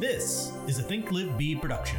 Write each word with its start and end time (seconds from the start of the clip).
This 0.00 0.50
is 0.66 0.78
a 0.78 0.82
Think 0.82 1.12
Live 1.12 1.36
Be 1.36 1.54
production. 1.54 1.98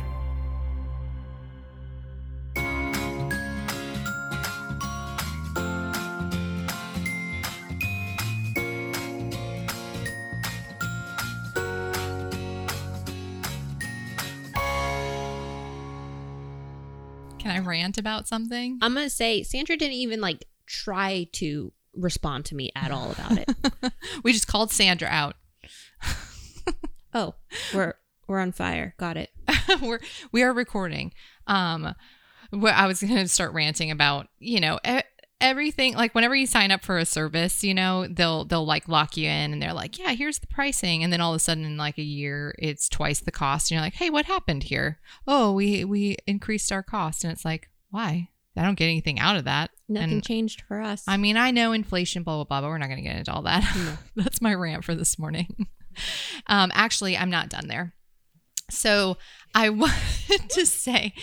Can 17.38 17.52
I 17.52 17.60
rant 17.60 18.00
about 18.00 18.28
something? 18.28 18.80
I'm 18.82 18.96
gonna 18.96 19.12
say 19.12 19.44
Sandra 19.44 19.78
didn't 19.78 19.94
even 19.94 20.20
like 20.20 20.46
try 20.66 21.28
to 21.34 21.72
respond 21.94 22.46
to 22.46 22.56
me 22.56 22.72
at 22.76 22.90
all 22.90 23.12
about 23.12 23.38
it. 23.38 23.94
we 24.24 24.34
just 24.34 24.48
called 24.48 24.72
Sandra 24.72 25.08
out. 25.08 25.36
Oh, 27.14 27.36
we're 27.74 27.94
we're 28.28 28.40
on 28.40 28.52
fire. 28.52 28.96
Got 28.98 29.18
it. 29.18 29.30
we're 29.82 30.00
we 30.32 30.44
are 30.44 30.54
recording. 30.54 31.14
Um, 31.48 31.96
I 32.54 32.88
was 32.88 33.02
going 33.02 33.16
to 33.16 33.28
start 33.28 33.54
ranting 33.54 33.92
about 33.92 34.28
you 34.40 34.60
know 34.60 34.80
everything. 35.40 35.96
Like 35.96 36.14
whenever 36.14 36.36
you 36.36 36.46
sign 36.48 36.72
up 36.72 36.84
for 36.84 36.98
a 36.98 37.06
service, 37.06 37.64
you 37.64 37.74
know 37.74 38.08
they'll 38.08 38.46
they'll 38.46 38.66
like 38.66 38.88
lock 38.88 39.18
you 39.18 39.28
in 39.28 39.54
and 39.54 39.62
they're 39.62 39.74
like, 39.74 39.98
yeah, 39.98 40.12
here's 40.12 40.40
the 40.40 40.48
pricing, 40.48 41.04
and 41.04 41.12
then 41.12 41.22
all 41.22 41.32
of 41.34 41.36
a 41.38 41.40
sudden 41.40 41.66
in 41.66 41.78
like 41.78 41.98
a 41.98 42.04
year 42.04 42.56
it's 42.60 42.88
twice 42.88 43.20
the 43.20 43.32
cost, 43.32 43.72
and 43.72 43.76
you're 43.76 43.84
like, 43.84 43.96
hey, 43.96 44.10
what 44.10 44.26
happened 44.26 44.64
here? 44.64 45.00
Oh, 45.28 45.52
we 45.54 45.84
we 45.84 46.18
increased 46.28 46.72
our 46.72 46.84
cost, 46.84 47.24
and 47.24 47.34
it's 47.34 47.46
like, 47.46 47.70
why? 47.90 48.30
I 48.58 48.64
don't 48.64 48.76
get 48.76 48.86
anything 48.88 49.18
out 49.18 49.38
of 49.38 49.46
that. 49.46 49.72
Nothing 49.88 50.12
And- 50.12 50.24
changed 50.26 50.64
for 50.68 50.82
us. 50.82 51.04
I 51.08 51.16
mean, 51.16 51.38
I 51.38 51.52
know 51.52 51.72
inflation, 51.72 52.24
blah 52.24 52.36
blah 52.36 52.44
blah, 52.44 52.62
but 52.62 52.68
we're 52.68 52.78
not 52.78 52.88
going 52.88 53.02
to 53.02 53.10
get 53.10 53.18
into 53.18 53.32
all 53.34 53.44
that. 53.44 53.64
No. 53.76 53.94
That's 54.24 54.42
my 54.42 54.54
rant 54.54 54.84
for 54.84 54.94
this 54.94 55.18
morning. 55.18 55.68
Um, 56.48 56.72
actually, 56.74 57.18
I'm 57.18 57.30
not 57.30 57.50
done 57.50 57.68
there. 57.68 57.94
So 58.70 59.18
I 59.54 59.70
wanted 59.70 60.50
to 60.50 60.66
say 60.66 61.14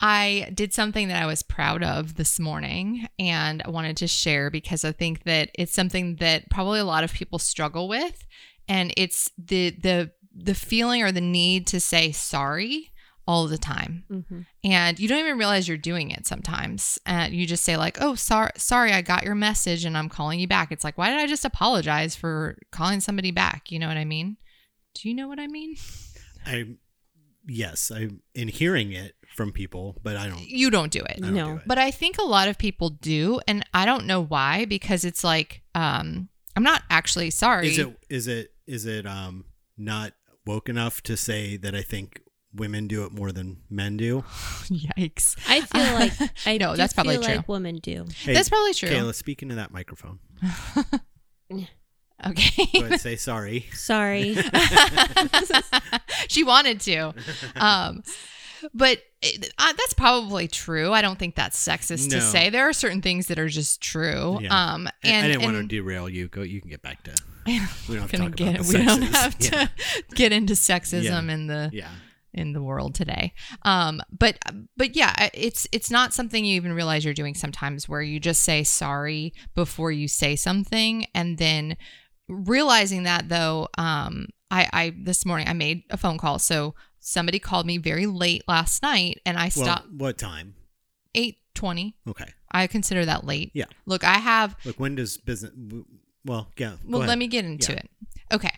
I 0.00 0.50
did 0.54 0.72
something 0.72 1.08
that 1.08 1.22
I 1.22 1.26
was 1.26 1.42
proud 1.42 1.82
of 1.82 2.14
this 2.14 2.40
morning, 2.40 3.06
and 3.18 3.62
I 3.64 3.70
wanted 3.70 3.98
to 3.98 4.06
share 4.06 4.50
because 4.50 4.84
I 4.84 4.92
think 4.92 5.24
that 5.24 5.50
it's 5.54 5.74
something 5.74 6.16
that 6.16 6.48
probably 6.50 6.80
a 6.80 6.84
lot 6.84 7.04
of 7.04 7.12
people 7.12 7.38
struggle 7.38 7.88
with, 7.88 8.24
and 8.66 8.92
it's 8.96 9.30
the 9.36 9.70
the 9.70 10.10
the 10.34 10.54
feeling 10.54 11.02
or 11.02 11.12
the 11.12 11.20
need 11.20 11.66
to 11.66 11.80
say 11.80 12.12
sorry 12.12 12.90
all 13.26 13.46
the 13.46 13.58
time 13.58 14.04
Mhm. 14.10 14.46
and 14.64 14.98
you 14.98 15.06
don't 15.08 15.18
even 15.20 15.38
realize 15.38 15.68
you're 15.68 15.76
doing 15.76 16.10
it 16.10 16.26
sometimes 16.26 16.98
and 17.06 17.32
you 17.34 17.46
just 17.46 17.62
say 17.64 17.76
like 17.76 17.98
oh 18.00 18.14
sorry 18.14 18.50
sorry 18.56 18.92
i 18.92 19.02
got 19.02 19.22
your 19.24 19.34
message 19.34 19.84
and 19.84 19.96
i'm 19.96 20.08
calling 20.08 20.40
you 20.40 20.48
back 20.48 20.72
it's 20.72 20.82
like 20.84 20.98
why 20.98 21.10
did 21.10 21.18
i 21.20 21.26
just 21.26 21.44
apologize 21.44 22.16
for 22.16 22.56
calling 22.72 23.00
somebody 23.00 23.30
back 23.30 23.70
you 23.70 23.78
know 23.78 23.86
what 23.88 23.96
i 23.96 24.04
mean 24.04 24.36
do 24.94 25.08
you 25.08 25.14
know 25.14 25.28
what 25.28 25.38
i 25.38 25.46
mean 25.46 25.76
I 26.46 26.64
yes, 27.46 27.90
I 27.94 28.08
in 28.34 28.48
hearing 28.48 28.92
it 28.92 29.14
from 29.34 29.52
people, 29.52 29.96
but 30.02 30.16
I 30.16 30.28
don't. 30.28 30.40
you 30.40 30.70
don't 30.70 30.90
do 30.92 31.00
it 31.00 31.20
don't 31.20 31.34
No. 31.34 31.46
do 31.52 31.56
it. 31.58 31.62
but 31.66 31.78
i 31.78 31.90
think 31.90 32.18
a 32.18 32.24
lot 32.24 32.48
of 32.48 32.58
people 32.58 32.90
do 32.90 33.40
and 33.46 33.64
i 33.72 33.84
don't 33.84 34.06
know 34.06 34.20
why 34.22 34.64
because 34.64 35.04
it's 35.04 35.22
like 35.22 35.62
um 35.74 36.28
i'm 36.56 36.62
not 36.64 36.82
actually 36.90 37.30
sorry 37.30 37.68
Is 37.68 37.78
it 37.78 37.96
is 38.08 38.26
it 38.26 38.52
is 38.66 38.86
it 38.86 39.06
um 39.06 39.44
not 39.78 40.14
woke 40.46 40.68
enough 40.68 41.02
to 41.02 41.16
say 41.16 41.56
that 41.58 41.74
I 41.74 41.82
think 41.82 42.22
women 42.54 42.86
do 42.88 43.04
it 43.04 43.12
more 43.12 43.32
than 43.32 43.58
men 43.70 43.96
do? 43.96 44.22
yikes 44.68 45.36
I 45.48 45.60
feel 45.62 45.94
like 45.94 46.12
I 46.46 46.58
know 46.58 46.76
that's 46.76 46.92
probably 46.92 47.16
feel 47.16 47.24
true. 47.24 47.36
like 47.36 47.48
women 47.48 47.76
do. 47.76 48.06
Hey, 48.16 48.34
that's 48.34 48.48
probably 48.48 48.74
true 48.74 48.88
Kayla, 48.88 49.14
speak 49.14 49.42
into 49.42 49.54
that 49.56 49.72
microphone. 49.72 50.18
okay 52.26 52.66
Go 52.74 52.86
ahead, 52.86 53.00
say 53.00 53.16
sorry. 53.16 53.66
Sorry. 53.72 54.36
she 56.28 56.44
wanted 56.44 56.80
to. 56.82 57.14
Um, 57.56 58.02
but 58.74 58.98
it, 59.22 59.52
uh, 59.58 59.72
that's 59.72 59.94
probably 59.94 60.46
true. 60.48 60.92
I 60.92 61.00
don't 61.02 61.18
think 61.18 61.34
that's 61.34 61.62
sexist 61.62 62.10
to 62.10 62.20
say. 62.20 62.50
There 62.50 62.68
are 62.68 62.72
certain 62.72 63.00
things 63.02 63.26
that 63.28 63.38
are 63.38 63.48
just 63.48 63.80
true. 63.80 64.38
Yeah. 64.40 64.72
Um, 64.74 64.88
and 65.02 65.24
I 65.24 65.28
didn't 65.28 65.42
want 65.42 65.56
to 65.56 65.62
derail 65.64 66.08
you. 66.08 66.28
Go. 66.28 66.42
You 66.42 66.60
can 66.60 66.70
get 66.70 66.82
back 66.82 67.02
to. 67.04 67.14
We 67.46 67.56
don't 67.96 68.00
have 68.00 68.10
to 68.10 68.16
talk 68.18 68.36
get, 68.36 68.54
about 68.56 68.66
the 68.66 68.78
we 68.78 68.84
don't 68.84 69.02
have 69.02 69.38
to 69.38 69.56
Yeah. 69.56 69.66
get 70.14 70.32
into 70.32 70.52
sexism 70.54 71.04
Yeah. 71.28 71.32
in 71.34 71.46
the 71.46 71.70
Yeah. 71.72 71.88
In 72.32 72.52
the 72.52 72.62
world 72.62 72.94
today. 72.94 73.32
Um, 73.62 74.00
but 74.16 74.38
but 74.76 74.94
yeah, 74.96 75.28
it's 75.34 75.66
it's 75.72 75.90
not 75.90 76.12
something 76.12 76.44
you 76.44 76.56
even 76.56 76.72
realize 76.72 77.04
you're 77.04 77.14
doing 77.14 77.34
sometimes, 77.34 77.88
where 77.88 78.02
you 78.02 78.20
just 78.20 78.42
say 78.42 78.62
sorry 78.64 79.32
before 79.54 79.90
you 79.92 80.08
say 80.08 80.36
something, 80.36 81.06
and 81.14 81.38
then 81.38 81.76
realizing 82.28 83.02
that 83.04 83.28
though, 83.28 83.68
um, 83.78 84.26
I 84.50 84.68
I 84.72 84.92
this 85.02 85.24
morning 85.26 85.48
I 85.48 85.52
made 85.52 85.82
a 85.90 85.96
phone 85.96 86.18
call, 86.18 86.38
so 86.38 86.74
somebody 87.00 87.38
called 87.38 87.66
me 87.66 87.78
very 87.78 88.06
late 88.06 88.42
last 88.46 88.82
night, 88.82 89.20
and 89.26 89.36
I 89.38 89.50
Well, 89.56 89.64
stopped 89.64 89.90
what 89.90 90.18
time? 90.18 90.54
eight 91.14 91.38
twenty. 91.54 91.96
Okay. 92.06 92.32
I 92.52 92.66
consider 92.66 93.04
that 93.04 93.24
late. 93.24 93.52
Yeah. 93.54 93.66
Look, 93.86 94.02
I 94.04 94.18
have 94.18 94.56
Look, 94.64 94.80
when 94.80 94.96
does 94.96 95.16
business? 95.16 95.52
Well, 96.24 96.48
yeah. 96.56 96.74
well 96.84 97.00
ahead. 97.00 97.08
let 97.08 97.18
me 97.18 97.26
get 97.28 97.44
into 97.44 97.72
Yeah. 97.72 97.78
it 97.78 97.90
okay 98.32 98.50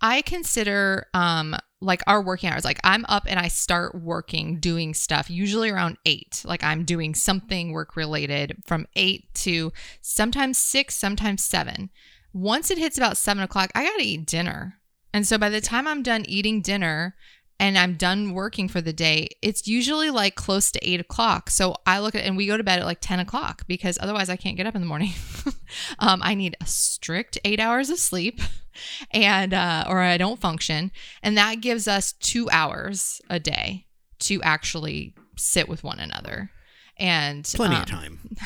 i 0.00 0.22
consider 0.22 1.06
um 1.14 1.56
like 1.80 2.02
our 2.06 2.22
working 2.22 2.50
hours. 2.50 2.64
Like 2.64 2.80
i'm 2.84 3.04
up 3.08 3.24
and 3.28 3.38
i 3.38 3.48
start 3.48 3.94
working 3.94 4.60
doing 4.60 4.94
stuff 4.94 5.30
usually 5.30 5.70
around 5.70 5.98
eight. 6.06 6.42
Like 6.44 6.64
i'm 6.64 6.84
doing 6.84 7.14
something 7.14 7.72
work 7.72 7.96
related 7.96 8.56
from 8.66 8.86
eight 8.96 9.32
to 9.34 9.72
sometimes 10.00 10.58
six 10.58 10.94
sometimes 10.94 11.44
seven. 11.44 11.90
Once 12.32 12.70
it 12.70 12.78
hits 12.78 12.98
about 12.98 13.16
seven 13.16 13.42
o'clock 13.42 13.70
i 13.74 13.84
gotta 13.84 14.02
eat 14.02 14.26
dinner. 14.26 14.78
And 15.12 15.26
so 15.26 15.38
by 15.38 15.50
the 15.50 15.60
time 15.60 15.86
i'm 15.86 16.02
done 16.02 16.24
eating 16.26 16.62
dinner 16.62 17.14
and 17.58 17.78
I'm 17.78 17.94
done 17.94 18.32
working 18.32 18.68
for 18.68 18.80
the 18.80 18.92
day, 18.92 19.28
it's 19.40 19.66
usually 19.66 20.10
like 20.10 20.34
close 20.34 20.70
to 20.72 20.78
eight 20.88 21.00
o'clock. 21.00 21.48
So 21.50 21.76
I 21.86 22.00
look 22.00 22.14
at 22.14 22.24
and 22.24 22.36
we 22.36 22.46
go 22.46 22.56
to 22.56 22.62
bed 22.64 22.78
at 22.80 22.84
like 22.84 23.00
10 23.00 23.20
o'clock 23.20 23.62
because 23.66 23.98
otherwise 24.00 24.28
I 24.28 24.36
can't 24.36 24.56
get 24.56 24.66
up 24.66 24.74
in 24.74 24.82
the 24.82 24.86
morning. 24.86 25.12
um, 25.98 26.20
I 26.22 26.34
need 26.34 26.56
a 26.60 26.66
strict 26.66 27.38
eight 27.44 27.58
hours 27.60 27.88
of 27.88 27.98
sleep 27.98 28.40
and, 29.10 29.54
uh, 29.54 29.84
or 29.88 30.00
I 30.00 30.18
don't 30.18 30.40
function. 30.40 30.90
And 31.22 31.36
that 31.38 31.60
gives 31.62 31.88
us 31.88 32.12
two 32.12 32.48
hours 32.50 33.20
a 33.30 33.40
day 33.40 33.86
to 34.20 34.42
actually 34.42 35.14
sit 35.36 35.68
with 35.68 35.82
one 35.82 35.98
another. 35.98 36.50
And 36.98 37.44
plenty 37.54 37.76
um, 37.76 37.82
of 37.82 37.88
time. 37.88 38.18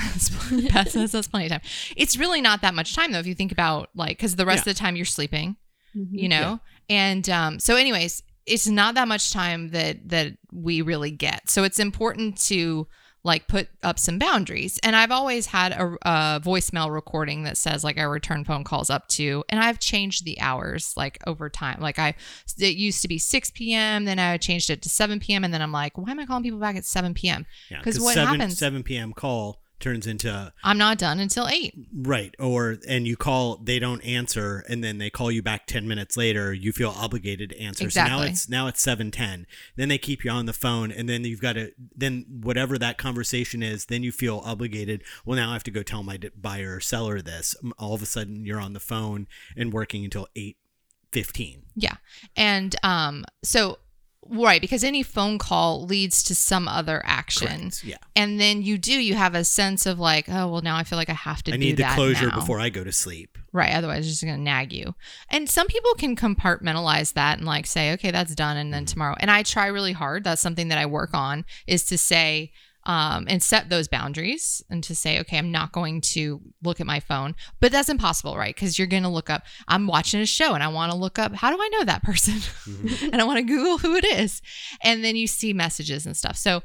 that's, 0.73 0.93
that's, 0.95 1.13
that's 1.13 1.29
plenty 1.29 1.47
of 1.47 1.53
time. 1.53 1.61
It's 1.97 2.17
really 2.17 2.41
not 2.41 2.63
that 2.63 2.75
much 2.75 2.95
time 2.95 3.13
though, 3.13 3.19
if 3.21 3.27
you 3.27 3.35
think 3.35 3.53
about 3.53 3.91
like, 3.95 4.17
because 4.19 4.37
the 4.37 4.47
rest 4.47 4.67
Yeah. 4.67 4.71
of 4.71 4.77
the 4.77 4.81
time 4.81 4.97
you're 4.97 5.05
sleeping 5.05 5.57
Mhm. 5.97 6.07
you 6.13 6.29
know 6.29 6.61
and 6.89 7.29
um 7.29 7.59
so 7.59 7.75
anyways 7.75 8.23
it's 8.47 8.67
not 8.67 8.95
that 8.95 9.09
much 9.09 9.33
time 9.33 9.69
that 9.71 10.09
that 10.09 10.33
we 10.53 10.83
really 10.83 11.11
get 11.11 11.49
so 11.51 11.63
it's 11.65 11.79
important 11.79 12.37
to 12.39 12.87
like 13.23 13.47
put 13.49 13.69
up 13.83 13.99
some 13.99 14.19
boundaries 14.19 14.79
and 14.83 14.97
i've 14.97 15.11
always 15.11 15.45
had 15.47 15.73
a, 15.73 15.85
a 16.03 16.41
voicemail 16.43 16.91
recording 16.91 17.43
that 17.43 17.57
says 17.57 17.85
like 17.85 17.99
i 17.99 18.03
return 18.03 18.45
phone 18.45 18.65
calls 18.65 18.89
up 18.89 19.07
to 19.09 19.45
and 19.51 19.61
i've 19.61 19.79
changed 19.79 20.25
the 20.25 20.41
hours 20.41 20.95
like 20.97 21.19
over 21.27 21.51
time 21.51 21.79
like 21.81 21.99
i 21.99 22.15
it 22.59 22.77
used 22.77 23.03
to 23.03 23.09
be 23.09 23.19
6 23.19 23.51
p.m 23.51 24.07
then 24.07 24.19
i 24.19 24.39
changed 24.39 24.71
it 24.71 24.81
to 24.83 24.89
7 24.89 25.21
p.m 25.21 25.45
and 25.45 25.53
then 25.53 25.61
i'm 25.61 25.73
like 25.73 25.99
why 25.99 26.11
am 26.11 26.19
i 26.19 26.25
calling 26.25 26.43
people 26.43 26.59
back 26.59 26.77
at 26.77 26.85
7 26.87 27.13
p.m 27.13 27.45
Yeah. 27.71 27.83
'Cause 27.83 28.01
what 28.01 28.15
7, 28.15 28.41
happens- 28.41 28.59
7 28.59 28.83
p.m. 28.83 29.13
call 29.13 29.61
turns 29.81 30.07
into 30.07 30.53
i'm 30.63 30.79
not 30.79 30.99
done 30.99 31.19
until 31.19 31.49
8 31.49 31.75
right. 31.93 32.35
Or 32.39 32.77
and 32.89 33.07
you 33.07 33.17
call 33.17 33.57
they 33.57 33.79
don't 33.79 34.01
answer 34.03 34.65
and 34.69 34.83
then 34.85 34.99
they 34.99 35.11
call 35.11 35.31
you 35.31 35.43
back 35.43 35.67
10 35.67 35.87
minutes 35.89 36.17
later 36.17 36.53
you 36.53 36.73
feel 36.73 36.91
obligated 36.91 37.51
to 37.51 37.61
answer. 37.61 37.91
So 37.91 38.05
now 38.05 38.23
it's 38.23 38.49
now 38.49 38.67
it's 38.67 38.81
710 38.83 39.47
then 39.77 39.89
they 39.89 39.99
keep 39.99 40.25
you 40.25 40.31
on 40.31 40.47
the 40.47 40.53
phone 40.53 40.91
and 40.93 41.09
then 41.09 41.25
you've 41.25 41.41
got 41.41 41.55
to 41.55 41.73
then 41.95 42.27
whatever 42.29 42.79
that 42.79 42.99
conversation 42.99 43.63
is 43.63 43.87
then 43.87 44.03
you 44.03 44.13
feel 44.13 44.43
obligated 44.45 45.03
well 45.25 45.37
now 45.37 45.51
i 45.51 45.53
have 45.55 45.65
to 45.65 45.71
go 45.71 45.83
tell 45.83 46.03
my 46.03 46.19
buyer 46.37 46.77
or 46.77 46.81
seller 46.81 47.21
this. 47.21 47.55
All 47.79 47.95
of 47.95 48.03
a 48.03 48.07
sudden 48.07 48.45
you're 48.45 48.61
on 48.61 48.73
the 48.73 48.81
phone 48.81 49.27
and 49.57 49.73
working 49.73 50.05
until 50.05 50.27
8:15 50.37 51.63
Yeah. 51.75 51.97
And 52.37 52.77
um 52.83 53.25
so 53.43 53.79
right 54.29 54.61
because 54.61 54.85
any 54.85 55.03
phone 55.03 55.39
call 55.39 55.85
leads 55.85 56.23
to 56.25 56.35
some 56.35 56.69
other 56.69 57.03
action. 57.05 57.49
Correct. 57.49 57.85
yeah 57.85 57.97
And 58.17 58.41
then 58.41 58.63
you 58.63 58.79
do 58.79 58.93
you 58.93 59.15
have 59.15 59.35
a 59.35 59.45
sense 59.45 59.87
of 59.87 59.99
like, 59.99 60.29
oh 60.29 60.49
well 60.49 60.63
now 60.63 60.77
I 60.77 60.85
feel 60.85 60.99
like 60.99 61.11
I 61.11 61.15
have 61.15 61.43
to 61.45 61.53
i 61.53 61.57
do 61.57 61.61
need 61.61 61.77
the 61.77 61.83
that 61.83 61.95
closure 61.95 62.29
now. 62.29 62.35
before 62.37 62.61
i 62.61 62.69
go 62.69 62.85
to 62.85 62.93
sleep 62.93 63.39
Right, 63.53 63.75
otherwise 63.75 64.07
it's 64.07 64.09
just 64.09 64.25
going 64.25 64.37
to 64.37 64.43
nag 64.43 64.73
you. 64.73 64.95
And 65.29 65.51
some 65.51 65.67
people 65.67 65.95
can 65.95 66.15
compartmentalize 66.15 67.15
that 67.15 67.39
and 67.39 67.47
like 67.47 67.67
say, 67.67 67.93
okay, 67.95 68.13
that's 68.13 68.35
done 68.35 68.57
and 68.57 68.73
then 68.73 68.85
mm-hmm. 68.85 68.93
tomorrow. 68.93 69.17
And 69.19 69.31
I 69.31 69.43
try 69.43 69.67
really 69.67 69.93
hard. 69.93 70.23
That's 70.23 70.41
something 70.41 70.69
that 70.69 70.79
I 70.79 70.87
work 70.87 71.15
on 71.15 71.45
is 71.67 71.85
to 71.87 71.99
say 71.99 72.53
um, 72.85 73.27
and 73.29 73.43
set 73.43 73.69
those 73.69 73.89
boundaries 73.89 74.63
and 74.71 74.83
to 74.85 74.95
say, 74.95 75.21
okay, 75.21 75.37
I'm 75.37 75.51
not 75.53 75.73
going 75.73 76.01
to 76.01 76.41
look 76.63 76.81
at 76.81 76.87
my 76.87 77.01
phone. 77.01 77.35
But 77.61 77.73
that's 77.73 77.89
impossible, 77.89 78.37
right? 78.37 78.55
Because 78.55 78.79
you're 78.79 78.87
going 78.87 79.03
to 79.03 79.09
look 79.09 79.29
up, 79.29 79.43
I'm 79.69 79.87
watching 79.87 80.21
a 80.21 80.27
show 80.27 80.55
and 80.55 80.63
I 80.63 80.69
want 80.69 80.91
to 80.93 80.99
look 80.99 81.19
up, 81.19 81.35
how 81.35 81.55
do 81.55 81.59
I 81.61 81.69
know 81.69 81.85
that 81.85 82.03
person? 82.03 82.35
Mhm. 82.35 83.03
and 83.13 83.21
I 83.21 83.25
want 83.25 83.39
to 83.39 83.45
Google 83.45 83.79
who 83.79 83.97
it 83.97 84.05
is. 84.05 84.41
And 84.83 85.05
then 85.05 85.17
you 85.17 85.27
see 85.27 85.53
messages 85.53 86.07
and 86.07 86.17
stuff. 86.17 86.37
So, 86.37 86.63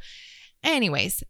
anyways, 0.63 1.23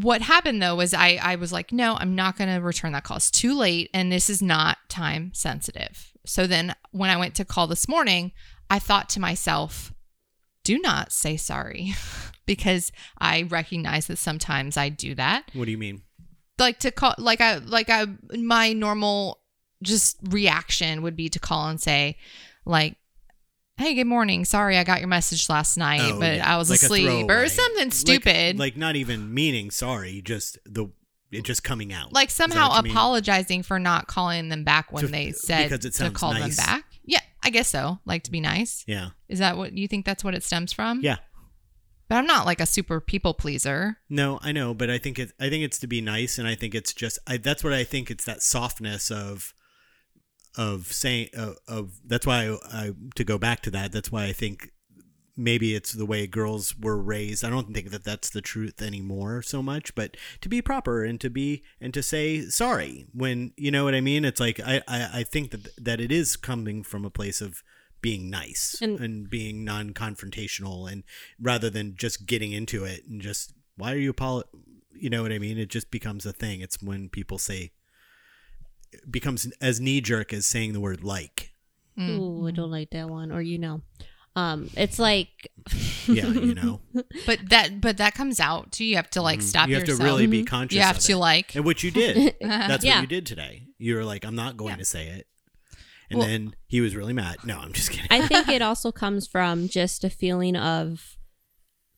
what 0.00 0.22
happened 0.22 0.62
though 0.62 0.76
was 0.76 0.94
I, 0.94 1.18
I 1.20 1.34
was 1.36 1.52
like, 1.52 1.72
no, 1.72 1.96
I'm 1.96 2.14
not 2.14 2.36
going 2.38 2.48
to 2.54 2.60
return 2.60 2.92
that 2.92 3.04
call. 3.04 3.16
It's 3.16 3.30
too 3.30 3.54
late 3.54 3.90
and 3.92 4.12
this 4.12 4.30
is 4.30 4.40
not 4.40 4.78
time 4.88 5.32
sensitive. 5.34 6.12
So 6.24 6.46
then 6.46 6.74
when 6.92 7.10
I 7.10 7.16
went 7.16 7.34
to 7.36 7.44
call 7.44 7.66
this 7.66 7.88
morning, 7.88 8.32
I 8.70 8.78
thought 8.78 9.08
to 9.10 9.20
myself, 9.20 9.92
do 10.70 10.78
not 10.78 11.12
say 11.12 11.36
sorry 11.36 11.94
because 12.46 12.92
I 13.18 13.42
recognize 13.42 14.06
that 14.08 14.18
sometimes 14.18 14.76
I 14.76 14.88
do 14.88 15.14
that. 15.16 15.50
What 15.54 15.64
do 15.66 15.70
you 15.70 15.78
mean? 15.78 16.02
Like 16.58 16.78
to 16.80 16.90
call 16.90 17.14
like 17.18 17.40
I 17.40 17.56
like 17.56 17.88
I 17.90 18.06
my 18.36 18.72
normal 18.72 19.40
just 19.82 20.18
reaction 20.28 21.02
would 21.02 21.16
be 21.16 21.28
to 21.30 21.38
call 21.38 21.68
and 21.68 21.80
say 21.80 22.16
like 22.64 22.96
Hey, 23.78 23.94
good 23.94 24.06
morning. 24.06 24.44
Sorry 24.44 24.76
I 24.76 24.84
got 24.84 24.98
your 25.00 25.08
message 25.08 25.48
last 25.48 25.78
night, 25.78 26.02
Oh, 26.12 26.20
but 26.20 26.36
yeah. 26.36 26.54
I 26.54 26.58
was 26.58 26.68
Like 26.68 26.82
asleep 26.82 27.30
or 27.30 27.48
something 27.48 27.90
stupid. 27.90 28.58
Like, 28.58 28.76
not 28.76 28.94
even 28.94 29.32
meaning 29.32 29.70
sorry, 29.70 30.20
just 30.20 30.58
the 30.66 30.88
it 31.32 31.44
just 31.44 31.62
coming 31.64 31.90
out. 31.92 32.12
like 32.12 32.28
somehow 32.28 32.76
you 32.76 32.82
mean? 32.82 32.92
apologizing 32.92 33.62
for 33.62 33.78
not 33.78 34.06
calling 34.06 34.50
them 34.50 34.64
back 34.64 34.92
when 34.92 35.04
To- 35.06 35.10
they 35.10 35.30
said 35.32 35.70
because 35.70 35.86
it 35.86 35.94
to 35.94 36.10
call 36.10 36.34
nice. 36.34 36.56
them 36.56 36.66
back. 36.66 36.84
I 37.42 37.50
guess 37.50 37.68
so. 37.68 37.98
Like 38.04 38.24
to 38.24 38.30
be 38.30 38.40
nice. 38.40 38.84
Yeah. 38.86 39.10
Is 39.28 39.38
that 39.38 39.56
what 39.56 39.72
you 39.72 39.88
think 39.88 40.04
that's 40.04 40.22
what 40.24 40.34
it 40.34 40.42
stems 40.42 40.72
from? 40.72 41.00
Yeah. 41.02 41.16
But 42.08 42.16
I'm 42.16 42.26
not 42.26 42.44
like 42.44 42.60
a 42.60 42.66
super 42.66 43.00
people 43.00 43.34
pleaser. 43.34 43.98
No, 44.08 44.40
I 44.42 44.50
know, 44.50 44.74
but 44.74 44.90
I 44.90 44.98
think 44.98 45.18
it. 45.20 45.30
I 45.38 45.48
think 45.48 45.62
it's 45.62 45.78
to 45.78 45.86
be 45.86 46.00
nice, 46.00 46.38
and 46.38 46.48
I 46.48 46.56
think 46.56 46.74
it's 46.74 46.92
just. 46.92 47.20
I, 47.24 47.36
that's 47.36 47.62
what 47.62 47.72
I 47.72 47.84
think. 47.84 48.10
It's 48.10 48.24
that 48.24 48.42
softness 48.42 49.12
of, 49.12 49.54
of 50.58 50.92
saying 50.92 51.28
of, 51.36 51.56
of 51.68 52.00
that's 52.04 52.26
why 52.26 52.48
I, 52.48 52.56
I 52.72 52.90
to 53.14 53.22
go 53.22 53.38
back 53.38 53.60
to 53.62 53.70
that. 53.70 53.92
That's 53.92 54.10
why 54.10 54.24
I 54.24 54.32
think 54.32 54.72
maybe 55.40 55.74
it's 55.74 55.92
the 55.92 56.06
way 56.06 56.26
girls 56.26 56.74
were 56.78 57.00
raised. 57.00 57.42
I 57.44 57.50
don't 57.50 57.72
think 57.74 57.90
that 57.90 58.04
that's 58.04 58.30
the 58.30 58.40
truth 58.42 58.80
anymore 58.82 59.42
so 59.42 59.62
much, 59.62 59.94
but 59.94 60.16
to 60.42 60.48
be 60.48 60.60
proper 60.62 61.04
and 61.04 61.20
to 61.20 61.30
be 61.30 61.62
and 61.80 61.92
to 61.94 62.02
say 62.02 62.42
sorry 62.42 63.06
when 63.12 63.52
you 63.56 63.70
know 63.70 63.84
what 63.84 63.94
I 63.94 64.00
mean. 64.00 64.24
It's 64.24 64.40
like 64.40 64.60
I 64.60 64.82
I, 64.86 65.20
I 65.20 65.22
think 65.24 65.50
that 65.52 65.68
that 65.84 66.00
it 66.00 66.12
is 66.12 66.36
coming 66.36 66.82
from 66.82 67.04
a 67.04 67.10
place 67.10 67.40
of 67.40 67.62
being 68.02 68.30
nice 68.30 68.76
And- 68.80 68.98
and, 68.98 69.28
being 69.28 69.62
non-confrontational 69.64 70.90
and 70.90 71.04
rather 71.38 71.68
than 71.68 71.96
just 71.96 72.24
getting 72.26 72.52
into 72.52 72.84
it 72.84 73.04
and 73.06 73.20
just 73.20 73.52
why 73.76 73.92
are 73.92 73.98
you 73.98 74.12
apolo- 74.14 74.44
you 74.94 75.10
know 75.10 75.20
what 75.22 75.32
i 75.32 75.38
mean 75.38 75.58
it 75.58 75.68
just 75.68 75.90
becomes 75.90 76.24
a 76.24 76.32
thing 76.32 76.62
it's 76.62 76.82
when 76.82 77.10
people 77.10 77.36
say 77.36 77.72
it 78.90 79.12
becomes 79.12 79.52
as 79.60 79.80
knee-jerk 79.80 80.32
as 80.32 80.46
saying 80.46 80.72
the 80.72 80.80
word 80.80 81.04
like 81.04 81.52
Mm. 81.98 82.18
Ooh, 82.18 82.46
I 82.48 82.52
don't 82.52 82.70
like 82.70 82.90
that 82.90 83.10
one. 83.10 83.30
Or 83.32 83.42
you 83.42 83.58
know, 83.58 83.82
um, 84.36 84.70
it's 84.76 84.98
like 84.98 85.28
yeah 86.06 86.26
you 86.26 86.54
know 86.54 86.80
But 87.26 87.40
that 87.50 87.80
but 87.80 87.96
that 87.98 88.14
comes 88.14 88.40
out 88.40 88.72
too. 88.72 88.84
You 88.84 88.96
have 88.96 89.10
to 89.10 89.22
like 89.22 89.42
stop 89.42 89.62
Mm-hmm. 89.62 89.70
you 89.70 89.74
have 89.76 89.82
yourself. 89.88 89.98
to 90.00 90.04
really 90.04 90.26
be 90.26 90.42
Mhm. 90.42 90.46
conscious 90.46 90.76
you 90.76 90.82
have 90.82 90.96
of 90.98 91.02
to 91.04 91.12
it. 91.12 91.16
like 91.16 91.54
and 91.56 91.64
what 91.64 91.82
you 91.82 91.90
did 92.02 92.36
that's 92.40 92.84
Yeah. 92.84 92.96
what 92.96 93.02
you 93.02 93.06
did 93.08 93.26
today 93.26 93.62
you 93.78 93.94
were 93.96 94.04
like 94.04 94.24
i'm 94.24 94.36
not 94.36 94.56
going 94.56 94.72
Yeah. 94.72 94.76
to 94.76 94.84
say 94.84 95.06
it 95.08 95.26
and 96.10 96.18
Well- 96.20 96.28
then 96.28 96.54
he 96.66 96.80
was 96.80 96.94
really 96.96 97.12
mad 97.12 97.38
no 97.44 97.58
i'm 97.58 97.72
just 97.72 97.90
kidding 97.90 98.06
I 98.10 98.26
think 98.26 98.48
it 98.48 98.62
also 98.62 98.90
comes 98.92 99.26
from 99.26 99.68
just 99.68 100.04
a 100.04 100.10
feeling 100.10 100.56
of 100.56 101.16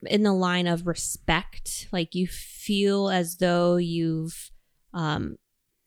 in 0.07 0.25
the 0.25 0.33
line 0.33 0.67
of 0.67 0.87
respect. 0.89 1.87
Like 1.93 2.15
you 2.17 2.27
feel 2.27 3.09
as 3.09 3.37
though 3.37 3.77
you've 3.77 4.51
um 4.93 5.37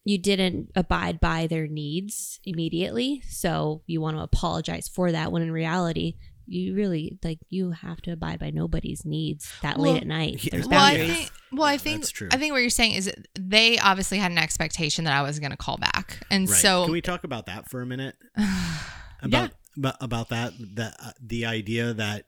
you 0.06 0.18
didn't 0.18 0.71
abide 0.75 1.19
by 1.19 1.48
their 1.48 1.68
needs 1.68 2.39
immediately. 2.45 3.21
So 3.27 3.81
you 3.88 4.00
want 4.00 4.15
to 4.18 4.21
apologize 4.24 4.88
for 4.88 5.12
that 5.12 5.31
when 5.33 5.41
in 5.41 5.51
reality 5.51 6.15
you 6.47 6.75
really 6.75 7.18
like 7.24 7.39
you 7.50 7.71
have 7.71 8.01
to 8.03 8.12
abide 8.12 8.39
by 8.39 8.50
nobody's 8.51 9.03
needs 9.06 9.51
that 9.62 9.77
Well, 9.77 9.94
late 9.94 10.01
at 10.01 10.07
night. 10.07 10.44
yeah. 10.44 10.50
There's 10.51 10.68
well, 10.68 10.83
I 10.83 10.95
think 10.97 11.31
well, 11.51 11.63
I 11.68 11.74
Yeah, 11.74 11.77
think 11.77 12.01
that's 12.01 12.12
true. 12.12 12.30
I 12.31 12.38
think 12.38 12.51
what 12.53 12.59
you're 12.62 12.69
saying 12.69 12.94
is 12.94 13.06
that 13.06 13.27
they 13.39 13.77
obviously 13.80 14.18
had 14.18 14.31
an 14.31 14.38
expectation 14.38 15.06
that 15.06 15.13
I 15.13 15.21
was 15.21 15.39
going 15.39 15.51
to 15.51 15.57
call 15.57 15.77
back, 15.77 16.25
and 16.30 16.50
right 16.50 16.57
so 16.57 16.83
can 16.86 16.92
we 16.94 17.01
talk 17.01 17.24
about 17.24 17.45
that 17.47 17.69
for 17.69 17.81
a 17.81 17.86
minute 17.86 18.15
about 19.21 19.51
about, 19.77 19.95
about 20.01 20.30
that 20.30 20.53
that 20.75 20.95
uh, 21.03 21.12
the 21.21 21.45
idea 21.45 21.94
that 21.94 22.25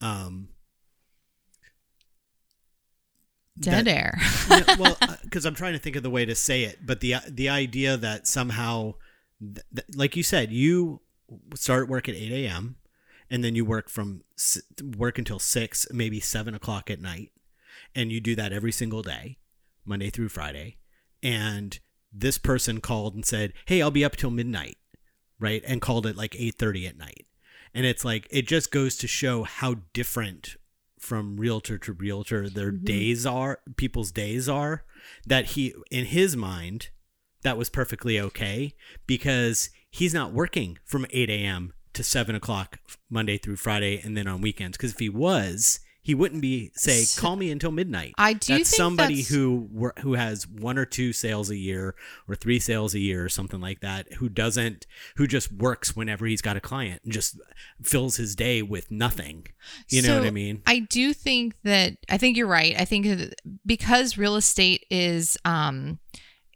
um 0.00 0.48
dead 3.58 3.86
that- 3.86 3.88
air. 3.96 4.18
Yeah, 4.48 4.76
well, 4.78 4.96
because 5.24 5.44
I'm 5.44 5.54
trying 5.54 5.72
to 5.72 5.78
think 5.78 5.96
of 5.96 6.02
the 6.04 6.10
way 6.10 6.24
to 6.24 6.34
say 6.34 6.62
it, 6.64 6.86
but 6.86 7.00
the 7.00 7.16
the 7.28 7.48
idea 7.48 7.96
that 7.96 8.26
somehow, 8.28 8.94
th- 9.40 9.66
th- 9.74 9.86
like 9.96 10.14
you 10.16 10.22
said, 10.22 10.52
you 10.52 11.00
start 11.54 11.88
work 11.88 12.08
at 12.08 12.14
8 12.14 12.30
a.m. 12.46 12.76
and 13.30 13.42
then 13.42 13.54
you 13.54 13.64
work 13.64 13.88
from 13.88 14.22
work 14.96 15.18
until 15.18 15.38
six, 15.38 15.86
maybe 15.92 16.20
seven 16.20 16.54
o'clock 16.54 16.90
at 16.90 17.00
night, 17.00 17.32
and 17.94 18.12
you 18.12 18.20
do 18.20 18.34
that 18.36 18.52
every 18.52 18.72
single 18.72 19.02
day, 19.02 19.38
Monday 19.84 20.10
through 20.10 20.28
Friday, 20.28 20.78
and 21.22 21.78
this 22.12 22.38
person 22.38 22.80
called 22.80 23.14
and 23.14 23.24
said, 23.24 23.52
"Hey, 23.66 23.82
I'll 23.82 23.90
be 23.90 24.04
up 24.04 24.16
till 24.16 24.30
midnight," 24.30 24.78
right, 25.38 25.62
and 25.66 25.80
called 25.80 26.06
it 26.06 26.16
like 26.16 26.34
8:30 26.36 26.86
at 26.86 26.96
night, 26.96 27.26
and 27.74 27.84
it's 27.84 28.04
like 28.04 28.26
it 28.30 28.46
just 28.46 28.70
goes 28.70 28.96
to 28.96 29.06
show 29.06 29.42
how 29.42 29.82
different 29.92 30.56
from 30.98 31.36
realtor 31.36 31.78
to 31.78 31.92
realtor 31.92 32.48
their 32.48 32.72
Mhm. 32.72 32.84
days 32.84 33.26
are 33.26 33.60
people's 33.76 34.10
days 34.10 34.48
are 34.48 34.84
that 35.26 35.50
he 35.50 35.74
in 35.90 36.06
his 36.06 36.36
mind 36.36 36.88
that 37.42 37.58
was 37.58 37.68
perfectly 37.68 38.18
okay 38.18 38.74
because 39.06 39.70
he's 39.90 40.14
not 40.14 40.32
working 40.32 40.78
from 40.84 41.06
8 41.10 41.28
a.m 41.28 41.74
to 41.96 42.04
7 42.04 42.34
o'clock 42.34 42.78
monday 43.10 43.36
through 43.38 43.56
friday 43.56 44.00
and 44.02 44.16
then 44.16 44.26
on 44.26 44.40
weekends. 44.40 44.76
Because 44.76 44.92
if 44.92 44.98
he 44.98 45.08
was 45.08 45.80
he 46.02 46.14
wouldn't 46.14 46.40
be 46.40 46.70
say 46.76 47.04
call 47.20 47.34
me 47.34 47.50
until 47.50 47.72
midnight. 47.72 48.12
I 48.16 48.32
do 48.34 48.58
that's 48.58 48.70
think 48.70 48.76
somebody 48.76 49.14
that's- 49.22 49.28
who 49.28 49.92
who 49.98 50.12
has 50.14 50.46
one 50.46 50.78
or 50.78 50.84
two 50.84 51.12
sales 51.12 51.50
a 51.50 51.56
year 51.56 51.96
or 52.28 52.36
three 52.36 52.60
sales 52.60 52.94
a 52.94 53.00
year 53.00 53.24
or 53.24 53.28
something 53.28 53.60
like 53.60 53.80
that 53.80 54.12
who 54.12 54.28
doesn't 54.28 54.86
who 55.16 55.26
just 55.26 55.50
works 55.50 55.96
whenever 55.96 56.24
he's 56.26 56.42
got 56.42 56.56
a 56.56 56.60
client 56.60 57.00
and 57.02 57.12
just 57.12 57.40
fills 57.82 58.18
his 58.18 58.36
day 58.36 58.62
with 58.62 58.88
nothing. 58.88 59.48
You 59.88 60.02
know 60.02 60.16
what 60.18 60.28
i 60.28 60.30
mean? 60.30 60.62
I 60.64 60.78
do 60.78 61.12
think 61.12 61.56
that 61.64 61.96
I 62.08 62.18
think 62.18 62.36
you're 62.36 62.46
right. 62.46 62.76
I 62.78 62.84
think 62.84 63.34
because 63.66 64.16
real 64.16 64.36
estate 64.36 64.86
is 64.90 65.36
um 65.44 65.98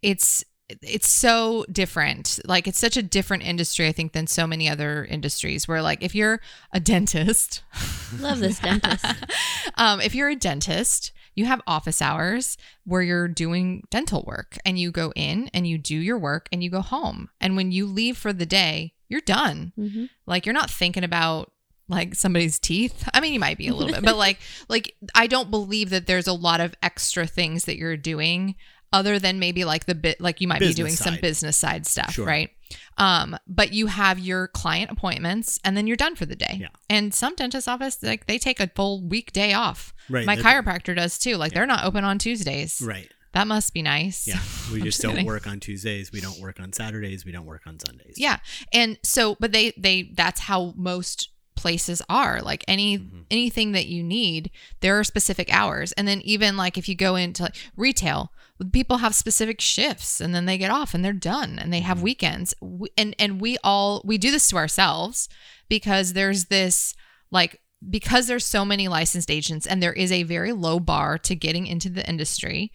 it's 0.00 0.44
it's 0.82 1.08
so 1.08 1.64
different. 1.70 2.38
Like 2.44 2.66
it's 2.68 2.78
such 2.78 2.96
a 2.96 3.02
different 3.02 3.44
industry 3.44 3.86
I 3.88 3.92
think 3.92 4.12
than 4.12 4.26
so 4.26 4.46
many 4.46 4.68
other 4.68 5.04
industries 5.04 5.66
where 5.66 5.82
like 5.82 6.02
if 6.02 6.14
you're 6.14 6.40
a 6.72 6.80
dentist 6.80 7.62
Love 8.20 8.40
this 8.40 8.58
dentist. 8.58 9.04
um 9.76 10.00
if 10.00 10.14
you're 10.14 10.28
a 10.28 10.36
dentist, 10.36 11.12
you 11.34 11.44
have 11.46 11.60
office 11.66 12.02
hours 12.02 12.56
where 12.84 13.02
you're 13.02 13.28
doing 13.28 13.86
dental 13.90 14.24
work 14.26 14.58
and 14.64 14.78
you 14.78 14.90
go 14.90 15.12
in 15.14 15.48
and 15.54 15.66
you 15.66 15.78
do 15.78 15.96
your 15.96 16.18
work 16.18 16.48
and 16.52 16.62
you 16.62 16.70
go 16.70 16.80
home. 16.80 17.28
And 17.40 17.56
when 17.56 17.72
you 17.72 17.86
leave 17.86 18.16
for 18.16 18.32
the 18.32 18.46
day, 18.46 18.94
you're 19.08 19.20
done. 19.20 19.72
hmm 19.76 20.06
Like 20.26 20.44
you're 20.46 20.52
not 20.52 20.70
thinking 20.70 21.04
about 21.04 21.52
like 21.88 22.14
somebody's 22.14 22.58
teeth. 22.60 23.08
I 23.12 23.20
mean, 23.20 23.32
you 23.32 23.40
might 23.40 23.58
be 23.58 23.66
a 23.66 23.74
little 23.74 23.92
bit, 23.92 24.04
but 24.04 24.16
like 24.16 24.38
like 24.68 24.94
I 25.14 25.26
don't 25.26 25.50
believe 25.50 25.90
that 25.90 26.06
there's 26.06 26.28
a 26.28 26.32
lot 26.32 26.60
of 26.60 26.74
extra 26.82 27.26
things 27.26 27.64
that 27.64 27.76
you're 27.76 27.96
doing 27.96 28.54
other 28.92 29.18
than 29.18 29.38
maybe 29.38 29.64
like 29.64 29.86
the 29.86 29.94
bit 29.94 30.20
like 30.20 30.40
you 30.40 30.48
might 30.48 30.60
be 30.60 30.66
Business 30.66 30.76
doing 30.76 30.96
some 30.96 31.16
business 31.20 31.56
side 31.56 31.86
stuff, 31.86 32.12
Sure. 32.12 32.26
right? 32.26 32.50
Um, 32.98 33.36
but 33.46 33.72
you 33.72 33.86
have 33.86 34.18
your 34.18 34.48
client 34.48 34.90
appointments 34.90 35.58
and 35.64 35.76
then 35.76 35.86
you're 35.86 35.96
done 35.96 36.16
for 36.16 36.26
the 36.26 36.36
day. 36.36 36.58
Yeah. 36.60 36.68
And 36.88 37.14
some 37.14 37.34
dentist 37.34 37.68
office 37.68 38.02
like 38.02 38.26
they 38.26 38.38
take 38.38 38.60
a 38.60 38.68
full 38.74 39.02
weekday 39.06 39.52
off. 39.52 39.92
right 40.08 40.26
My 40.26 40.36
chiropractor 40.36 40.94
does 40.94 41.18
too. 41.18 41.36
Like 41.36 41.52
they're 41.52 41.66
not 41.66 41.84
open 41.84 42.04
on 42.04 42.18
Tuesdays. 42.18 42.80
right 42.84 43.08
That 43.32 43.46
must 43.46 43.72
be 43.74 43.82
nice. 43.82 44.26
yeah 44.26 44.40
we 44.72 44.78
I'm 44.80 44.84
just 44.84 45.00
don't 45.00 45.12
kidding. 45.12 45.26
work 45.26 45.46
on 45.46 45.60
tuesdays 45.60 46.10
we 46.12 46.20
don't 46.20 46.40
work 46.40 46.58
on 46.60 46.72
saturdays 46.72 47.24
we 47.24 47.32
don't 47.32 47.46
work 47.46 47.62
on 47.66 47.78
sundays 47.78 48.14
Yeah. 48.16 48.38
And 48.72 48.98
so 49.04 49.36
but 49.40 49.52
they 49.52 49.72
they 49.76 50.10
that's 50.14 50.40
how 50.40 50.74
most 50.76 51.30
places 51.56 52.00
are. 52.08 52.40
Like 52.40 52.64
any 52.68 52.98
Mhm. 52.98 53.24
anything 53.30 53.72
that 53.72 53.86
you 53.86 54.02
need, 54.02 54.50
there 54.80 54.98
are 54.98 55.04
specific 55.04 55.52
hours. 55.52 55.92
And 55.92 56.08
then 56.08 56.20
even 56.22 56.56
like 56.56 56.76
if 56.78 56.88
you 56.88 56.94
go 56.94 57.16
into 57.16 57.42
like 57.44 57.56
retail, 57.76 58.32
people 58.72 58.98
have 58.98 59.14
specific 59.14 59.60
shifts 59.60 60.20
and 60.20 60.34
then 60.34 60.44
they 60.46 60.58
get 60.58 60.70
off 60.70 60.94
and 60.94 61.04
they're 61.04 61.12
done 61.12 61.58
and 61.58 61.72
they 61.72 61.80
have 61.80 61.98
Mhm. 61.98 62.02
weekends. 62.02 62.54
We, 62.60 62.88
and 62.96 63.14
and 63.18 63.40
we 63.40 63.56
all 63.64 64.02
we 64.04 64.18
do 64.18 64.30
this 64.30 64.48
to 64.50 64.56
ourselves 64.56 65.28
because 65.68 66.12
there's 66.12 66.46
this 66.46 66.94
like 67.30 67.60
because 67.88 68.26
there's 68.26 68.44
so 68.44 68.64
many 68.64 68.88
licensed 68.88 69.30
agents 69.30 69.66
and 69.66 69.82
there 69.82 69.92
is 69.94 70.12
a 70.12 70.24
very 70.24 70.52
low 70.52 70.78
bar 70.78 71.16
to 71.18 71.34
getting 71.34 71.66
into 71.66 71.88
the 71.88 72.06
industry. 72.08 72.70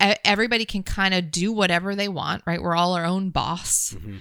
Everybody 0.00 0.64
can 0.64 0.82
kind 0.82 1.14
of 1.14 1.30
do 1.30 1.52
whatever 1.52 1.94
they 1.94 2.08
want, 2.08 2.42
right? 2.46 2.60
We're 2.62 2.76
all 2.76 2.94
our 2.94 3.04
own 3.04 3.30
boss 3.30 3.94
Mhm. 3.98 4.20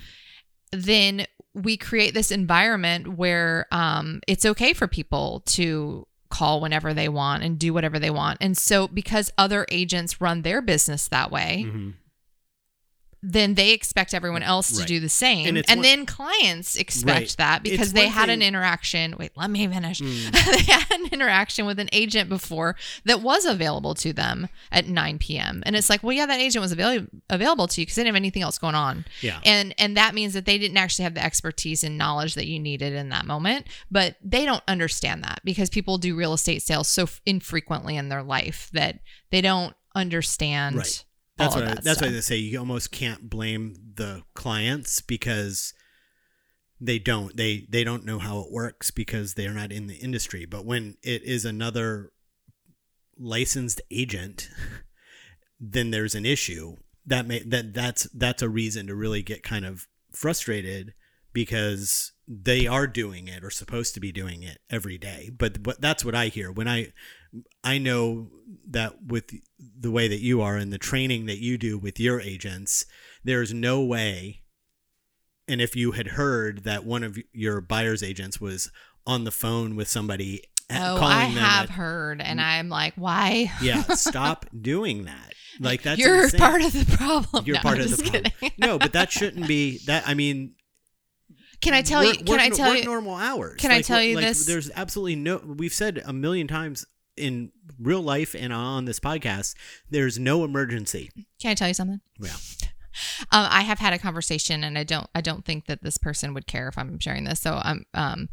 then 0.72 1.26
we 1.54 1.78
create 1.78 2.14
this 2.14 2.32
environment 2.32 3.08
where 3.18 3.66
um, 3.72 4.20
it's 4.28 4.44
okay 4.46 4.74
for 4.74 4.88
people 4.90 5.42
to 5.46 6.06
call 6.30 6.60
whenever 6.62 6.94
they 6.94 7.08
want 7.10 7.44
and 7.44 7.58
do 7.60 7.74
whatever 7.74 8.00
they 8.00 8.10
want. 8.10 8.38
And 8.42 8.58
so, 8.58 8.88
because 8.88 9.32
other 9.38 9.66
agents 9.72 10.20
run 10.20 10.42
their 10.42 10.62
business 10.62 11.08
that 11.10 11.32
way, 11.32 11.66
Mhm. 11.68 11.94
Then 13.28 13.56
they 13.56 13.72
expect 13.72 14.14
everyone 14.14 14.44
else 14.44 14.78
to 14.78 14.86
do 14.86 15.00
the 15.00 15.10
same. 15.10 15.48
And 15.48 15.58
And, 15.68 15.80
one- 15.80 15.82
then 15.82 16.06
clients 16.06 16.76
expect 16.76 17.20
Right. 17.20 17.36
that 17.38 17.64
because 17.64 17.88
It's 17.88 17.94
they 17.94 18.08
had 18.08 18.30
an 18.30 18.42
interaction. 18.44 19.16
Wait, 19.18 19.32
let 19.36 19.50
me 19.50 19.68
finish. 19.68 20.00
Mm. 20.00 20.32
they 20.66 20.72
had 20.72 20.92
an 20.92 21.08
interaction 21.12 21.66
with 21.66 21.80
an 21.80 21.90
agent 21.92 22.30
before 22.30 22.76
that 23.06 23.22
was 23.22 23.46
available 23.46 23.96
to 23.96 24.14
them 24.14 24.48
at 24.72 24.88
9 24.88 25.18
p.m. 25.18 25.64
And 25.66 25.76
it's 25.76 25.90
like, 25.90 26.04
well, 26.04 26.14
yeah, 26.14 26.28
that 26.28 26.40
agent 26.40 26.62
was 26.62 26.72
avail- 26.72 27.08
available 27.30 27.68
to 27.68 27.82
you 27.82 27.86
because 27.86 27.96
they 27.96 28.02
didn't 28.04 28.14
have 28.14 28.22
anything 28.22 28.44
else 28.44 28.60
going 28.60 28.76
on. 28.76 29.06
Yeah. 29.22 29.40
And 29.44 29.74
and 29.80 29.98
that 29.98 30.14
means 30.14 30.34
that 30.34 30.46
they 30.46 30.58
didn't 30.60 30.78
actually 30.78 31.04
have 31.04 31.16
the 31.16 31.24
expertise 31.24 31.84
and 31.84 31.98
knowledge 31.98 32.36
that 32.36 32.46
you 32.46 32.60
needed 32.60 32.94
in 32.94 33.10
that 33.10 33.26
moment. 33.26 33.66
But 33.90 34.18
they 34.24 34.46
don't 34.46 34.64
understand 34.68 35.24
that 35.24 35.42
because 35.44 35.70
people 35.72 35.98
do 35.98 36.16
real 36.16 36.34
estate 36.34 36.62
sales 36.62 36.88
so 36.88 37.08
infrequently 37.26 37.98
in 37.98 38.10
their 38.10 38.22
life 38.24 38.70
that 38.74 39.00
they 39.32 39.42
don't 39.42 39.74
understand. 39.96 40.76
Right. 40.78 41.04
That's 41.38 41.56
what 41.56 41.64
of 41.64 41.70
I, 41.72 41.82
that's 41.82 42.02
why 42.02 42.10
they 42.10 42.22
say 42.22 42.38
you 42.38 42.60
almost 42.60 42.92
can't 42.92 43.30
blame 43.30 43.76
the 43.96 44.24
clients 44.34 45.02
because 45.02 45.74
they 46.80 47.00
don't 47.00 47.36
they 47.36 47.66
they 47.70 47.84
don't 47.84 48.06
know 48.06 48.20
how 48.20 48.40
it 48.40 48.52
works 48.52 48.92
because 48.92 49.34
they're 49.34 49.54
not 49.54 49.72
in 49.72 49.88
the 49.88 49.96
industry. 49.96 50.46
But 50.46 50.66
when 50.66 50.98
it 51.04 51.24
is 51.24 51.44
another 51.44 52.12
licensed 53.18 53.82
agent, 53.92 54.50
then 55.60 55.92
there's 55.92 56.16
an 56.16 56.26
issue. 56.26 56.78
That 57.06 57.28
may 57.28 57.40
that 57.40 57.74
that's 57.74 58.08
that's 58.14 58.42
a 58.42 58.50
reason 58.50 58.88
to 58.88 58.96
really 58.96 59.22
get 59.22 59.44
kind 59.44 59.66
of 59.66 59.88
frustrated 60.12 60.94
because 61.34 62.14
they 62.28 62.66
are 62.66 62.88
doing 62.88 63.28
it 63.28 63.44
or 63.44 63.50
supposed 63.50 63.94
to 63.94 64.00
be 64.00 64.12
doing 64.12 64.42
it 64.42 64.60
every 64.70 64.98
day. 64.98 65.30
But 65.38 65.62
but 65.62 65.82
that's 65.82 66.06
what 66.06 66.16
I 66.16 66.28
hear 66.28 66.52
when 66.52 66.68
I 66.68 66.94
I 67.64 67.78
know 67.78 68.30
that 68.70 69.04
with 69.08 69.32
the 69.80 69.92
way 69.92 70.08
that 70.08 70.20
you 70.22 70.42
are 70.42 70.56
and 70.58 70.72
the 70.72 70.78
training 70.78 71.26
that 71.28 71.40
you 71.40 71.58
do 71.58 71.78
with 71.78 72.00
your 72.00 72.20
agents, 72.22 72.86
there's 73.24 73.54
no 73.54 73.84
way. 73.84 74.42
And 75.48 75.62
if 75.62 75.76
you 75.76 75.92
had 75.92 76.08
heard 76.10 76.64
that 76.64 76.86
one 76.86 77.04
of 77.04 77.18
your 77.34 77.62
buyer's 77.62 78.02
agents 78.04 78.40
was 78.42 78.72
on 79.06 79.24
the 79.24 79.32
phone 79.32 79.76
with 79.76 79.88
somebody, 79.88 80.42
uh, 80.72 80.96
Oh, 80.96 81.00
calling 81.00 81.16
I 81.18 81.26
them 81.26 81.34
have 81.44 81.70
heard, 81.70 82.22
and 82.22 82.42
I'm 82.42 82.70
like, 82.70 82.94
why? 82.96 83.52
yeah, 83.62 83.82
stop 83.94 84.46
doing 84.60 85.06
that. 85.06 85.34
Like 85.60 85.84
that's 85.84 86.00
You're 86.00 86.24
insane. 86.24 86.40
part 86.40 86.62
of 86.64 86.74
the 86.74 86.98
problem. 86.98 87.46
You're 87.46 87.56
No, 87.58 87.62
part 87.62 87.78
I'm 87.78 87.86
of 87.86 87.98
the 87.98 88.04
problem. 88.04 88.52
No, 88.58 88.80
but 88.80 88.94
that 88.94 89.12
shouldn't 89.12 89.48
be 89.48 89.78
that. 89.86 90.08
I 90.08 90.16
mean, 90.16 90.56
Can 91.62 91.74
I 91.74 91.82
tell 91.84 92.04
work- 92.04 92.18
you? 92.20 92.24
Can 92.26 92.34
work 92.34 92.42
I 92.42 92.50
tell 92.50 92.70
work 92.72 92.80
you? 92.80 92.86
normal 92.86 93.16
hours? 93.16 93.62
Can 93.62 93.72
I 93.72 93.82
tell 93.82 94.02
you 94.02 94.16
like, 94.16 94.26
this? 94.26 94.46
There's 94.48 94.70
absolutely 94.76 95.16
no. 95.16 95.38
We've 95.38 95.74
said 95.74 96.02
a 96.06 96.12
million 96.12 96.48
times 96.48 96.86
in 97.18 97.52
real 97.80 98.02
life 98.02 98.36
and 98.38 98.52
on 98.54 98.86
this 98.86 99.00
podcast. 99.00 99.56
There's 99.90 100.20
no 100.20 100.44
emergency. 100.44 101.10
Can 101.40 101.52
I 101.52 101.56
tell 101.56 101.68
you 101.68 101.74
something? 101.74 102.02
Yeah. 102.20 102.36
Um, 103.34 103.46
I 103.50 103.64
have 103.64 103.80
had 103.80 103.92
a 103.92 103.98
conversation, 104.00 104.64
and 104.64 104.78
I 104.78 104.86
don't. 104.86 105.10
I 105.14 105.20
don't 105.20 105.44
think 105.44 105.66
that 105.66 105.84
this 105.84 105.98
person 105.98 106.34
would 106.34 106.48
care 106.48 106.70
if 106.70 106.78
I'm 106.78 106.98
sharing 106.98 107.26
this. 107.26 107.42
So 107.42 107.60
I'm. 107.62 107.86
Um, 107.94 108.30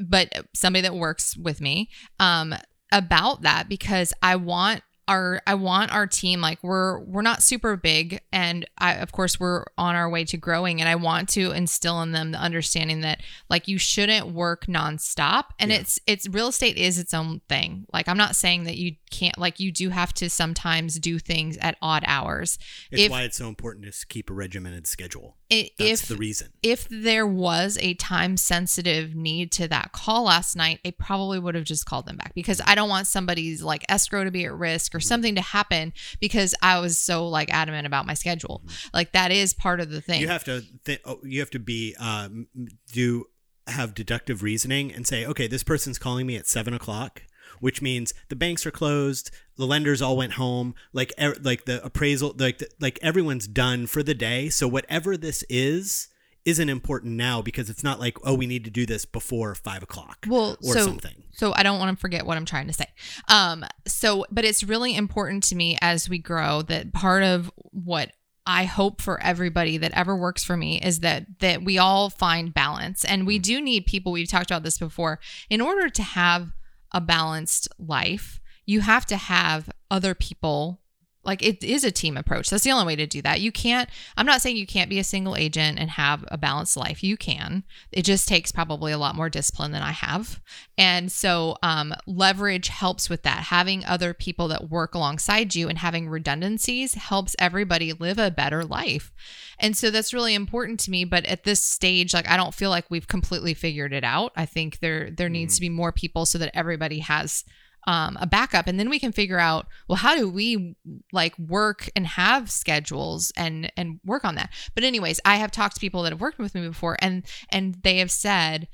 but 0.00 0.32
somebody 0.54 0.80
that 0.80 0.94
works 0.94 1.36
with 1.36 1.60
me, 1.60 1.90
um, 2.18 2.54
about 2.90 3.42
that 3.42 3.68
because 3.68 4.12
I 4.22 4.36
want 4.36 4.82
our 5.08 5.40
I 5.46 5.54
want 5.54 5.90
our 5.92 6.06
team 6.06 6.40
like 6.40 6.62
we're 6.62 7.00
we're 7.00 7.22
not 7.22 7.42
super 7.42 7.76
big 7.76 8.20
and 8.30 8.64
I 8.78 8.94
of 8.94 9.10
course 9.10 9.40
we're 9.40 9.64
on 9.76 9.96
our 9.96 10.08
way 10.08 10.24
to 10.26 10.36
growing 10.36 10.80
and 10.80 10.88
I 10.88 10.94
want 10.94 11.28
to 11.30 11.50
instill 11.52 12.00
in 12.02 12.12
them 12.12 12.30
the 12.32 12.38
understanding 12.38 13.00
that 13.00 13.22
like 13.48 13.66
you 13.66 13.78
shouldn't 13.78 14.28
work 14.28 14.66
nonstop 14.66 15.46
and 15.58 15.70
Yeah. 15.70 15.78
it's 15.78 15.98
it's 16.06 16.28
real 16.28 16.48
estate 16.48 16.76
is 16.76 16.98
its 16.98 17.14
own 17.14 17.40
thing. 17.48 17.86
Like 17.92 18.06
I'm 18.08 18.18
not 18.18 18.36
saying 18.36 18.64
that 18.64 18.76
you 18.76 18.96
can't 19.10 19.38
like 19.38 19.58
you 19.58 19.72
do 19.72 19.88
have 19.88 20.12
to 20.14 20.28
sometimes 20.28 20.98
do 20.98 21.18
things 21.18 21.56
at 21.56 21.76
odd 21.80 22.04
hours. 22.06 22.58
It's 22.90 23.02
If- 23.04 23.10
why 23.10 23.22
it's 23.22 23.38
so 23.38 23.48
important 23.48 23.86
to 23.92 24.06
keep 24.06 24.28
a 24.28 24.34
regimented 24.34 24.86
schedule. 24.86 25.37
I- 25.50 25.70
That's 25.78 26.02
if 26.02 26.08
the 26.08 26.16
reason. 26.16 26.48
if 26.62 26.86
there 26.90 27.26
was 27.26 27.78
a 27.80 27.94
time 27.94 28.36
sensitive 28.36 29.14
need 29.14 29.50
to 29.52 29.68
that 29.68 29.92
call 29.92 30.24
last 30.24 30.56
night, 30.56 30.80
I 30.84 30.90
probably 30.90 31.38
would 31.38 31.54
have 31.54 31.64
just 31.64 31.86
called 31.86 32.06
them 32.06 32.16
back 32.18 32.34
because 32.34 32.60
I 32.66 32.74
don't 32.74 32.88
want 32.90 33.06
somebody's 33.06 33.62
like 33.62 33.84
escrow 33.88 34.24
to 34.24 34.30
be 34.30 34.44
at 34.44 34.52
risk 34.52 34.94
or 34.94 35.00
something 35.00 35.34
to 35.36 35.40
happen 35.40 35.92
because 36.20 36.54
I 36.60 36.80
was 36.80 36.98
so 36.98 37.26
like 37.28 37.52
adamant 37.52 37.86
about 37.86 38.06
my 38.06 38.14
schedule. 38.14 38.62
Like 38.92 39.12
that 39.12 39.30
is 39.30 39.54
part 39.54 39.80
of 39.80 39.90
the 39.90 40.00
thing. 40.02 40.20
You 40.20 40.28
have 40.28 40.44
to. 40.44 40.62
Th- 40.84 41.00
oh, 41.06 41.20
you 41.24 41.40
have 41.40 41.50
to 41.50 41.58
be 41.58 41.94
um, 41.98 42.48
do 42.92 43.24
have 43.66 43.94
deductive 43.94 44.42
reasoning 44.42 44.92
and 44.92 45.06
say, 45.06 45.24
okay, 45.26 45.46
this 45.46 45.62
person's 45.62 45.98
calling 45.98 46.26
me 46.26 46.36
at 46.36 46.46
seven 46.46 46.72
o'clock, 46.74 47.22
which 47.60 47.82
means 47.82 48.14
the 48.28 48.36
banks 48.36 48.66
are 48.66 48.70
closed, 48.70 49.30
the 49.56 49.66
lenders 49.66 50.02
all 50.02 50.16
went 50.16 50.34
home, 50.34 50.74
like 50.92 51.12
er, 51.20 51.36
like 51.40 51.64
the 51.64 51.84
appraisal, 51.84 52.34
like 52.38 52.58
the, 52.58 52.68
like 52.80 52.98
everyone's 53.02 53.46
done 53.46 53.86
for 53.86 54.02
the 54.02 54.14
day. 54.14 54.48
So 54.48 54.68
whatever 54.68 55.16
this 55.16 55.44
is 55.48 56.08
isn't 56.44 56.68
important 56.70 57.14
now 57.14 57.42
because 57.42 57.68
it's 57.68 57.84
not 57.84 58.00
like 58.00 58.16
oh 58.24 58.32
we 58.32 58.46
need 58.46 58.64
to 58.64 58.70
do 58.70 58.86
this 58.86 59.04
before 59.04 59.54
five 59.54 59.82
o'clock 59.82 60.24
well, 60.26 60.56
or 60.64 60.72
so 60.72 60.80
something. 60.80 61.24
so 61.32 61.52
I 61.54 61.62
don't 61.62 61.78
want 61.78 61.94
to 61.94 62.00
forget 62.00 62.24
what 62.24 62.38
I'm 62.38 62.46
trying 62.46 62.68
to 62.68 62.72
say. 62.72 62.86
Um, 63.28 63.64
so 63.86 64.24
but 64.30 64.46
it's 64.46 64.64
really 64.64 64.96
important 64.96 65.42
to 65.44 65.54
me 65.54 65.76
as 65.82 66.08
we 66.08 66.18
grow 66.18 66.62
that 66.62 66.92
part 66.94 67.22
of 67.22 67.50
what 67.72 68.12
I 68.46 68.64
hope 68.64 69.02
for 69.02 69.22
everybody 69.22 69.76
that 69.76 69.92
ever 69.92 70.16
works 70.16 70.42
for 70.42 70.56
me 70.56 70.80
is 70.80 71.00
that 71.00 71.26
that 71.40 71.62
we 71.62 71.76
all 71.76 72.08
find 72.08 72.54
balance 72.54 73.04
and 73.04 73.26
we 73.26 73.38
do 73.38 73.60
need 73.60 73.84
people 73.84 74.10
we've 74.10 74.28
talked 74.28 74.50
about 74.50 74.62
this 74.62 74.78
before 74.78 75.20
in 75.50 75.60
order 75.60 75.90
to 75.90 76.02
have 76.02 76.52
a 76.92 77.00
balanced 77.00 77.68
life 77.78 78.40
you 78.66 78.82
have 78.82 79.06
to 79.06 79.16
have 79.16 79.70
other 79.90 80.14
people 80.14 80.80
like 81.28 81.42
it 81.42 81.62
is 81.62 81.84
a 81.84 81.92
team 81.92 82.16
approach. 82.16 82.50
That's 82.50 82.64
the 82.64 82.72
only 82.72 82.86
way 82.86 82.96
to 82.96 83.06
do 83.06 83.22
that. 83.22 83.40
You 83.40 83.52
can't 83.52 83.88
i'm 84.16 84.26
not 84.26 84.40
saying 84.40 84.56
you 84.56 84.66
can't 84.66 84.90
be 84.90 84.98
a 84.98 85.04
single 85.04 85.36
agent 85.36 85.78
and 85.78 85.90
have 85.90 86.24
a 86.28 86.38
balanced 86.38 86.76
life. 86.76 87.04
You 87.04 87.16
can. 87.16 87.62
It 87.92 88.02
just 88.02 88.26
takes 88.26 88.50
probably 88.50 88.90
a 88.90 88.98
lot 88.98 89.14
more 89.14 89.28
discipline 89.28 89.72
than 89.72 89.82
i 89.82 89.92
have. 89.92 90.40
And 90.76 91.12
so 91.12 91.56
um, 91.62 91.94
leverage 92.06 92.68
helps 92.68 93.10
with 93.10 93.22
that. 93.22 93.44
Having 93.44 93.84
other 93.84 94.14
people 94.14 94.48
that 94.48 94.70
work 94.70 94.94
alongside 94.94 95.54
you 95.54 95.68
and 95.68 95.78
having 95.78 96.08
redundancies 96.08 96.94
helps 96.94 97.36
everybody 97.38 97.92
live 97.92 98.18
a 98.18 98.30
better 98.30 98.64
life. 98.64 99.12
And 99.58 99.76
so 99.76 99.90
that's 99.90 100.14
really 100.14 100.34
important 100.34 100.80
to 100.80 100.90
me 100.90 101.04
but 101.04 101.26
at 101.26 101.44
this 101.44 101.62
stage 101.62 102.14
like 102.14 102.28
i 102.28 102.36
don't 102.36 102.54
feel 102.54 102.70
like 102.70 102.90
we've 102.90 103.06
completely 103.06 103.54
figured 103.54 103.92
it 103.92 104.04
out. 104.04 104.32
I 104.34 104.46
think 104.46 104.80
there 104.80 105.10
there 105.10 105.28
needs 105.28 105.56
to 105.56 105.60
be 105.60 105.68
more 105.68 105.92
people 105.92 106.24
so 106.24 106.38
that 106.38 106.56
everybody 106.56 107.00
has 107.00 107.44
um, 107.88 108.18
a 108.20 108.26
backup. 108.26 108.66
And 108.66 108.78
then 108.78 108.90
we 108.90 108.98
can 108.98 109.12
figure 109.12 109.38
out 109.38 109.66
well 109.88 109.96
how 109.96 110.14
do 110.14 110.28
we 110.28 110.76
like 111.10 111.36
work 111.38 111.88
and 111.96 112.06
have 112.06 112.50
schedules 112.50 113.32
and 113.36 113.72
and 113.76 113.98
work 114.04 114.24
on 114.24 114.34
that? 114.34 114.50
But 114.74 114.84
anyways 114.84 115.20
i 115.24 115.36
have 115.36 115.50
talked 115.50 115.74
to 115.74 115.80
people 115.80 116.02
that 116.02 116.12
have 116.12 116.20
worked 116.20 116.38
with 116.38 116.54
me 116.54 116.66
before 116.66 116.96
and 117.00 117.24
and 117.50 117.76
they 117.82 117.98
have 117.98 118.10
said 118.10 118.68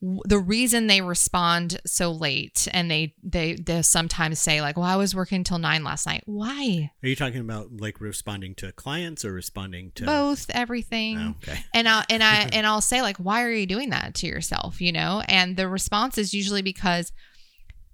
the 0.00 0.38
reason 0.38 0.86
they 0.86 1.00
respond 1.00 1.80
so 1.84 2.12
late 2.12 2.68
and 2.72 2.88
they 2.88 3.14
they 3.22 3.54
they 3.54 3.82
sometimes 3.82 4.38
say 4.38 4.60
like 4.60 4.76
well 4.76 4.86
i 4.86 4.94
was 4.94 5.14
working 5.14 5.42
till 5.42 5.58
nine 5.58 5.82
last 5.82 6.06
night. 6.06 6.22
Why? 6.26 6.90
Are 7.02 7.08
you 7.08 7.16
talking 7.16 7.40
about 7.40 7.72
like 7.80 8.00
responding 8.00 8.54
to 8.56 8.72
clients 8.72 9.24
or 9.24 9.32
responding 9.32 9.90
to 9.96 10.04
both 10.04 10.50
everything. 10.50 11.18
Oh, 11.18 11.34
okay. 11.42 11.58
and 11.74 11.88
I 11.88 12.04
and 12.10 12.22
I 12.22 12.48
and 12.52 12.66
I'll 12.66 12.80
say 12.80 13.02
like, 13.02 13.16
why 13.16 13.42
are 13.42 13.50
you 13.50 13.66
doing 13.66 13.90
that 13.90 14.14
to 14.16 14.26
yourself? 14.26 14.80
You 14.80 14.92
know, 14.92 15.22
and 15.26 15.56
the 15.56 15.68
response 15.68 16.18
is 16.18 16.32
usually 16.32 16.62
because 16.62 17.10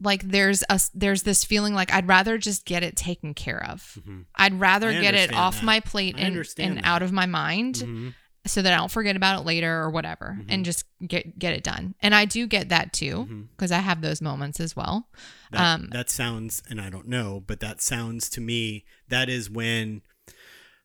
like 0.01 0.23
there's 0.23 0.63
a 0.69 0.81
there's 0.95 1.23
this 1.23 1.45
feeling 1.45 1.75
like 1.75 1.93
I'd 1.93 2.09
rather 2.09 2.37
just 2.39 2.65
get 2.65 2.83
it 2.83 2.97
taken 2.97 3.35
care 3.35 3.65
of. 3.65 3.99
Mhm. 4.07 4.25
I'd 4.35 4.59
rather 4.61 4.93
get 4.93 5.15
it 5.15 5.33
off 5.33 5.57
that. 5.57 5.65
my 5.65 5.81
plate 5.81 6.17
and, 6.19 6.37
and 6.59 6.79
that. 6.79 6.85
out 6.85 7.03
of 7.03 7.13
my 7.13 7.27
mind 7.27 7.77
Mhm. 7.77 8.15
so 8.47 8.61
that 8.61 8.73
I 8.73 8.77
don't 8.77 8.91
forget 8.91 9.17
about 9.17 9.41
it 9.41 9.47
later 9.47 9.81
or 9.83 9.91
whatever 9.91 10.37
Mhm. 10.41 10.47
and 10.49 10.65
just 10.65 10.85
get 11.07 11.39
get 11.39 11.53
it 11.55 11.63
done. 11.65 11.95
And 12.01 12.15
I 12.15 12.25
do 12.27 12.47
get 12.47 12.69
that 12.71 12.93
too 12.93 13.49
because 13.57 13.71
I 13.73 13.79
have 13.79 14.01
those 14.03 14.21
moments 14.21 14.61
as 14.61 14.75
well. 14.77 15.09
That, 15.53 15.61
Um, 15.75 15.89
that 15.93 16.11
sounds, 16.11 16.63
and 16.69 16.81
I 16.81 16.91
don't 16.91 17.09
know, 17.09 17.41
but 17.47 17.61
that 17.61 17.81
sounds 17.81 18.29
to 18.31 18.41
me 18.41 18.85
that 19.09 19.29
is 19.29 19.49
when 19.49 20.03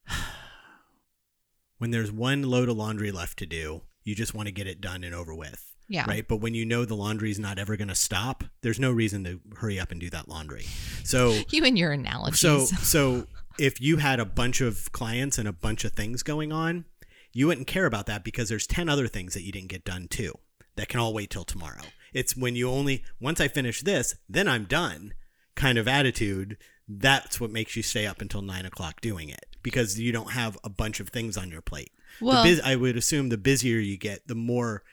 when 1.78 1.92
there's 1.92 2.12
one 2.12 2.44
load 2.44 2.70
of 2.70 2.78
laundry 2.78 3.12
left 3.12 3.40
to 3.40 3.46
do, 3.46 3.84
you 4.04 4.14
just 4.16 4.34
want 4.34 4.48
to 4.48 4.52
get 4.52 4.68
it 4.68 4.82
done 4.82 5.04
and 5.04 5.16
over 5.16 5.34
with. 5.34 5.66
Yeah. 5.90 6.06
Right. 6.08 6.26
But 6.28 6.38
when 6.38 6.54
you 6.54 6.66
know 6.66 6.86
the 6.86 6.96
laundry's 6.96 7.40
not 7.40 7.58
ever 7.60 7.76
going 7.76 7.88
to 7.88 7.96
stop, 7.96 8.44
there's 8.62 8.80
no 8.80 8.92
reason 8.92 9.24
to 9.26 9.40
hurry 9.58 9.80
up 9.80 9.92
and 9.92 10.00
do 10.00 10.10
that 10.12 10.30
laundry. 10.30 10.66
So, 11.04 11.40
You 11.50 11.66
and 11.66 11.78
your 11.78 11.92
analogies. 11.92 12.40
so, 12.40 12.66
so 12.66 13.28
if 13.58 13.82
you 13.82 13.98
had 13.98 14.20
a 14.20 14.26
bunch 14.26 14.62
of 14.62 14.92
clients 14.92 15.38
and 15.38 15.48
a 15.48 15.52
bunch 15.54 15.84
of 15.84 15.94
things 15.94 16.22
going 16.24 16.52
on, 16.54 16.86
you 17.34 17.48
wouldn't 17.48 17.68
care 17.68 17.86
about 17.86 18.06
that 18.06 18.24
because 18.24 18.50
there's 18.50 18.68
10 18.68 18.88
other 18.88 19.08
things 19.08 19.34
that 19.34 19.42
you 19.42 19.52
didn't 19.52 19.70
get 19.70 19.84
done 19.84 20.08
too 20.08 20.34
that 20.76 20.88
can 20.90 21.00
all 21.00 21.14
wait 21.14 21.30
till 21.30 21.44
tomorrow. 21.44 21.82
It's 22.14 22.38
when 22.38 22.56
you 22.56 22.70
only, 22.70 23.04
once 23.20 23.42
I 23.42 23.48
finish 23.48 23.82
this, 23.82 24.16
then 24.30 24.48
I'm 24.48 24.66
done 24.66 25.14
kind 25.56 25.78
of 25.78 25.88
attitude. 25.88 26.58
That's 26.88 27.40
what 27.40 27.52
makes 27.52 27.76
you 27.76 27.84
stay 27.84 28.08
up 28.08 28.22
until 28.22 28.42
nine 28.42 28.66
o'clock 28.66 29.02
doing 29.02 29.30
it 29.30 29.46
because 29.62 30.00
you 30.00 30.12
don't 30.12 30.32
have 30.32 30.58
a 30.64 30.70
bunch 30.70 31.00
of 31.00 31.10
things 31.10 31.38
on 31.38 31.50
your 31.52 31.62
plate. 31.62 31.92
well, 32.22 32.44
bus- 32.44 32.62
I 32.64 32.76
would 32.76 32.96
assume 32.98 33.30
the 33.30 33.38
busier 33.38 33.78
you 33.78 33.98
get, 33.98 34.28
the 34.28 34.36
more 34.36 34.84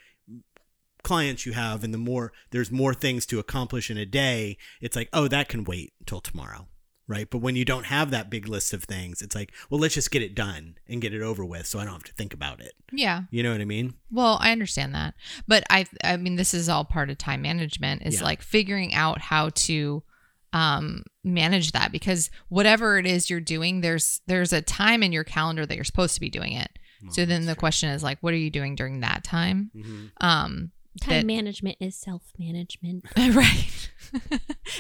clients 1.10 1.46
you 1.46 1.52
have 1.52 1.84
and 1.84 1.92
the 1.94 1.98
more 2.10 2.32
there's 2.52 2.70
more 2.82 2.94
things 2.94 3.24
to 3.26 3.38
accomplish 3.38 3.90
in 3.90 3.96
a 3.96 4.06
day. 4.24 4.56
It's 4.80 4.96
like, 4.96 5.08
oh, 5.12 5.28
that 5.28 5.48
can 5.48 5.62
wait 5.64 5.92
until 6.00 6.20
tomorrow. 6.20 6.62
right? 7.08 7.28
But 7.30 7.38
when 7.38 7.54
you 7.54 7.64
don't 7.64 7.86
have 7.86 8.10
that 8.10 8.30
big 8.30 8.48
list 8.48 8.74
of 8.74 8.82
things, 8.84 9.22
it's 9.22 9.36
like, 9.36 9.52
well, 9.70 9.78
let's 9.80 9.94
just 9.94 10.10
get 10.10 10.22
it 10.22 10.34
done 10.34 10.64
and 10.88 11.00
get 11.00 11.14
it 11.14 11.22
over 11.22 11.44
with 11.44 11.64
so 11.66 11.78
I 11.78 11.84
don't 11.84 11.92
have 12.00 12.10
to 12.10 12.12
think 12.20 12.34
about 12.34 12.58
it. 12.60 12.72
Yeah. 13.04 13.18
You 13.30 13.42
know 13.44 13.52
what 13.52 13.60
I 13.60 13.64
mean? 13.76 13.94
Well, 14.10 14.38
I 14.40 14.50
understand 14.50 14.92
that. 14.96 15.14
But 15.46 15.62
I 15.70 15.86
I 16.02 16.16
mean 16.16 16.34
this 16.36 16.52
is 16.52 16.68
all 16.68 16.84
part 16.84 17.08
of 17.10 17.16
time 17.18 17.42
management 17.42 18.02
is 18.04 18.16
Yeah. 18.16 18.24
like 18.24 18.42
figuring 18.42 18.92
out 18.92 19.20
how 19.32 19.50
to 19.68 20.02
um 20.52 21.04
manage 21.22 21.72
that 21.72 21.92
because 21.92 22.30
whatever 22.48 22.98
it 22.98 23.06
is 23.06 23.28
you're 23.30 23.40
doing 23.56 23.80
there's 23.82 24.20
there's 24.26 24.52
a 24.52 24.62
time 24.62 25.02
in 25.02 25.12
your 25.12 25.24
calendar 25.24 25.66
that 25.66 25.74
you're 25.74 25.84
supposed 25.92 26.14
to 26.14 26.20
be 26.20 26.30
doing 26.30 26.52
it. 26.54 26.70
so 27.10 27.24
then 27.26 27.42
the 27.46 27.54
true. 27.54 27.60
question 27.60 27.88
is 27.90 28.02
like 28.02 28.18
what 28.22 28.32
are 28.34 28.42
you 28.46 28.50
doing 28.50 28.74
during 28.74 29.00
that 29.00 29.22
time? 29.22 29.70
Mhm. 29.76 30.10
Um 30.20 30.72
Time 31.00 31.18
that- 31.18 31.26
management 31.26 31.76
is 31.80 31.96
self 31.96 32.22
management. 32.38 33.04
right. 33.16 33.90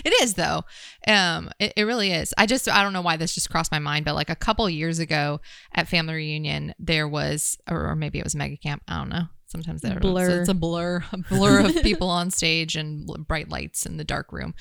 it 0.04 0.22
is 0.22 0.34
though. 0.34 0.62
Um, 1.06 1.50
it, 1.58 1.72
it 1.76 1.82
really 1.84 2.12
is. 2.12 2.32
I 2.38 2.46
just 2.46 2.68
I 2.68 2.82
don't 2.82 2.92
know 2.92 3.02
why 3.02 3.16
this 3.16 3.34
just 3.34 3.50
crossed 3.50 3.72
my 3.72 3.78
mind, 3.78 4.04
but 4.04 4.14
like 4.14 4.30
a 4.30 4.36
couple 4.36 4.68
years 4.70 4.98
ago 4.98 5.40
at 5.74 5.88
family 5.88 6.14
reunion, 6.14 6.74
there 6.78 7.08
was, 7.08 7.58
or, 7.68 7.88
or 7.88 7.96
maybe 7.96 8.18
it 8.18 8.24
was 8.24 8.34
mega 8.34 8.56
camp. 8.56 8.82
I 8.88 8.98
don't 8.98 9.08
know. 9.08 9.24
Sometimes 9.48 9.80
there 9.80 9.98
Blur. 10.00 10.28
It's, 10.28 10.34
it's 10.40 10.48
a 10.48 10.54
blur, 10.54 11.04
a 11.12 11.18
blur 11.18 11.60
of 11.60 11.76
people 11.82 12.10
on 12.10 12.32
stage 12.32 12.74
and 12.74 13.06
bright 13.28 13.48
lights 13.48 13.86
in 13.86 13.96
the 13.96 14.04
dark 14.04 14.32
room. 14.32 14.54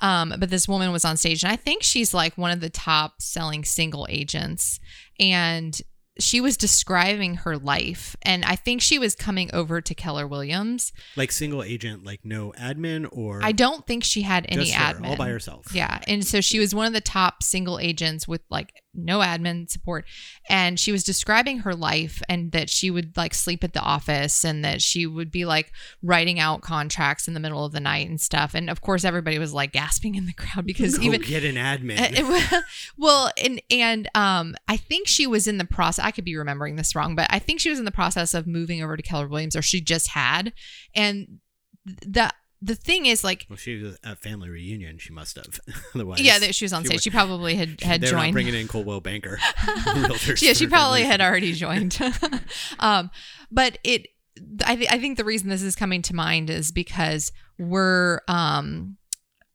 Um, 0.00 0.34
but 0.36 0.50
this 0.50 0.66
woman 0.66 0.90
was 0.90 1.04
on 1.04 1.16
stage, 1.16 1.44
and 1.44 1.52
I 1.52 1.56
think 1.56 1.84
she's 1.84 2.12
like 2.12 2.36
one 2.36 2.50
of 2.50 2.60
the 2.60 2.68
top 2.68 3.22
selling 3.22 3.64
single 3.64 4.06
agents, 4.10 4.80
and 5.20 5.80
she 6.22 6.40
was 6.40 6.56
describing 6.56 7.34
her 7.36 7.56
life 7.56 8.16
and 8.22 8.44
i 8.44 8.56
think 8.56 8.80
she 8.80 8.98
was 8.98 9.14
coming 9.14 9.50
over 9.52 9.80
to 9.80 9.94
keller 9.94 10.26
williams 10.26 10.92
Like 11.16 11.32
single 11.32 11.62
agent, 11.62 12.04
like 12.04 12.20
no 12.24 12.52
admin 12.58 13.08
or 13.12 13.40
I 13.42 13.52
don't 13.52 13.86
think 13.86 14.04
she 14.04 14.22
had 14.22 14.46
any 14.48 14.66
just 14.66 14.74
her, 14.76 14.94
admin. 14.94 15.08
all 15.08 15.16
by 15.16 15.28
herself. 15.28 15.66
Yeah. 15.74 16.00
And 16.06 16.24
so 16.26 16.40
she 16.40 16.58
was 16.58 16.74
one 16.74 16.86
of 16.86 16.92
the 16.92 17.00
top 17.00 17.42
single 17.42 17.78
agents 17.78 18.26
with 18.28 18.42
like 18.50 18.81
no 18.94 19.20
admin 19.20 19.70
support. 19.70 20.04
And 20.48 20.78
she 20.78 20.92
was 20.92 21.02
describing 21.04 21.58
her 21.60 21.74
life 21.74 22.22
and 22.28 22.52
that 22.52 22.68
she 22.68 22.90
would 22.90 23.16
like 23.16 23.32
sleep 23.34 23.64
at 23.64 23.72
the 23.72 23.80
office 23.80 24.44
and 24.44 24.64
that 24.64 24.82
she 24.82 25.06
would 25.06 25.30
be 25.30 25.44
like 25.44 25.72
writing 26.02 26.38
out 26.38 26.60
contracts 26.60 27.26
in 27.26 27.34
the 27.34 27.40
middle 27.40 27.64
of 27.64 27.72
the 27.72 27.80
night 27.80 28.08
and 28.08 28.20
stuff. 28.20 28.54
And 28.54 28.68
of 28.68 28.80
course, 28.80 29.04
everybody 29.04 29.38
was 29.38 29.54
like 29.54 29.72
gasping 29.72 30.14
in 30.14 30.26
the 30.26 30.32
crowd 30.32 30.66
because 30.66 30.98
Go 30.98 31.04
even. 31.04 31.22
get 31.22 31.44
an 31.44 31.56
admin. 31.56 31.98
Uh, 32.00 32.08
it- 32.10 32.64
well, 32.98 33.30
and 33.42 33.60
and 33.70 34.08
um, 34.14 34.54
I 34.68 34.76
think 34.76 35.08
she 35.08 35.26
was 35.26 35.46
in 35.46 35.58
the 35.58 35.64
process. 35.64 36.04
I 36.04 36.10
could 36.10 36.24
be 36.24 36.36
remembering 36.36 36.76
this 36.76 36.94
wrong, 36.94 37.14
but 37.14 37.26
I 37.30 37.38
think 37.38 37.60
she 37.60 37.70
was 37.70 37.78
in 37.78 37.84
the 37.84 37.90
process 37.90 38.34
of 38.34 38.46
moving 38.46 38.82
over 38.82 38.96
to 38.96 39.02
Keller 39.02 39.28
Williams, 39.28 39.56
or 39.56 39.62
she 39.62 39.80
just 39.80 40.08
had. 40.08 40.52
And 40.94 41.38
the 41.84 42.30
the 42.62 42.76
thing 42.76 43.06
is, 43.06 43.24
like, 43.24 43.44
well, 43.50 43.56
she 43.56 43.76
was 43.82 43.98
at 44.04 44.18
family 44.22 44.48
reunion. 44.48 44.98
She 44.98 45.12
must 45.12 45.36
have. 45.36 45.60
Otherwise, 45.94 46.20
yeah, 46.20 46.38
that 46.38 46.54
she 46.54 46.64
was 46.64 46.72
on 46.72 46.82
she 46.82 46.88
stage. 46.88 47.02
She 47.02 47.10
probably 47.10 47.56
had 47.56 47.80
had 47.82 48.00
they're 48.00 48.12
not 48.12 48.20
joined. 48.22 48.32
bringing 48.32 48.54
in 48.54 48.68
Coldwell 48.68 49.00
Banker. 49.00 49.38
yeah, 50.40 50.52
she 50.52 50.68
probably 50.68 51.02
had 51.02 51.20
already 51.20 51.52
joined. 51.52 51.98
um, 52.78 53.10
but 53.50 53.78
it, 53.82 54.06
I, 54.64 54.76
th- 54.76 54.92
I 54.92 54.98
think 54.98 55.16
the 55.18 55.24
reason 55.24 55.48
this 55.48 55.62
is 55.62 55.74
coming 55.74 56.02
to 56.02 56.14
mind 56.14 56.50
is 56.50 56.70
because 56.70 57.32
we're, 57.58 58.20
um, 58.28 58.96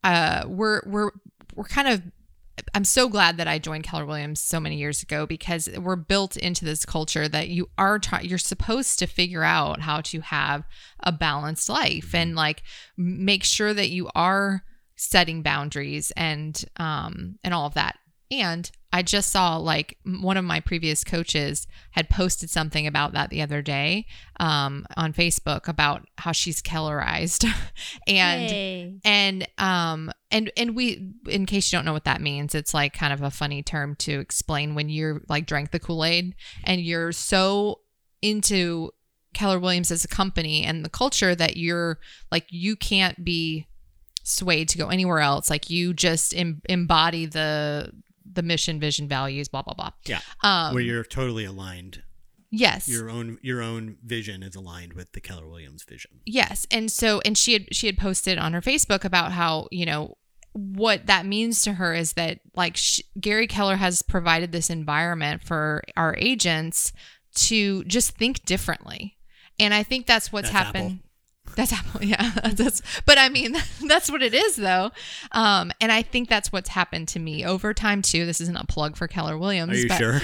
uh, 0.04 0.44
we're 0.46 0.82
we're 0.86 1.10
we're 1.54 1.64
kind 1.64 1.88
of. 1.88 2.02
I'm 2.74 2.84
so 2.84 3.08
glad 3.08 3.36
that 3.36 3.48
I 3.48 3.58
joined 3.58 3.84
Keller 3.84 4.06
Williams 4.06 4.40
so 4.40 4.60
many 4.60 4.76
years 4.76 5.02
ago 5.02 5.26
because 5.26 5.68
we're 5.78 5.96
built 5.96 6.36
into 6.36 6.64
this 6.64 6.84
culture 6.84 7.28
that 7.28 7.48
you 7.48 7.68
are 7.78 7.98
try- 7.98 8.20
you're 8.22 8.38
supposed 8.38 8.98
to 8.98 9.06
figure 9.06 9.42
out 9.42 9.80
how 9.80 10.00
to 10.02 10.20
have 10.20 10.64
a 11.00 11.12
balanced 11.12 11.68
life 11.68 12.14
and 12.14 12.34
like 12.34 12.62
make 12.96 13.44
sure 13.44 13.74
that 13.74 13.90
you 13.90 14.08
are 14.14 14.64
setting 14.96 15.42
boundaries 15.42 16.10
and 16.16 16.64
um 16.76 17.38
and 17.44 17.54
all 17.54 17.66
of 17.66 17.74
that. 17.74 17.96
And 18.30 18.70
I 18.92 19.02
just 19.02 19.30
saw 19.30 19.56
like 19.58 19.98
one 20.04 20.36
of 20.36 20.44
my 20.44 20.60
previous 20.60 21.04
coaches 21.04 21.66
had 21.90 22.08
posted 22.08 22.48
something 22.48 22.86
about 22.86 23.12
that 23.12 23.28
the 23.28 23.42
other 23.42 23.60
day 23.60 24.06
um, 24.40 24.86
on 24.96 25.12
Facebook 25.12 25.68
about 25.68 26.08
how 26.16 26.32
she's 26.32 26.62
Kellerized, 26.62 27.44
and 28.06 28.50
Yay. 28.50 29.00
and 29.04 29.48
um 29.58 30.10
and 30.30 30.50
and 30.56 30.74
we 30.74 31.12
in 31.28 31.44
case 31.44 31.70
you 31.70 31.76
don't 31.76 31.84
know 31.84 31.92
what 31.92 32.04
that 32.04 32.22
means, 32.22 32.54
it's 32.54 32.72
like 32.72 32.94
kind 32.94 33.12
of 33.12 33.22
a 33.22 33.30
funny 33.30 33.62
term 33.62 33.94
to 33.96 34.20
explain 34.20 34.74
when 34.74 34.88
you're 34.88 35.20
like 35.28 35.46
drank 35.46 35.70
the 35.70 35.78
Kool 35.78 36.04
Aid 36.04 36.34
and 36.64 36.80
you're 36.80 37.12
so 37.12 37.80
into 38.22 38.90
Keller 39.34 39.58
Williams 39.58 39.90
as 39.90 40.04
a 40.04 40.08
company 40.08 40.64
and 40.64 40.84
the 40.84 40.90
culture 40.90 41.34
that 41.34 41.56
you're 41.56 41.98
like 42.32 42.46
you 42.48 42.74
can't 42.74 43.22
be 43.22 43.66
swayed 44.22 44.68
to 44.70 44.78
go 44.78 44.88
anywhere 44.88 45.20
else. 45.20 45.50
Like 45.50 45.70
you 45.70 45.92
just 45.94 46.34
em- 46.36 46.62
embody 46.68 47.26
the 47.26 47.92
the 48.32 48.42
mission, 48.42 48.78
vision, 48.80 49.08
values, 49.08 49.48
blah 49.48 49.62
blah 49.62 49.74
blah. 49.74 49.90
Yeah, 50.06 50.20
Um, 50.42 50.74
where 50.74 50.82
you're 50.82 51.04
totally 51.04 51.44
aligned. 51.44 52.02
yes, 52.50 52.88
Your 52.88 53.10
own 53.10 53.38
your 53.42 53.62
own 53.62 53.98
vision 54.04 54.42
is 54.42 54.54
aligned 54.54 54.92
with 54.94 55.12
the 55.12 55.20
Keller 55.20 55.48
Williams 55.48 55.84
vision. 55.84 56.20
Yes, 56.26 56.66
and 56.70 56.90
so 56.90 57.20
and 57.24 57.36
she 57.36 57.52
had 57.54 57.74
she 57.74 57.86
had 57.86 57.98
posted 57.98 58.38
on 58.38 58.52
her 58.52 58.60
Facebook 58.62 59.04
about 59.04 59.32
how 59.32 59.68
you 59.70 59.86
know 59.86 60.16
what 60.52 61.06
that 61.06 61.26
means 61.26 61.62
to 61.62 61.74
her 61.74 61.94
is 61.94 62.14
that 62.14 62.40
like 62.56 62.76
sh- 62.76 63.00
Gary 63.20 63.46
Keller 63.46 63.76
has 63.76 64.02
provided 64.02 64.50
this 64.50 64.70
environment 64.70 65.42
for 65.42 65.82
our 65.96 66.16
agents 66.18 66.92
to 67.34 67.84
just 67.84 68.16
think 68.16 68.44
differently, 68.44 69.16
and 69.60 69.72
I 69.74 69.82
think 69.82 70.06
that's 70.06 70.32
what's 70.32 70.50
That's 70.50 70.64
happened. 70.66 70.84
Apple. 71.00 71.07
That's 71.56 71.72
Apple, 71.72 72.02
yeah. 72.04 72.30
That's, 72.52 72.82
but 73.06 73.18
I 73.18 73.28
mean, 73.28 73.56
that's 73.88 74.10
what 74.10 74.22
it 74.22 74.34
is, 74.34 74.56
though. 74.56 74.90
Um, 75.32 75.72
and 75.80 75.90
I 75.90 76.02
think 76.02 76.28
that's 76.28 76.52
what's 76.52 76.70
happened 76.70 77.08
to 77.08 77.18
me 77.18 77.44
over 77.44 77.74
time 77.74 78.02
too. 78.02 78.26
This 78.26 78.40
isn't 78.40 78.56
a 78.56 78.64
plug 78.66 78.96
for 78.96 79.08
Keller 79.08 79.36
Williams. 79.36 79.72
Are 79.72 79.76
you 79.76 79.88
but, 79.88 79.98
sure? 79.98 80.20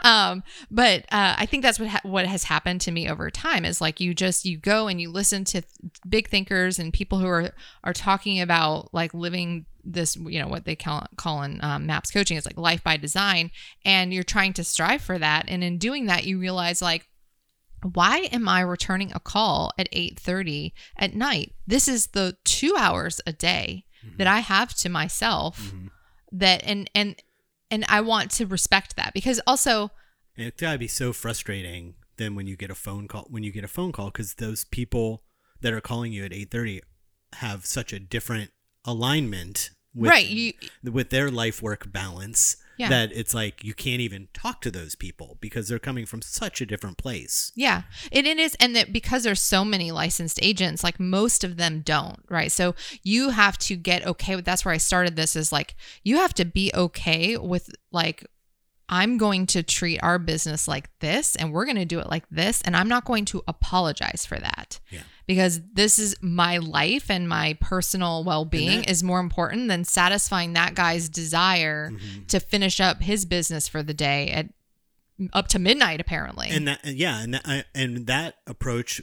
um, 0.00 0.42
but 0.70 1.00
uh, 1.12 1.34
I 1.38 1.46
think 1.46 1.62
that's 1.62 1.78
what 1.78 1.88
ha- 1.88 2.00
what 2.02 2.26
has 2.26 2.44
happened 2.44 2.80
to 2.82 2.90
me 2.90 3.08
over 3.08 3.30
time 3.30 3.64
is 3.64 3.80
like 3.80 4.00
you 4.00 4.14
just 4.14 4.44
you 4.44 4.58
go 4.58 4.88
and 4.88 5.00
you 5.00 5.10
listen 5.10 5.44
to 5.44 5.60
th- 5.60 5.64
big 6.08 6.28
thinkers 6.28 6.78
and 6.78 6.92
people 6.92 7.18
who 7.18 7.26
are 7.26 7.50
are 7.84 7.92
talking 7.92 8.40
about 8.40 8.92
like 8.92 9.14
living 9.14 9.66
this 9.84 10.16
you 10.16 10.40
know 10.40 10.48
what 10.48 10.64
they 10.64 10.76
call 10.76 11.06
call 11.16 11.42
in 11.42 11.62
um, 11.62 11.86
maps 11.86 12.10
coaching 12.10 12.36
is 12.36 12.46
like 12.46 12.58
life 12.58 12.82
by 12.84 12.96
design 12.96 13.50
and 13.84 14.12
you're 14.12 14.22
trying 14.22 14.52
to 14.52 14.64
strive 14.64 15.00
for 15.00 15.18
that 15.18 15.46
and 15.48 15.64
in 15.64 15.78
doing 15.78 16.06
that 16.06 16.24
you 16.24 16.38
realize 16.38 16.82
like 16.82 17.08
why 17.82 18.18
am 18.32 18.48
i 18.48 18.60
returning 18.60 19.12
a 19.14 19.20
call 19.20 19.72
at 19.78 19.90
8.30 19.92 20.72
at 20.96 21.14
night 21.14 21.52
this 21.66 21.86
is 21.88 22.08
the 22.08 22.36
two 22.44 22.74
hours 22.78 23.20
a 23.26 23.32
day 23.32 23.84
that 24.16 24.26
i 24.26 24.40
have 24.40 24.74
to 24.74 24.88
myself 24.88 25.72
Mhm. 25.72 25.90
that 26.32 26.62
and 26.64 26.90
and 26.94 27.16
and 27.70 27.84
i 27.88 28.00
want 28.00 28.30
to 28.32 28.46
respect 28.46 28.96
that 28.96 29.12
because 29.14 29.40
also 29.46 29.90
it's 30.36 30.60
gotta 30.60 30.78
be 30.78 30.88
so 30.88 31.12
frustrating 31.12 31.94
then 32.16 32.34
when 32.34 32.46
you 32.46 32.56
get 32.56 32.70
a 32.70 32.74
phone 32.74 33.06
call 33.08 33.26
when 33.30 33.42
you 33.42 33.52
get 33.52 33.64
a 33.64 33.68
phone 33.68 33.92
call 33.92 34.06
because 34.06 34.34
those 34.34 34.64
people 34.64 35.22
that 35.60 35.72
are 35.72 35.80
calling 35.80 36.12
you 36.12 36.24
at 36.24 36.32
eight 36.32 36.50
thirty 36.50 36.80
have 37.34 37.66
such 37.66 37.92
a 37.92 37.98
different 38.00 38.50
alignment 38.84 39.70
with 39.94 40.10
right 40.10 40.26
you 40.26 40.52
with 40.82 41.10
their 41.10 41.30
life 41.30 41.60
work 41.62 41.92
balance 41.92 42.56
Yeah. 42.78 42.88
that 42.90 43.10
it's 43.12 43.34
like 43.34 43.64
you 43.64 43.74
can't 43.74 44.00
even 44.00 44.28
talk 44.32 44.60
to 44.62 44.70
those 44.70 44.94
people 44.94 45.36
because 45.40 45.68
they're 45.68 45.78
coming 45.78 46.06
from 46.06 46.22
such 46.22 46.60
a 46.60 46.66
different 46.66 46.96
place. 46.96 47.52
Yeah, 47.56 47.82
and 48.12 48.26
it 48.26 48.38
is, 48.38 48.56
and 48.60 48.74
that 48.76 48.92
because 48.92 49.24
there's 49.24 49.40
so 49.40 49.64
many 49.64 49.90
licensed 49.90 50.38
agents, 50.42 50.84
like 50.84 51.00
most 51.00 51.44
of 51.44 51.56
them 51.56 51.80
don't, 51.80 52.20
right? 52.28 52.52
So 52.52 52.74
you 53.02 53.30
have 53.30 53.58
to 53.58 53.76
get 53.76 54.06
okay 54.06 54.36
with. 54.36 54.44
That's 54.44 54.64
where 54.64 54.74
I 54.74 54.78
started. 54.78 55.16
This 55.16 55.34
is 55.36 55.52
like 55.52 55.74
you 56.04 56.16
have 56.16 56.34
to 56.34 56.44
be 56.44 56.70
okay 56.74 57.36
with 57.36 57.70
like. 57.92 58.24
I'm 58.90 59.18
going 59.18 59.44
to 59.48 59.62
treat 59.62 59.98
our 60.02 60.18
business 60.18 60.66
like 60.66 60.88
this 61.00 61.36
and 61.36 61.52
we're 61.52 61.66
going 61.66 61.76
to 61.76 61.84
do 61.84 61.98
it 61.98 62.08
like 62.08 62.24
this. 62.30 62.62
And 62.62 62.74
I'm 62.74 62.88
not 62.88 63.04
going 63.04 63.26
to 63.26 63.42
apologize 63.46 64.24
for 64.24 64.38
that 64.38 64.80
Yeah. 64.90 65.02
Because 65.28 65.60
this 65.74 65.98
is 66.00 66.16
my 66.20 66.56
life 66.58 67.08
and 67.08 67.28
my 67.28 67.56
personal 67.60 68.24
well 68.24 68.44
being 68.44 68.80
that- 68.80 68.90
is 68.90 69.04
more 69.04 69.20
important 69.20 69.68
than 69.68 69.84
satisfying 69.84 70.54
that 70.54 70.74
guy's 70.74 71.08
desire 71.08 71.90
Mhm. 71.92 72.26
to 72.26 72.40
finish 72.40 72.80
up 72.80 73.02
his 73.02 73.24
business 73.24 73.68
for 73.68 73.84
the 73.84 73.94
day 73.94 74.30
at 74.30 74.48
up 75.32 75.46
to 75.48 75.58
midnight, 75.58 76.00
apparently. 76.00 76.48
And 76.48 76.66
that 76.66 76.80
yeah, 76.84 77.20
and 77.22 77.34
that, 77.34 77.66
and 77.74 78.06
that 78.06 78.36
approach 78.46 79.00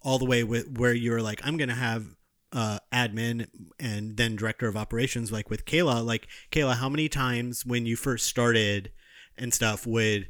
all 0.00 0.18
the 0.18 0.24
way 0.24 0.42
with 0.42 0.78
where 0.78 0.94
you're 0.94 1.22
like 1.22 1.40
I'm 1.44 1.56
going 1.56 1.68
to 1.68 1.74
have 1.76 2.06
uh, 2.52 2.78
admin 2.92 3.48
and 3.80 4.16
then 4.18 4.36
director 4.36 4.68
of 4.68 4.76
operations 4.76 5.32
like 5.32 5.48
with 5.48 5.64
Kayla 5.64 6.04
like 6.04 6.28
Kayla 6.50 6.76
how 6.76 6.88
many 6.88 7.08
times 7.08 7.64
when 7.64 7.86
you 7.86 7.96
first 7.96 8.26
started 8.26 8.90
and 9.38 9.54
stuff 9.54 9.86
would 9.86 10.28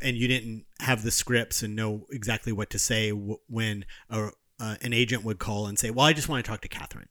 and 0.00 0.16
you 0.16 0.28
didn't 0.28 0.64
have 0.80 1.02
the 1.02 1.10
scripts 1.10 1.62
and 1.62 1.76
know 1.76 2.06
exactly 2.10 2.52
what 2.52 2.70
to 2.70 2.78
say 2.78 3.10
w- 3.10 3.38
when 3.48 3.84
a, 4.08 4.30
uh, 4.60 4.76
an 4.82 4.92
agent 4.92 5.24
would 5.24 5.38
call 5.38 5.66
and 5.66 5.78
say 5.78 5.90
well 5.90 6.06
I 6.06 6.12
just 6.12 6.28
want 6.28 6.44
to 6.44 6.50
talk 6.50 6.60
to 6.62 6.68
Catherine 6.68 7.08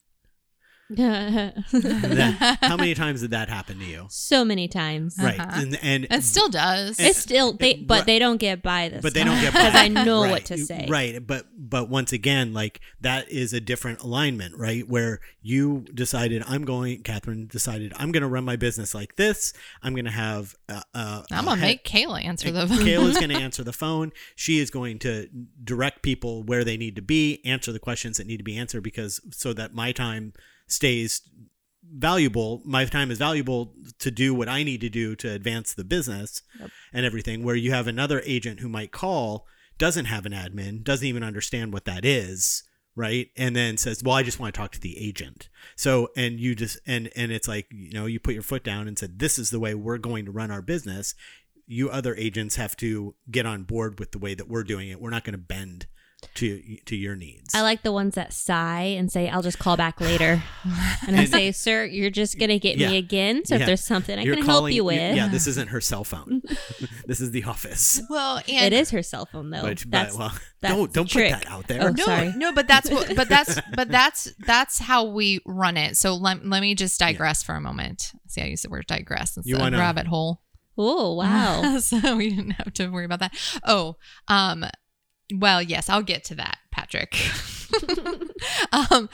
That- 1.71 2.57
how 2.61 2.77
many 2.77 2.93
times 3.03 3.21
did 3.21 3.31
that 3.31 3.49
happen 3.49 3.79
to 3.79 3.85
you? 3.85 4.07
so 4.09 4.45
many 4.45 4.67
times. 4.67 5.15
Right, 5.21 5.39
Uh-huh. 5.39 5.61
and 5.61 5.79
and 5.81 6.07
It 6.09 6.23
still 6.23 6.49
does. 6.49 6.99
It 6.99 7.15
still 7.15 7.53
they, 7.53 7.73
Right. 7.73 7.87
but 7.87 8.05
they 8.05 8.19
don't 8.19 8.37
get 8.37 8.61
by 8.63 8.89
this. 8.89 9.01
but 9.01 9.13
they 9.13 9.23
don't 9.23 9.39
get 9.41 9.51
because. 9.53 9.75
I 9.75 9.87
know 9.89 10.23
Right, 10.23 10.31
what 10.31 10.45
to 10.45 10.57
say. 10.57 10.85
Right, 10.89 11.25
but 11.25 11.45
but 11.57 11.89
once 11.89 12.13
again, 12.13 12.53
like 12.53 12.79
that 13.01 13.29
is 13.29 13.53
a 13.53 13.59
different 13.59 14.01
alignment, 14.01 14.55
right? 14.57 14.87
Where 14.87 15.19
you 15.41 15.85
decided 15.93 16.43
I'm 16.47 16.63
going, 16.63 17.03
Catherine 17.03 17.47
decided 17.47 17.93
I'm 17.97 18.11
going 18.11 18.21
to 18.23 18.27
run 18.29 18.45
my 18.45 18.55
business 18.55 18.93
like 18.95 19.15
this. 19.15 19.53
I'm 19.83 19.93
going 19.93 20.05
to 20.05 20.11
have. 20.11 20.55
Uh, 20.69 20.81
uh, 20.93 21.23
I'm 21.31 21.45
gonna 21.45 21.59
head- 21.61 21.67
make 21.67 21.83
Kayla 21.83 22.23
answer 22.23 22.51
the 22.51 22.67
phone. 22.67 22.77
Kayla's 22.79 23.17
going 23.17 23.29
to 23.29 23.35
answer 23.41 23.63
the 23.63 23.73
phone. 23.73 24.11
She 24.35 24.59
is 24.59 24.69
going 24.69 24.99
to 24.99 25.27
direct 25.63 26.01
people 26.01 26.43
where 26.43 26.63
they 26.63 26.77
need 26.77 26.95
to 26.95 27.01
be, 27.01 27.41
answer 27.45 27.71
the 27.71 27.79
questions 27.79 28.17
that 28.17 28.27
need 28.27 28.37
to 28.37 28.43
be 28.43 28.57
answered 28.57 28.83
because 28.83 29.19
so 29.31 29.53
that 29.53 29.73
my 29.73 29.91
time 29.91 30.33
stays 30.67 31.21
valuable. 31.83 32.61
My 32.65 32.85
time 32.85 33.11
is 33.11 33.17
valuable 33.17 33.73
to 33.99 34.11
do 34.11 34.33
what 34.33 34.49
I 34.49 34.63
need 34.63 34.81
to 34.81 34.89
do 34.89 35.15
to 35.17 35.31
advance 35.31 35.73
the 35.73 35.83
business 35.83 36.41
and 36.93 37.05
everything. 37.05 37.43
Where 37.43 37.55
you 37.55 37.71
have 37.71 37.87
another 37.87 38.21
agent 38.25 38.59
who 38.59 38.69
might 38.69 38.91
call, 38.91 39.45
doesn't 39.77 40.05
have 40.05 40.25
an 40.25 40.33
admin, 40.33 40.83
doesn't 40.83 41.07
even 41.07 41.23
understand 41.23 41.73
what 41.73 41.85
that 41.85 42.03
is. 42.03 42.63
Right. 42.95 43.29
And 43.37 43.55
then 43.55 43.77
says, 43.77 44.01
well, 44.03 44.15
I 44.15 44.23
just 44.23 44.39
want 44.39 44.55
to 44.55 44.59
talk 44.59 44.71
to 44.71 44.79
the 44.79 44.97
agent. 44.97 45.49
So, 45.75 46.09
and 46.17 46.39
you 46.39 46.55
just, 46.55 46.79
and, 46.87 47.11
and 47.15 47.31
it's 47.31 47.47
like, 47.47 47.67
you 47.69 47.93
know, 47.93 48.07
you 48.07 48.19
put 48.19 48.33
your 48.33 48.41
foot 48.41 48.63
down 48.63 48.87
and 48.87 48.97
said, 48.97 49.19
this 49.19 49.37
is 49.37 49.51
the 49.51 49.59
way 49.59 49.75
we're 49.75 49.99
going 49.99 50.25
to 50.25 50.31
run 50.31 50.49
our 50.49 50.63
business 50.63 51.13
you 51.67 51.89
other 51.89 52.15
agents 52.15 52.55
have 52.55 52.75
to 52.77 53.13
get 53.29 53.45
on 53.45 53.63
board 53.63 53.99
with 53.99 54.13
the 54.13 54.17
way 54.17 54.33
that 54.33 54.47
we're 54.47 54.63
doing 54.63 54.89
it. 54.89 55.01
We're 55.01 55.09
not 55.09 55.25
going 55.25 55.33
to 55.33 55.37
bend 55.37 55.85
to 56.35 56.77
to 56.85 56.95
your 56.95 57.15
needs. 57.15 57.53
I 57.53 57.61
like 57.61 57.83
the 57.83 57.91
ones 57.91 58.15
that 58.15 58.33
sigh 58.33 58.95
and 58.97 59.11
say, 59.11 59.29
"I'll 59.29 59.43
just 59.43 59.59
call 59.59 59.77
back 59.77 60.01
later," 60.01 60.41
and 61.07 61.15
I 61.15 61.25
say, 61.25 61.51
"Sir, 61.51 61.85
you're 61.85 62.09
just 62.09 62.39
gonna 62.39 62.57
get 62.59 62.77
Yeah. 62.77 62.89
me 62.89 62.97
again. 62.97 63.45
So 63.45 63.55
Yeah. 63.55 63.61
if 63.61 63.67
there's 63.67 63.83
something 63.83 64.17
I 64.17 64.23
You're 64.23 64.35
can 64.37 64.45
help 64.45 64.71
you 64.71 64.83
with, 64.83 65.15
Yeah, 65.15 65.27
this 65.27 65.45
isn't 65.47 65.69
her 65.69 65.79
cell 65.81 66.03
phone. 66.03 66.41
this 67.05 67.19
is 67.19 67.31
the 67.31 67.43
office. 67.43 68.01
well, 68.09 68.37
and 68.47 68.73
it 68.73 68.77
is 68.77 68.89
her 68.91 69.03
cell 69.03 69.25
phone 69.27 69.51
though. 69.51 69.61
But, 69.61 69.77
but 69.83 69.91
that's 69.91 70.17
well, 70.17 70.31
that's 70.61 70.73
don't 70.73 70.91
don't 70.93 71.11
put 71.11 71.29
that 71.29 71.47
out 71.47 71.67
there. 71.67 71.83
Oh, 71.83 71.89
no, 71.91 72.05
sorry. 72.05 72.33
no, 72.35 72.51
but 72.51 72.67
that's 72.67 72.89
what, 72.89 73.15
but 73.15 73.29
that's, 73.29 73.59
but 73.75 73.89
that's, 73.89 74.31
that's 74.39 74.79
how 74.79 75.03
we 75.05 75.39
run 75.45 75.77
it. 75.77 75.97
So 75.97 76.15
let, 76.15 76.43
let 76.45 76.61
me 76.61 76.73
just 76.73 76.99
digress 76.99 77.43
for 77.43 77.53
a 77.55 77.61
moment. 77.61 78.11
See, 78.27 78.41
I 78.41 78.45
use 78.45 78.63
the 78.63 78.69
word 78.69 78.87
digress 78.87 79.37
instead 79.37 79.49
You 79.49 79.57
wanna- 79.59 79.77
of 79.77 79.81
rabbit 79.81 80.07
hole. 80.07 80.41
oh 80.77 81.13
wow. 81.15 81.77
so 81.79 82.15
we 82.17 82.29
didn't 82.31 82.51
have 82.51 82.73
to 82.73 82.87
worry 82.89 83.05
about 83.05 83.19
that. 83.19 83.33
Oh, 83.63 83.97
um, 84.27 84.65
well, 85.33 85.61
yes, 85.61 85.89
I'll 85.89 86.03
get 86.03 86.23
to 86.25 86.35
that, 86.35 86.57
Patrick. 86.71 87.15
um, 88.71 88.87
oh, 88.91 89.09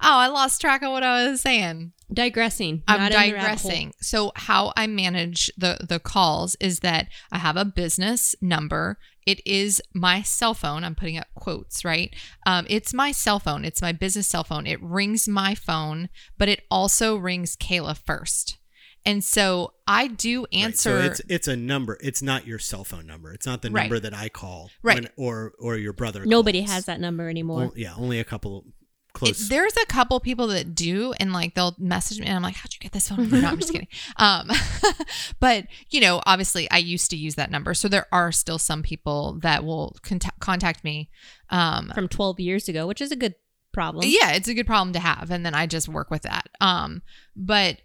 I 0.00 0.26
lost 0.28 0.60
track 0.60 0.82
of 0.82 0.90
what 0.90 1.02
I 1.02 1.28
was 1.28 1.40
saying. 1.40 1.92
digressing. 2.12 2.82
I'm 2.88 3.00
not 3.00 3.12
in 3.12 3.18
the 3.18 3.36
digressing. 3.36 3.92
So 4.00 4.32
how 4.36 4.72
I 4.76 4.86
manage 4.86 5.50
the 5.56 5.78
the 5.86 6.00
calls 6.00 6.56
is 6.60 6.80
that 6.80 7.08
I 7.30 7.38
have 7.38 7.56
a 7.56 7.64
business 7.64 8.34
number. 8.40 8.98
It 9.24 9.40
is 9.46 9.80
my 9.94 10.22
cell 10.22 10.54
phone. 10.54 10.82
I'm 10.82 10.96
putting 10.96 11.16
up 11.16 11.28
quotes, 11.36 11.84
right? 11.84 12.12
Um, 12.44 12.66
it's 12.68 12.92
my 12.92 13.12
cell 13.12 13.38
phone. 13.38 13.64
It's 13.64 13.80
my 13.80 13.92
business 13.92 14.26
cell 14.26 14.42
phone. 14.42 14.66
It 14.66 14.82
rings 14.82 15.28
my 15.28 15.54
phone, 15.54 16.08
but 16.38 16.48
it 16.48 16.62
also 16.70 17.16
rings 17.16 17.56
Kayla 17.56 17.96
first. 17.96 18.58
And 19.04 19.24
so 19.24 19.72
I 19.86 20.06
do 20.06 20.42
Right, 20.42 20.54
answer. 20.64 21.00
So 21.00 21.06
it's 21.06 21.20
it's 21.28 21.48
a 21.48 21.56
number. 21.56 21.98
It's 22.00 22.22
not 22.22 22.46
your 22.46 22.58
cell 22.58 22.84
phone 22.84 23.06
number. 23.06 23.32
It's 23.32 23.46
not 23.46 23.62
the 23.62 23.70
Right. 23.70 23.82
number 23.82 23.98
that 24.00 24.14
I 24.14 24.28
call. 24.28 24.70
Right. 24.82 24.96
when- 25.02 25.08
or 25.16 25.52
or 25.58 25.76
your 25.76 25.92
brother. 25.92 26.24
Nobody 26.24 26.60
calls. 26.60 26.70
has 26.72 26.84
that 26.86 27.00
number 27.00 27.28
anymore. 27.28 27.58
Well, 27.58 27.72
yeah, 27.76 27.94
only 27.96 28.20
a 28.20 28.24
couple 28.24 28.64
It- 28.66 29.12
close. 29.12 29.48
there's 29.48 29.76
a 29.76 29.86
couple 29.86 30.18
people 30.20 30.46
that 30.46 30.74
do, 30.74 31.12
and 31.20 31.32
like 31.32 31.54
they'll 31.54 31.74
message 31.78 32.18
me, 32.20 32.26
and 32.26 32.36
I'm 32.36 32.42
like, 32.42 32.54
"How'd 32.56 32.72
you 32.72 32.78
get 32.80 32.92
this 32.92 33.08
phone?" 33.08 33.18
number?" 33.18 33.40
No, 33.42 33.48
I'm 33.48 33.58
just 33.58 33.72
kidding. 33.72 33.88
Um, 34.16 34.48
but 35.40 35.66
you 35.90 36.00
know, 36.00 36.22
obviously, 36.24 36.70
I 36.70 36.78
used 36.78 37.10
to 37.10 37.16
use 37.16 37.34
that 37.34 37.50
number, 37.50 37.74
so 37.74 37.88
there 37.88 38.06
are 38.12 38.30
still 38.32 38.58
some 38.58 38.82
people 38.82 39.38
that 39.42 39.64
will 39.64 39.96
contact 40.02 40.38
contact 40.40 40.84
me. 40.84 41.10
Um, 41.50 41.90
from 41.94 42.08
12 42.08 42.40
years 42.40 42.68
ago, 42.68 42.86
which 42.86 43.00
is 43.02 43.10
a 43.12 43.16
good 43.16 43.34
problem. 43.72 44.04
yeah, 44.08 44.32
it's 44.32 44.48
a 44.48 44.54
good 44.54 44.66
problem 44.66 44.92
to 44.94 45.00
have, 45.00 45.30
and 45.30 45.44
then 45.44 45.54
I 45.54 45.66
just 45.66 45.88
work 45.88 46.10
with 46.10 46.22
that. 46.22 46.48
Um, 46.60 47.02
but 47.36 47.80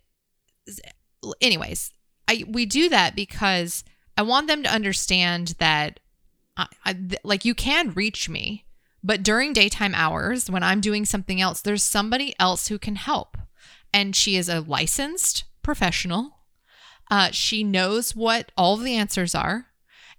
anyways, 1.41 1.91
I 2.27 2.43
we 2.47 2.65
do 2.65 2.89
that 2.89 3.15
because 3.15 3.83
I 4.17 4.21
want 4.23 4.47
them 4.47 4.63
to 4.63 4.73
understand 4.73 5.55
that, 5.59 5.99
I, 6.55 6.67
I, 6.83 6.93
th- 6.93 7.21
like 7.23 7.45
you 7.45 7.53
can 7.53 7.93
reach 7.93 8.29
me, 8.29 8.65
but 9.03 9.23
during 9.23 9.53
daytime 9.53 9.93
hours 9.93 10.49
when 10.49 10.63
I'm 10.63 10.81
doing 10.81 11.05
something 11.05 11.39
else, 11.39 11.61
there's 11.61 11.83
somebody 11.83 12.35
else 12.39 12.67
who 12.67 12.79
can 12.79 12.95
help, 12.95 13.37
and 13.93 14.15
she 14.15 14.35
is 14.35 14.49
a 14.49 14.61
licensed 14.61 15.43
professional. 15.61 16.37
Uh, 17.09 17.29
she 17.31 17.63
knows 17.63 18.15
what 18.15 18.51
all 18.57 18.75
the 18.75 18.95
answers 18.95 19.33
are 19.33 19.67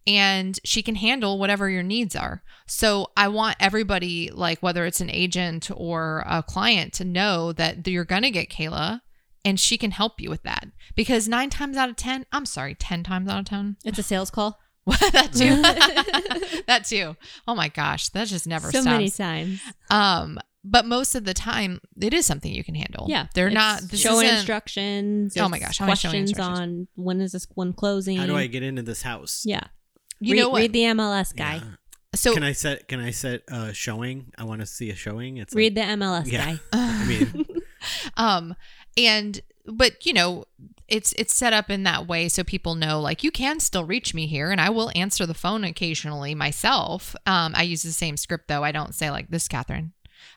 and 0.09 0.59
she 0.64 0.83
can 0.83 0.94
handle 0.94 1.38
whatever 1.38 1.68
your 1.68 1.83
needs 1.83 2.16
are. 2.16 2.42
So 2.66 3.11
I 3.14 3.29
want 3.29 3.57
everybody, 3.61 4.31
like 4.33 4.59
whether 4.61 4.87
it's 4.87 5.03
an 5.03 5.11
agent 5.11 5.71
or 5.75 6.25
a 6.27 6.42
client, 6.42 6.94
to 6.94 7.05
know 7.05 7.53
that 7.53 7.87
you're 7.87 8.07
going 8.07 8.23
to 8.23 8.31
get 8.31 8.49
Kayla 8.49 9.03
and 9.44 9.59
she 9.59 9.79
can 9.79 9.90
help 9.92 10.20
you 10.20 10.31
with 10.31 10.42
that. 10.42 10.66
Because 10.94 11.29
nine 11.29 11.51
times 11.51 11.77
out 11.77 11.88
of 11.88 11.96
10, 11.96 12.27
I'm 12.33 12.46
sorry, 12.46 12.74
10 12.74 13.03
times 13.03 13.29
out 13.29 13.40
of 13.40 13.44
10, 13.46 13.77
It's 13.85 13.98
a 13.98 14.03
sales 14.03 14.31
call. 14.31 14.59
that 15.12 15.33
too. 15.35 16.62
that 16.66 16.85
too. 16.87 17.16
Oh 17.46 17.55
my 17.55 17.68
gosh, 17.68 18.09
that 18.11 18.27
just 18.29 18.46
never 18.46 18.70
so 18.72 18.81
stops. 18.81 18.87
many 18.87 19.11
times. 19.11 19.61
Um, 19.90 20.38
but 20.64 20.87
most 20.87 21.14
of 21.14 21.24
the 21.24 21.35
time, 21.35 21.81
it 22.01 22.14
is 22.14 22.24
something 22.27 22.53
you 22.53 22.64
can 22.64 22.74
handle. 22.74 23.07
Yeah. 23.09 23.27
they're 23.35 23.48
It's 23.48 23.55
not. 23.55 23.83
Showing 23.94 24.29
instructions. 24.29 25.37
Oh 25.37 25.48
my 25.48 25.59
gosh, 25.59 25.79
how 25.79 25.85
showing 25.87 25.88
questions 25.88 26.31
instructions? 26.31 26.59
on 26.59 26.88
when 26.94 27.20
is 27.20 27.33
this 27.33 27.46
one 27.55 27.72
closing? 27.74 28.16
How 28.16 28.27
do 28.27 28.37
I 28.37 28.46
get 28.46 28.62
into 28.62 28.83
this 28.83 29.03
house? 29.03 29.42
Yeah. 29.44 29.61
You 30.20 30.33
read, 30.33 30.40
know 30.40 30.48
what? 30.48 30.59
read 30.61 30.72
the 30.72 30.81
MLS 30.85 31.37
guy. 31.37 31.57
Yeah. 31.57 31.62
so 32.14 32.33
can 32.35 32.42
I 32.42 32.53
set 32.53 32.88
can 32.88 32.98
I 33.01 33.11
set 33.12 33.42
a 33.48 33.72
showing? 33.74 34.33
I 34.38 34.44
want 34.44 34.61
to 34.62 34.66
see 34.66 34.90
a 34.90 34.94
showing. 34.94 35.37
It's 35.37 35.55
Read 35.55 35.74
the 35.74 35.83
MLS 35.83 36.31
Yeah. 36.33 36.44
guy. 36.55 36.61
I 36.72 37.07
mean, 37.07 37.46
um 38.16 38.55
and 38.96 39.40
but 39.66 40.05
you 40.07 40.12
know 40.12 40.44
it's 40.88 41.12
it's 41.18 41.35
set 41.35 41.53
up 41.53 41.70
in 41.70 41.83
that 41.83 42.07
way 42.07 42.29
so 42.29 42.42
people 42.42 42.74
know 42.74 43.01
like 43.01 43.22
you 43.22 43.31
can 43.31 43.61
still 43.61 43.85
reach 43.85 44.14
me 44.14 44.27
here 44.27 44.51
and 44.51 44.61
i 44.61 44.70
will 44.70 44.90
answer 44.94 45.27
the 45.27 45.35
phone 45.35 45.64
occasionally 45.64 46.35
myself 46.35 47.14
um 47.27 47.53
i 47.55 47.62
use 47.62 47.83
the 47.83 47.92
same 47.92 48.16
script 48.16 48.48
though 48.48 48.64
i 48.64 48.72
don't 48.72 48.94
say 48.94 49.11
like 49.11 49.29
this 49.29 49.48
catherine 49.48 49.92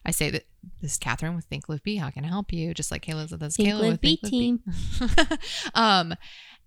i 0.05 0.11
say 0.11 0.29
that 0.29 0.45
this 0.81 0.93
is 0.93 0.97
catherine 0.97 1.35
with 1.35 1.45
think 1.45 1.69
live 1.69 1.83
be 1.83 1.95
how 1.95 2.09
can 2.09 2.25
i 2.25 2.27
help 2.27 2.51
you 2.51 2.73
just 2.73 2.91
like 2.91 3.03
kayla's 3.03 3.31
with 3.31 3.39
this 3.39 3.55
Think, 3.55 3.69
kayla 3.69 3.79
Live, 3.79 3.91
with 3.91 4.01
think 4.01 4.21
team. 4.21 4.59
Live 4.99 5.15
Be. 5.29 5.35
um 5.73 6.13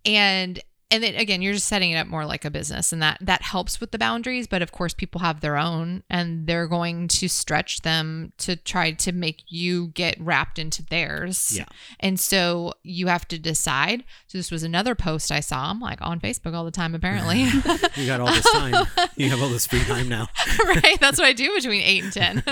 and 0.05 0.61
and 0.95 1.03
then 1.03 1.15
again 1.17 1.43
you're 1.43 1.53
just 1.53 1.67
setting 1.67 1.91
it 1.91 1.97
up 1.97 2.07
more 2.07 2.25
like 2.25 2.45
a 2.45 2.51
business 2.51 2.93
and 2.93 3.03
that 3.03 3.19
that 3.21 3.43
helps 3.43 3.81
with 3.81 3.91
the 3.91 3.99
boundaries 3.99 4.47
but 4.47 4.63
of 4.63 4.71
course 4.71 4.95
people 4.95 5.21
have 5.21 5.41
their 5.41 5.57
own 5.57 6.05
and 6.09 6.47
they're 6.47 6.69
going 6.69 7.09
to 7.09 7.29
stretch 7.29 7.83
them 7.83 8.33
to 8.39 8.55
try 8.55 8.93
to 8.93 9.11
make 9.11 9.43
you 9.49 9.89
get 9.89 10.17
wrapped 10.21 10.59
into 10.59 10.85
theirs. 10.85 11.57
Yeah. 11.57 11.65
and 11.99 12.19
so 12.21 12.73
you 12.83 13.09
have 13.09 13.27
to 13.29 13.39
decide. 13.39 14.05
So 14.29 14.39
this 14.39 14.51
was 14.53 14.63
another 14.63 14.95
post 14.95 15.33
i 15.33 15.41
saw 15.41 15.71
i'm 15.71 15.81
like 15.81 15.99
on 16.01 16.21
facebook 16.21 16.55
all 16.55 16.65
the 16.65 16.71
time 16.71 16.95
apparently. 16.95 17.47
You 17.97 18.07
got 18.07 18.21
all 18.21 18.27
this 18.27 18.51
time. 18.53 18.87
you 19.17 19.31
have 19.31 19.43
all 19.43 19.49
this 19.49 19.67
free 19.67 19.81
time 19.85 20.09
now. 20.09 20.29
right 20.67 20.99
that's 21.01 21.19
what 21.19 21.27
i 21.27 21.33
do 21.33 21.53
between 21.55 21.83
8 21.83 22.05
and 22.05 22.13
10 22.13 22.43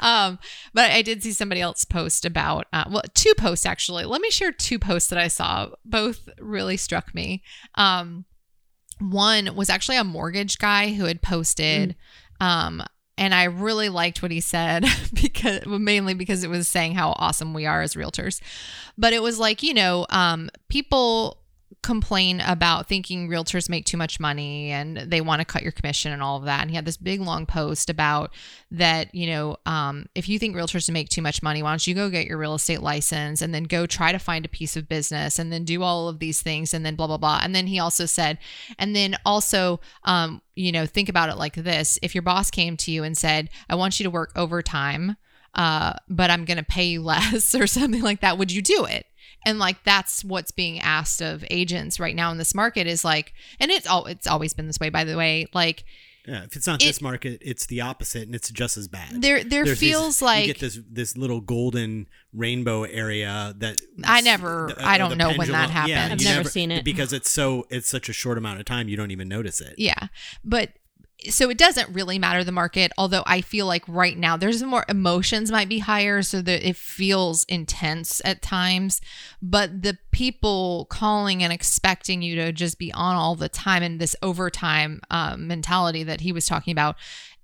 um 0.00 0.38
but 0.74 0.90
i 0.90 1.02
did 1.02 1.22
see 1.22 1.32
somebody 1.32 1.60
else 1.60 1.84
post 1.84 2.24
about 2.24 2.66
uh, 2.72 2.84
well 2.90 3.02
two 3.14 3.32
posts 3.36 3.64
actually. 3.66 4.04
Let 4.04 4.20
me 4.20 4.30
share 4.30 4.52
two 4.52 4.78
posts 4.78 5.08
that 5.10 5.18
i 5.18 5.28
saw. 5.28 5.68
Both 5.84 6.28
really 6.38 6.76
struck 6.76 7.14
me 7.14 7.42
um 7.74 8.24
one 8.98 9.54
was 9.56 9.68
actually 9.68 9.96
a 9.96 10.04
mortgage 10.04 10.58
guy 10.58 10.92
who 10.92 11.04
had 11.04 11.22
posted 11.22 11.96
um 12.40 12.82
and 13.18 13.34
I 13.34 13.44
really 13.44 13.88
liked 13.88 14.22
what 14.22 14.30
he 14.30 14.40
said 14.40 14.84
because 15.14 15.64
well, 15.66 15.78
mainly 15.78 16.14
because 16.14 16.44
it 16.44 16.50
was 16.50 16.66
saying 16.66 16.94
how 16.94 17.10
awesome 17.16 17.54
we 17.54 17.66
are 17.66 17.82
as 17.82 17.94
realtors. 17.94 18.40
But 18.96 19.12
it 19.12 19.22
was 19.22 19.38
like, 19.38 19.62
you 19.62 19.74
know, 19.74 20.06
um, 20.10 20.50
people 20.68 21.41
complain 21.82 22.40
about 22.40 22.88
thinking 22.88 23.28
realtors 23.28 23.68
make 23.68 23.84
too 23.84 23.96
much 23.96 24.20
money 24.20 24.70
and 24.70 24.96
they 24.98 25.20
want 25.20 25.40
to 25.40 25.44
cut 25.44 25.62
your 25.62 25.72
commission 25.72 26.12
and 26.12 26.22
all 26.22 26.36
of 26.36 26.44
that. 26.44 26.60
And 26.60 26.70
he 26.70 26.76
had 26.76 26.84
this 26.84 26.96
big 26.96 27.20
long 27.20 27.44
post 27.44 27.90
about 27.90 28.32
that, 28.70 29.12
you 29.12 29.26
know, 29.26 29.56
um, 29.66 30.06
if 30.14 30.28
you 30.28 30.38
think 30.38 30.54
realtors 30.54 30.88
make 30.90 31.08
too 31.08 31.22
much 31.22 31.42
money, 31.42 31.60
why 31.60 31.70
don't 31.70 31.84
you 31.86 31.94
go 31.94 32.08
get 32.08 32.26
your 32.26 32.38
real 32.38 32.54
estate 32.54 32.82
license 32.82 33.42
and 33.42 33.52
then 33.52 33.64
go 33.64 33.84
try 33.84 34.12
to 34.12 34.18
find 34.18 34.44
a 34.44 34.48
piece 34.48 34.76
of 34.76 34.88
business 34.88 35.40
and 35.40 35.52
then 35.52 35.64
do 35.64 35.82
all 35.82 36.08
of 36.08 36.20
these 36.20 36.40
things 36.40 36.72
and 36.72 36.86
then 36.86 36.94
blah, 36.94 37.08
blah, 37.08 37.16
blah. 37.16 37.40
And 37.42 37.52
then 37.52 37.66
he 37.66 37.80
also 37.80 38.06
said, 38.06 38.38
and 38.78 38.94
then 38.94 39.16
also, 39.26 39.80
um, 40.04 40.40
you 40.54 40.70
know, 40.70 40.86
think 40.86 41.08
about 41.08 41.30
it 41.30 41.36
like 41.36 41.54
this 41.54 41.98
if 42.00 42.14
your 42.14 42.22
boss 42.22 42.48
came 42.48 42.76
to 42.76 42.92
you 42.92 43.02
and 43.02 43.18
said, 43.18 43.50
I 43.68 43.74
want 43.74 43.98
you 43.98 44.04
to 44.04 44.10
work 44.10 44.30
overtime, 44.36 45.16
uh, 45.54 45.94
but 46.08 46.30
I'm 46.30 46.44
going 46.44 46.58
to 46.58 46.64
pay 46.64 46.84
you 46.84 47.02
less 47.02 47.56
or 47.56 47.66
something 47.66 48.02
like 48.02 48.20
that, 48.20 48.38
would 48.38 48.52
you 48.52 48.62
do 48.62 48.84
it? 48.84 49.06
And 49.44 49.58
like 49.58 49.82
that's 49.84 50.24
what's 50.24 50.50
being 50.50 50.78
asked 50.80 51.20
of 51.20 51.44
agents 51.50 51.98
right 52.00 52.14
now 52.16 52.30
in 52.30 52.38
this 52.38 52.54
market 52.54 52.86
is 52.86 53.04
like 53.04 53.32
and 53.60 53.70
it's 53.70 53.86
all 53.86 54.06
it's 54.06 54.26
always 54.26 54.54
been 54.54 54.66
this 54.66 54.78
way 54.80 54.88
by 54.90 55.04
the 55.04 55.16
way 55.16 55.46
like 55.54 55.84
Yeah, 56.26 56.44
if 56.44 56.54
it's 56.54 56.68
not 56.68 56.80
It- 56.80 56.86
this 56.86 57.00
market, 57.00 57.38
it's 57.44 57.66
the 57.66 57.80
opposite, 57.80 58.22
and 58.28 58.34
it's 58.36 58.48
just 58.48 58.76
as 58.76 58.86
bad. 58.86 59.20
there 59.22 59.42
there 59.42 59.64
There's 59.64 59.80
these- 59.80 59.90
feels 59.90 60.20
you 60.20 60.26
like 60.26 60.46
get 60.46 60.60
this 60.60 60.78
this 60.88 61.16
little 61.16 61.40
golden 61.40 62.06
rainbow 62.32 62.84
area 62.84 63.52
that 63.58 63.80
I 64.04 64.20
never- 64.20 64.72
the- 64.76 64.84
I 64.84 64.94
uh, 64.94 64.98
don't 64.98 65.10
the 65.10 65.16
know 65.16 65.32
when 65.36 65.50
that 65.50 65.70
pendulum- 65.70 65.88
yeah, 65.88 66.08
I've 66.12 66.22
never 66.22 66.48
seen 66.48 66.70
it. 66.70 66.84
because 66.84 67.12
it's 67.12 67.28
so 67.28 67.66
it's 67.70 67.88
such 67.88 68.08
a 68.08 68.12
short 68.12 68.38
amount 68.38 68.60
of 68.60 68.66
time 68.66 68.88
you 68.88 68.96
don't 68.96 69.10
even 69.10 69.26
notice 69.28 69.60
it. 69.60 69.74
Yeah. 69.78 70.06
But 70.44 70.70
so 71.30 71.50
it 71.50 71.58
doesn't 71.58 71.88
really 71.94 72.18
matter 72.18 72.42
the 72.44 72.52
market, 72.52 72.92
although 72.98 73.22
I 73.26 73.40
feel 73.40 73.66
like 73.66 73.84
right 73.86 74.16
now 74.16 74.36
there's 74.36 74.62
more 74.62 74.84
emotions 74.88 75.50
might 75.50 75.68
be 75.68 75.78
higher, 75.80 76.22
so 76.22 76.42
that 76.42 76.66
it 76.68 76.76
feels 76.76 77.44
intense 77.44 78.20
at 78.24 78.42
times. 78.42 79.00
But 79.40 79.82
the 79.82 79.98
people 80.10 80.86
calling 80.90 81.42
and 81.42 81.52
expecting 81.52 82.22
you 82.22 82.36
to 82.36 82.52
just 82.52 82.78
be 82.78 82.92
on 82.92 83.16
all 83.16 83.34
the 83.34 83.48
time 83.48 83.82
and 83.82 84.00
this 84.00 84.16
overtime 84.22 85.00
um, 85.10 85.46
mentality 85.46 86.02
that 86.04 86.20
he 86.20 86.32
was 86.32 86.46
talking 86.46 86.72
about 86.72 86.96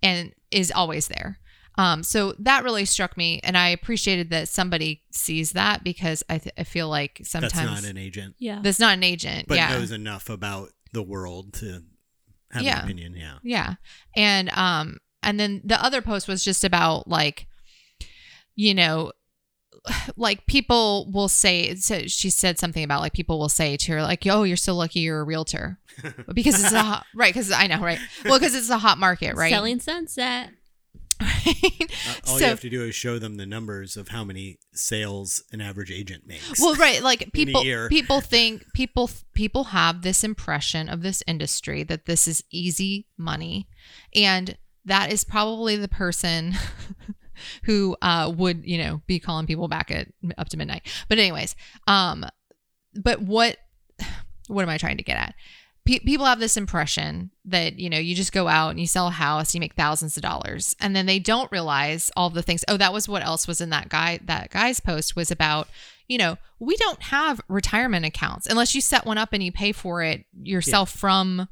and 0.02 0.32
is 0.50 0.70
always 0.70 1.08
there. 1.08 1.38
Um, 1.76 2.02
so 2.02 2.34
that 2.40 2.64
really 2.64 2.84
struck 2.84 3.16
me, 3.16 3.38
and 3.44 3.56
I 3.56 3.68
appreciated 3.68 4.30
that 4.30 4.48
somebody 4.48 5.02
sees 5.12 5.52
that 5.52 5.84
because 5.84 6.24
I, 6.28 6.38
th- 6.38 6.54
I 6.58 6.64
feel 6.64 6.88
like 6.88 7.20
sometimes 7.22 7.52
That's 7.52 7.82
not 7.82 7.90
an 7.90 7.96
agent, 7.96 8.34
Yeah. 8.40 8.58
that's 8.62 8.80
not 8.80 8.94
an 8.94 9.04
agent. 9.04 9.46
but 9.46 9.58
yeah. 9.58 9.70
knows 9.78 9.92
enough 9.92 10.28
about 10.28 10.70
the 10.92 11.04
world 11.04 11.52
to 11.54 11.84
have 12.50 12.62
Yeah. 12.62 12.78
an 12.78 12.84
opinion. 12.84 13.14
Yeah, 13.16 13.38
Yeah. 13.42 13.74
And 14.16 14.50
um 14.50 14.98
and 15.22 15.38
then 15.38 15.60
the 15.64 15.82
other 15.82 16.00
post 16.02 16.28
was 16.28 16.44
just 16.44 16.64
about 16.64 17.08
like 17.08 17.46
you 18.54 18.74
know 18.74 19.12
like 20.16 20.46
people 20.46 21.10
will 21.12 21.28
say 21.28 21.74
so 21.76 22.00
she 22.06 22.30
said 22.30 22.58
something 22.58 22.82
about 22.84 23.00
like 23.00 23.12
people 23.12 23.38
will 23.38 23.48
say 23.48 23.76
to 23.76 23.92
her 23.92 24.02
like 24.02 24.26
oh 24.26 24.42
you're 24.42 24.56
so 24.56 24.74
lucky 24.74 25.00
you're 25.00 25.20
a 25.20 25.24
realtor 25.24 25.78
because 26.34 26.62
it's 26.62 26.72
a 26.72 26.82
hot, 26.82 27.06
right 27.14 27.32
because 27.32 27.50
i 27.52 27.66
know 27.66 27.80
right 27.80 27.98
well 28.24 28.38
because 28.38 28.54
it's 28.54 28.70
a 28.70 28.78
hot 28.78 28.98
market 28.98 29.34
right 29.36 29.50
Selling 29.52 29.80
sunset. 29.80 30.50
Right? 31.20 31.56
Uh, 32.08 32.14
all 32.26 32.38
so 32.38 32.44
you 32.44 32.46
have 32.46 32.60
to 32.60 32.70
do 32.70 32.82
is 32.84 32.94
show 32.94 33.18
them 33.18 33.36
the 33.36 33.46
numbers 33.46 33.96
of 33.96 34.08
how 34.08 34.24
many 34.24 34.58
sales 34.72 35.42
an 35.52 35.60
average 35.60 35.90
agent 35.90 36.26
makes. 36.26 36.60
well 36.60 36.74
right 36.74 37.02
like 37.02 37.30
people 37.32 37.62
people 37.88 38.20
think 38.20 38.64
people 38.74 39.10
people 39.34 39.64
have 39.64 40.02
this 40.02 40.22
impression 40.24 40.88
of 40.88 41.02
this 41.02 41.22
industry 41.26 41.82
that 41.82 42.06
this 42.06 42.28
is 42.28 42.42
easy 42.50 43.06
money 43.16 43.68
and 44.14 44.56
that 44.84 45.12
is 45.12 45.24
probably 45.24 45.76
the 45.76 45.88
person 45.88 46.54
who 47.64 47.96
uh 48.02 48.32
would 48.34 48.64
you 48.64 48.78
know 48.78 49.00
be 49.06 49.18
calling 49.18 49.46
people 49.46 49.68
back 49.68 49.90
at 49.90 50.08
up 50.36 50.48
to 50.48 50.56
midnight. 50.56 50.82
But 51.08 51.18
anyways 51.18 51.54
um 51.86 52.24
but 52.94 53.20
what 53.22 53.56
what 54.48 54.62
am 54.62 54.68
i 54.68 54.78
trying 54.78 54.96
to 54.96 55.02
get 55.02 55.16
at 55.16 55.34
Pe- 55.88 56.00
people 56.00 56.26
have 56.26 56.38
this 56.38 56.58
impression 56.58 57.30
that 57.46 57.78
you 57.78 57.88
know 57.88 57.96
you 57.96 58.14
just 58.14 58.30
go 58.30 58.46
out 58.46 58.68
and 58.68 58.78
you 58.78 58.86
sell 58.86 59.06
a 59.06 59.10
house 59.10 59.54
you 59.54 59.60
make 59.60 59.72
thousands 59.72 60.18
of 60.18 60.22
dollars 60.22 60.76
and 60.80 60.94
then 60.94 61.06
they 61.06 61.18
don't 61.18 61.50
realize 61.50 62.10
all 62.14 62.28
the 62.28 62.42
things 62.42 62.62
oh 62.68 62.76
that 62.76 62.92
was 62.92 63.08
what 63.08 63.24
else 63.24 63.48
was 63.48 63.62
in 63.62 63.70
that 63.70 63.88
guy 63.88 64.20
that 64.24 64.50
guy's 64.50 64.80
post 64.80 65.16
was 65.16 65.30
about 65.30 65.66
you 66.06 66.18
know 66.18 66.36
we 66.58 66.76
don't 66.76 67.04
have 67.04 67.40
retirement 67.48 68.04
accounts 68.04 68.46
unless 68.46 68.74
you 68.74 68.82
set 68.82 69.06
one 69.06 69.16
up 69.16 69.30
and 69.32 69.42
you 69.42 69.50
pay 69.50 69.72
for 69.72 70.02
it 70.02 70.26
yourself 70.42 70.90
from 70.90 71.48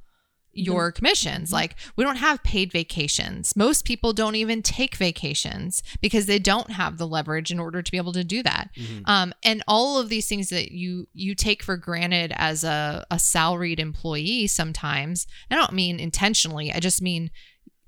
your 0.59 0.90
commissions. 0.92 1.53
Like 1.53 1.77
we 1.97 2.05
don't 2.05 2.16
have 2.16 2.42
paid 2.42 2.73
vacations. 2.73 3.55
Most 3.57 3.85
people 3.85 4.12
don't 4.12 4.35
even 4.37 4.62
take 4.62 4.97
vacations 4.97 5.83
because 6.01 6.27
they 6.27 6.38
don't 6.38 6.71
have 6.71 6.99
the 6.99 7.07
leverage 7.07 7.51
in 7.51 7.59
order 7.61 7.83
to 7.83 7.90
be 7.92 7.99
able 7.99 8.12
to 8.12 8.25
do 8.25 8.42
that. 8.42 8.71
Mhm. 8.77 9.03
um, 9.09 9.33
and 9.42 9.62
all 9.69 9.99
of 9.99 10.09
these 10.09 10.27
things 10.29 10.49
that 10.51 10.73
you 10.73 11.07
you 11.12 11.35
take 11.35 11.62
for 11.62 11.77
granted 11.77 12.33
as 12.37 12.64
a, 12.64 13.05
a 13.11 13.19
salaried 13.19 13.79
employee 13.81 14.47
sometimes 14.47 15.27
i 15.51 15.55
don't 15.55 15.73
mean 15.73 15.99
intentionally 16.01 16.73
i 16.73 16.81
just 16.81 17.01
mean 17.03 17.31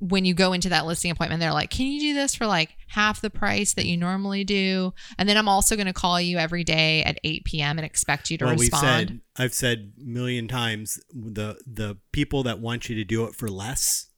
when 0.01 0.25
you 0.25 0.33
go 0.33 0.53
into 0.53 0.69
that 0.69 0.87
listing 0.87 1.11
appointment 1.11 1.41
they're 1.41 1.53
like 1.53 1.71
can 1.71 1.87
you 1.87 2.01
do 2.01 2.15
this 2.15 2.35
for 2.35 2.47
like 2.47 2.77
half 2.89 3.21
the 3.21 3.31
price 3.31 3.75
that 3.75 3.85
you 3.85 3.97
normally 3.97 4.45
do 4.45 4.93
and 5.19 5.29
then 5.29 5.37
i'm 5.37 5.49
also 5.49 5.75
going 5.75 5.87
to 5.87 5.93
call 5.93 6.21
you 6.21 6.39
every 6.39 6.63
day 6.63 7.03
at 7.03 7.19
8 7.25 7.45
p.m 7.45 7.79
and 7.79 7.85
expect 7.85 8.31
you 8.31 8.39
to 8.39 8.45
well, 8.45 8.55
respond 8.57 8.83
we've 8.83 8.91
said 8.91 9.21
I've 9.37 9.55
said 9.55 9.93
million 9.97 10.49
times 10.49 11.01
the 11.13 11.57
the 11.67 11.97
people 12.13 12.43
that 12.45 12.59
want 12.61 12.89
you 12.89 12.95
to 12.97 13.05
do 13.05 13.25
it 13.25 13.35
for 13.35 13.49
less 13.49 14.09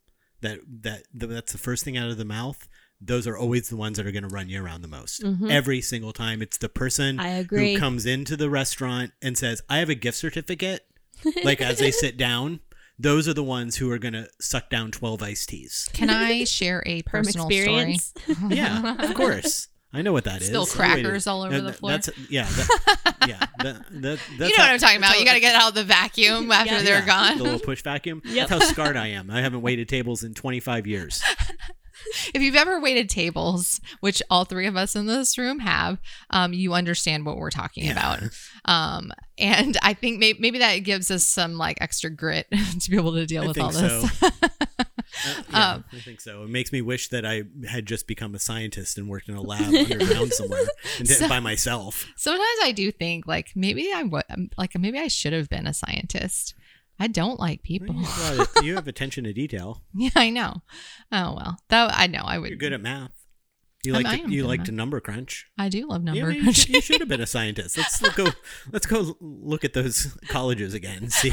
that 0.41 0.61
that 0.83 1.03
that's 1.13 1.53
the 1.53 1.59
first 1.59 1.85
thing 1.85 1.97
out 1.97 2.11
of 2.11 2.17
the 2.17 2.25
mouth. 2.25 2.69
Those 3.01 3.27
are 3.27 3.37
always 3.37 3.69
the 3.69 3.77
ones 3.77 3.97
that 3.97 4.07
are 4.07 4.13
going 4.13 4.29
to 4.29 4.35
run 4.35 4.49
you 4.49 4.63
around 4.63 4.83
the 4.83 4.89
most. 4.89 5.23
Mhm. 5.23 5.51
Every 5.51 5.81
single 5.81 6.13
time, 6.13 6.43
it's 6.43 6.59
the 6.59 6.69
person 6.69 7.19
I 7.19 7.29
agree. 7.29 7.75
who 7.75 7.81
comes 7.81 8.05
into 8.05 8.37
the 8.37 8.51
restaurant 8.51 9.13
and 9.23 9.39
says, 9.39 9.63
"I 9.69 9.79
have 9.79 9.89
a 9.89 9.95
gift 9.95 10.19
certificate." 10.19 10.87
like 11.45 11.61
as 11.61 11.79
they 11.79 11.91
sit 11.91 12.17
down, 12.17 12.61
those 13.03 13.27
are 13.29 13.35
the 13.35 13.43
ones 13.43 13.77
who 13.77 13.91
are 13.91 13.99
going 13.99 14.13
to 14.15 14.29
suck 14.41 14.69
down 14.71 14.91
twelve 14.91 15.23
iced 15.23 15.49
teas. 15.49 15.89
can 15.93 16.11
i 16.11 16.45
share 16.45 16.83
a 16.87 17.03
personal 17.03 17.47
experience. 17.47 18.13
story 18.29 18.37
Yeah, 18.57 18.97
of 18.99 19.15
course. 19.15 19.69
I 19.93 20.03
know 20.03 20.13
what 20.13 20.23
that 20.25 20.41
is. 20.41 20.47
Spill 20.47 20.63
Wait, 20.67 20.71
crackers 20.71 21.27
all 21.27 21.43
over 21.43 21.53
and 21.53 21.67
the 21.67 21.73
floor. 21.73 21.91
That's 21.91 22.11
yeah, 22.29 22.45
that, 22.45 23.17
yeah. 23.29 23.45
That, 23.59 23.83
that, 23.91 24.21
that's 24.39 24.51
you 24.53 24.57
know 24.57 24.63
how- 24.63 24.63
what 24.69 24.71
i'm 24.75 24.79
talking 24.79 24.99
about 24.99 25.15
how- 25.15 25.19
you 25.19 25.25
got 25.25 25.35
to 25.35 25.41
get 25.41 25.57
out 25.57 25.75
the 25.75 25.83
vacuum 25.83 26.53
after 26.53 26.75
Yeah. 26.75 26.83
they're 26.83 26.99
yeah, 27.01 27.07
gone 27.07 27.39
The 27.39 27.43
little 27.45 27.59
push 27.59 27.83
vacuum. 27.83 28.23
Yep. 28.25 28.49
That's 28.49 28.63
how 28.65 28.71
scarred 28.71 28.97
I 28.97 29.09
am. 29.09 29.31
I 29.33 29.41
haven't 29.41 29.63
waited 29.63 29.89
tables 29.89 30.23
in 30.23 30.33
25 30.35 30.87
years. 30.87 31.21
if 32.35 32.43
you've 32.43 32.55
ever 32.57 32.81
waited 32.81 33.09
tables, 33.09 33.81
which 34.01 34.23
all 34.31 34.45
three 34.45 34.67
of 34.67 34.77
us 34.77 34.95
in 34.97 35.07
this 35.07 35.37
room 35.39 35.61
have, 35.61 35.99
um, 36.31 36.53
you 36.53 36.75
understand 36.75 37.25
what 37.27 37.37
we're 37.37 37.51
talking 37.51 37.85
Yeah. 37.85 37.93
about. 37.93 38.23
Um, 38.65 39.13
and 39.39 39.77
I 39.83 39.95
think 39.95 40.19
may- 40.19 40.35
maybe 40.39 40.59
that 40.59 40.77
gives 40.79 41.11
us 41.11 41.27
some 41.27 41.55
like 41.55 41.79
extra 41.81 42.11
grit 42.11 42.47
to 42.81 42.91
be 42.91 42.97
able 42.97 43.13
to 43.15 43.27
deal 43.27 43.45
I 43.45 43.47
with 43.49 43.59
all 43.59 43.73
this. 43.73 44.11
so. 44.19 44.29
Uh, 45.27 45.43
yeah, 45.51 45.73
Um, 45.73 45.85
I 45.93 45.99
think 45.99 46.21
so. 46.21 46.45
It 46.45 46.51
makes 46.51 46.71
me 46.71 46.83
wish 46.83 47.09
that 47.09 47.27
I 47.27 47.43
had 47.69 47.85
just 47.85 48.07
become 48.07 48.33
a 48.35 48.39
scientist 48.39 48.97
and 48.97 49.09
worked 49.09 49.29
in 49.29 49.35
a 49.35 49.43
lab 49.43 49.63
underground 49.75 50.33
somewhere 50.33 50.63
and 50.99 51.09
So- 51.09 51.29
by 51.29 51.41
myself. 51.41 52.07
Sometimes 52.17 52.59
I 52.63 52.71
do 52.73 52.93
think 52.93 53.27
like 53.27 53.51
maybe 53.57 53.91
I 53.93 54.05
would 54.05 54.23
like 54.57 54.79
maybe 54.79 55.01
I 55.01 55.09
should 55.09 55.33
have 55.33 55.49
been 55.49 55.67
a 55.67 55.75
scientist. 55.75 56.55
I 57.01 57.07
don't 57.09 57.41
like 57.41 57.63
people. 57.63 57.95
You 57.97 58.05
have- 58.05 58.51
you 58.63 58.75
have 58.77 58.87
attention 58.87 59.25
to 59.25 59.33
detail. 59.33 59.83
yeah, 59.95 60.11
I 60.15 60.31
know. 60.31 60.63
Oh 61.11 61.35
well, 61.35 61.57
that 61.69 61.95
I 61.97 62.07
know 62.07 62.21
I 62.25 62.39
would. 62.39 62.51
You're 62.51 62.59
good 62.59 62.73
at 62.75 62.81
math. 62.83 63.11
You 63.83 63.95
I'm- 63.95 64.03
like 64.05 64.25
to, 64.25 64.31
you 64.31 64.47
like 64.47 64.61
math. 64.61 64.67
to 64.67 64.73
number 64.73 65.01
crunch. 65.01 65.47
I 65.57 65.71
do 65.71 65.89
love 65.89 66.03
Yeah, 66.05 66.13
number 66.13 66.27
maybe 66.35 66.45
you, 66.47 66.53
should, 66.53 66.69
you 66.75 66.81
should 66.83 67.01
have 67.01 67.09
been 67.09 67.23
a 67.23 67.27
scientist. 67.37 67.79
Let's 67.79 67.99
go. 68.15 68.27
Let's 68.71 68.85
go 68.87 69.17
look 69.21 69.65
at 69.65 69.73
those 69.73 70.15
colleges 70.29 70.75
again. 70.75 70.99
and 71.05 71.13
See 71.13 71.33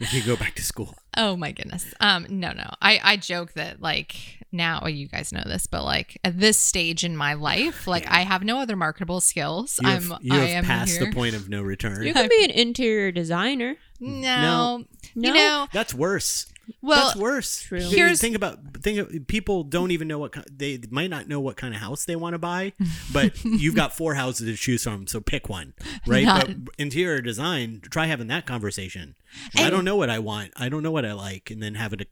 if 0.00 0.12
you 0.12 0.22
go 0.22 0.36
back 0.36 0.54
to 0.56 0.62
school. 0.62 0.94
Oh 1.16 1.36
my 1.36 1.52
goodness. 1.52 1.92
Um, 2.00 2.26
no, 2.28 2.52
no. 2.52 2.68
I 2.80 3.00
I 3.02 3.16
joke 3.16 3.52
that 3.54 3.80
like 3.82 4.16
now 4.52 4.80
well, 4.82 4.90
you 4.90 5.06
guys 5.08 5.32
know 5.32 5.42
this, 5.44 5.66
but 5.66 5.84
like 5.84 6.18
at 6.24 6.38
this 6.40 6.58
stage 6.58 7.04
in 7.04 7.16
my 7.16 7.34
life, 7.34 7.86
like 7.86 8.04
Yeah. 8.04 8.16
I 8.16 8.20
have 8.22 8.42
no 8.44 8.58
other 8.58 8.76
marketable 8.76 9.20
skills. 9.20 9.78
You 9.82 9.88
have, 9.88 10.10
I'm 10.12 10.18
you 10.22 10.34
I 10.34 10.44
am 10.46 10.64
past 10.64 10.96
here. 10.96 11.06
the 11.06 11.12
point 11.14 11.34
of 11.34 11.48
no 11.48 11.62
return. 11.62 12.02
You 12.04 12.12
could 12.14 12.30
be 12.30 12.44
an 12.44 12.50
interior 12.50 13.12
designer. 13.12 13.76
No, 14.00 14.84
No. 15.14 15.28
you 15.28 15.34
know. 15.34 15.68
That's 15.72 15.92
worse. 15.94 16.46
Well, 16.82 17.06
That's 17.08 17.16
worse. 17.16 17.62
True. 17.62 17.80
Here's- 17.80 18.20
think 18.20 18.36
about 18.36 18.60
think 18.82 18.98
of, 19.00 19.26
people 19.26 19.64
don't 19.64 19.90
even 19.90 20.06
know 20.08 20.18
what 20.20 20.32
ki- 20.32 20.42
they 20.56 20.78
might 20.90 21.10
not 21.10 21.26
know 21.28 21.40
what 21.40 21.56
kind 21.56 21.74
of 21.74 21.80
house 21.80 22.04
they 22.04 22.14
want 22.16 22.34
to 22.34 22.38
buy, 22.38 22.72
but 23.12 23.44
you've 23.44 23.74
got 23.74 23.92
four 23.96 24.14
houses 24.14 24.46
to 24.48 24.56
choose 24.56 24.84
from, 24.84 25.06
so 25.08 25.20
pick 25.20 25.48
one, 25.48 25.74
right? 26.06 26.24
Not- 26.24 26.46
But 26.64 26.74
interior 26.78 27.20
design, 27.20 27.80
try 27.90 28.06
having 28.06 28.28
that 28.28 28.46
conversation. 28.46 29.16
I 29.56 29.70
don't 29.70 29.84
know 29.84 29.96
what 29.96 30.10
I 30.10 30.18
want. 30.18 30.52
I 30.56 30.68
don't 30.68 30.82
know 30.82 30.90
what 30.90 31.04
I 31.04 31.12
like, 31.12 31.50
and 31.50 31.62
then 31.62 31.74
having 31.74 31.98
to 32.00 32.06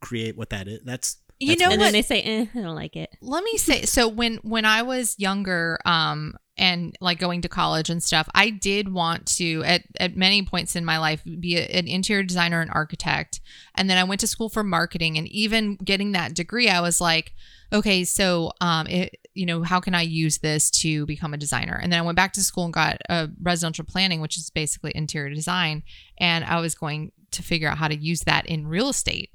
create 0.00 0.36
what 0.36 0.50
that 0.50 0.68
is. 0.68 0.80
That's 0.84 1.16
You 1.40 1.48
that's 1.48 1.60
know 1.60 1.70
and 1.70 1.80
what? 1.80 1.86
then 1.86 1.92
they 1.92 2.02
say, 2.02 2.22
eh, 2.22 2.46
I 2.54 2.58
don't 2.60 2.74
like 2.74 2.96
it. 2.96 3.10
let 3.20 3.42
me 3.44 3.56
say 3.56 3.82
so 3.82 4.08
when 4.08 4.36
when 4.38 4.64
i 4.64 4.82
was 4.82 5.14
younger 5.18 5.78
um 5.84 6.34
and 6.56 6.96
like 7.00 7.18
going 7.20 7.40
to 7.42 7.48
college 7.48 7.88
and 7.90 8.02
stuff 8.02 8.28
i 8.34 8.50
did 8.50 8.92
want 8.92 9.26
to 9.26 9.62
at, 9.64 9.82
at 10.00 10.16
many 10.16 10.42
points 10.42 10.74
in 10.76 10.84
my 10.84 10.98
life 10.98 11.22
be 11.40 11.56
a, 11.56 11.64
an 11.66 11.86
interior 11.88 12.22
designer 12.24 12.60
and 12.60 12.70
architect 12.72 13.40
and 13.76 13.88
then 13.88 13.96
i 13.98 14.04
went 14.04 14.20
to 14.20 14.26
school 14.26 14.48
for 14.48 14.62
marketing 14.64 15.16
and 15.18 15.28
even 15.28 15.76
getting 15.76 16.12
that 16.12 16.34
degree 16.34 16.68
i 16.68 16.80
was 16.80 17.00
like 17.00 17.32
okay 17.72 18.04
so 18.04 18.50
um 18.60 18.86
it 18.88 19.16
you 19.38 19.46
know 19.46 19.62
how 19.62 19.80
can 19.80 19.94
i 19.94 20.02
use 20.02 20.38
this 20.38 20.70
to 20.70 21.06
become 21.06 21.32
a 21.32 21.38
designer 21.38 21.78
and 21.82 21.92
then 21.92 22.00
i 22.00 22.02
went 22.02 22.16
back 22.16 22.32
to 22.32 22.42
school 22.42 22.64
and 22.64 22.74
got 22.74 22.98
a 23.08 23.28
residential 23.40 23.84
planning 23.84 24.20
which 24.20 24.36
is 24.36 24.50
basically 24.50 24.92
interior 24.94 25.32
design 25.32 25.82
and 26.18 26.44
i 26.44 26.60
was 26.60 26.74
going 26.74 27.12
to 27.30 27.42
figure 27.42 27.68
out 27.68 27.78
how 27.78 27.88
to 27.88 27.96
use 27.96 28.20
that 28.22 28.46
in 28.46 28.66
real 28.66 28.88
estate 28.88 29.30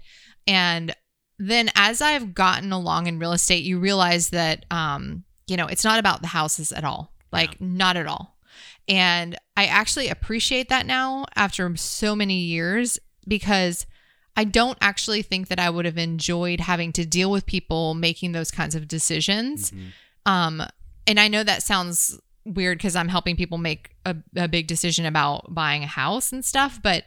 and 0.48 0.96
then 1.40 1.70
as 1.76 2.02
I've 2.02 2.34
gotten 2.34 2.72
along 2.72 3.08
in 3.08 3.20
real 3.20 3.34
estate, 3.34 3.64
you 3.64 3.80
realize 3.80 4.30
that 4.30 4.66
um, 4.72 5.24
you 5.48 5.58
know, 5.58 5.68
it's 5.68 5.84
not 5.84 6.00
about 6.00 6.22
the 6.22 6.28
houses 6.28 6.72
at 6.72 6.84
all. 6.84 7.14
Like 7.32 7.60
not 7.60 7.98
at 7.98 8.08
all. 8.08 8.38
And 8.88 9.36
I 9.58 9.66
actually 9.66 10.10
appreciate 10.10 10.70
that 10.70 10.86
now 10.86 11.26
after 11.36 11.76
so 11.76 12.16
many 12.16 12.38
years 12.38 13.00
because 13.28 13.86
I 14.36 14.44
don't 14.46 14.78
actually 14.82 15.22
think 15.22 15.48
that 15.50 15.60
I 15.60 15.70
would 15.70 15.86
have 15.86 15.98
enjoyed 15.98 16.60
having 16.62 16.92
to 16.94 17.06
deal 17.06 17.30
with 17.30 17.46
people 17.46 17.94
making 17.94 18.32
those 18.32 18.50
kinds 18.52 18.74
of 18.76 18.88
decisions. 18.88 19.72
Um, 20.26 20.64
and 21.06 21.20
I 21.20 21.28
know 21.28 21.44
that 21.44 21.62
sounds 21.64 22.20
weird 22.46 22.78
because 22.78 22.96
I'm 22.96 23.10
helping 23.10 23.36
people 23.36 23.58
make 23.58 23.96
a, 24.06 24.16
a 24.36 24.48
big 24.48 24.68
decision 24.68 25.06
about 25.06 25.54
buying 25.54 25.84
a 25.84 25.88
house 25.88 26.32
and 26.34 26.44
stuff, 26.44 26.80
but 26.82 27.04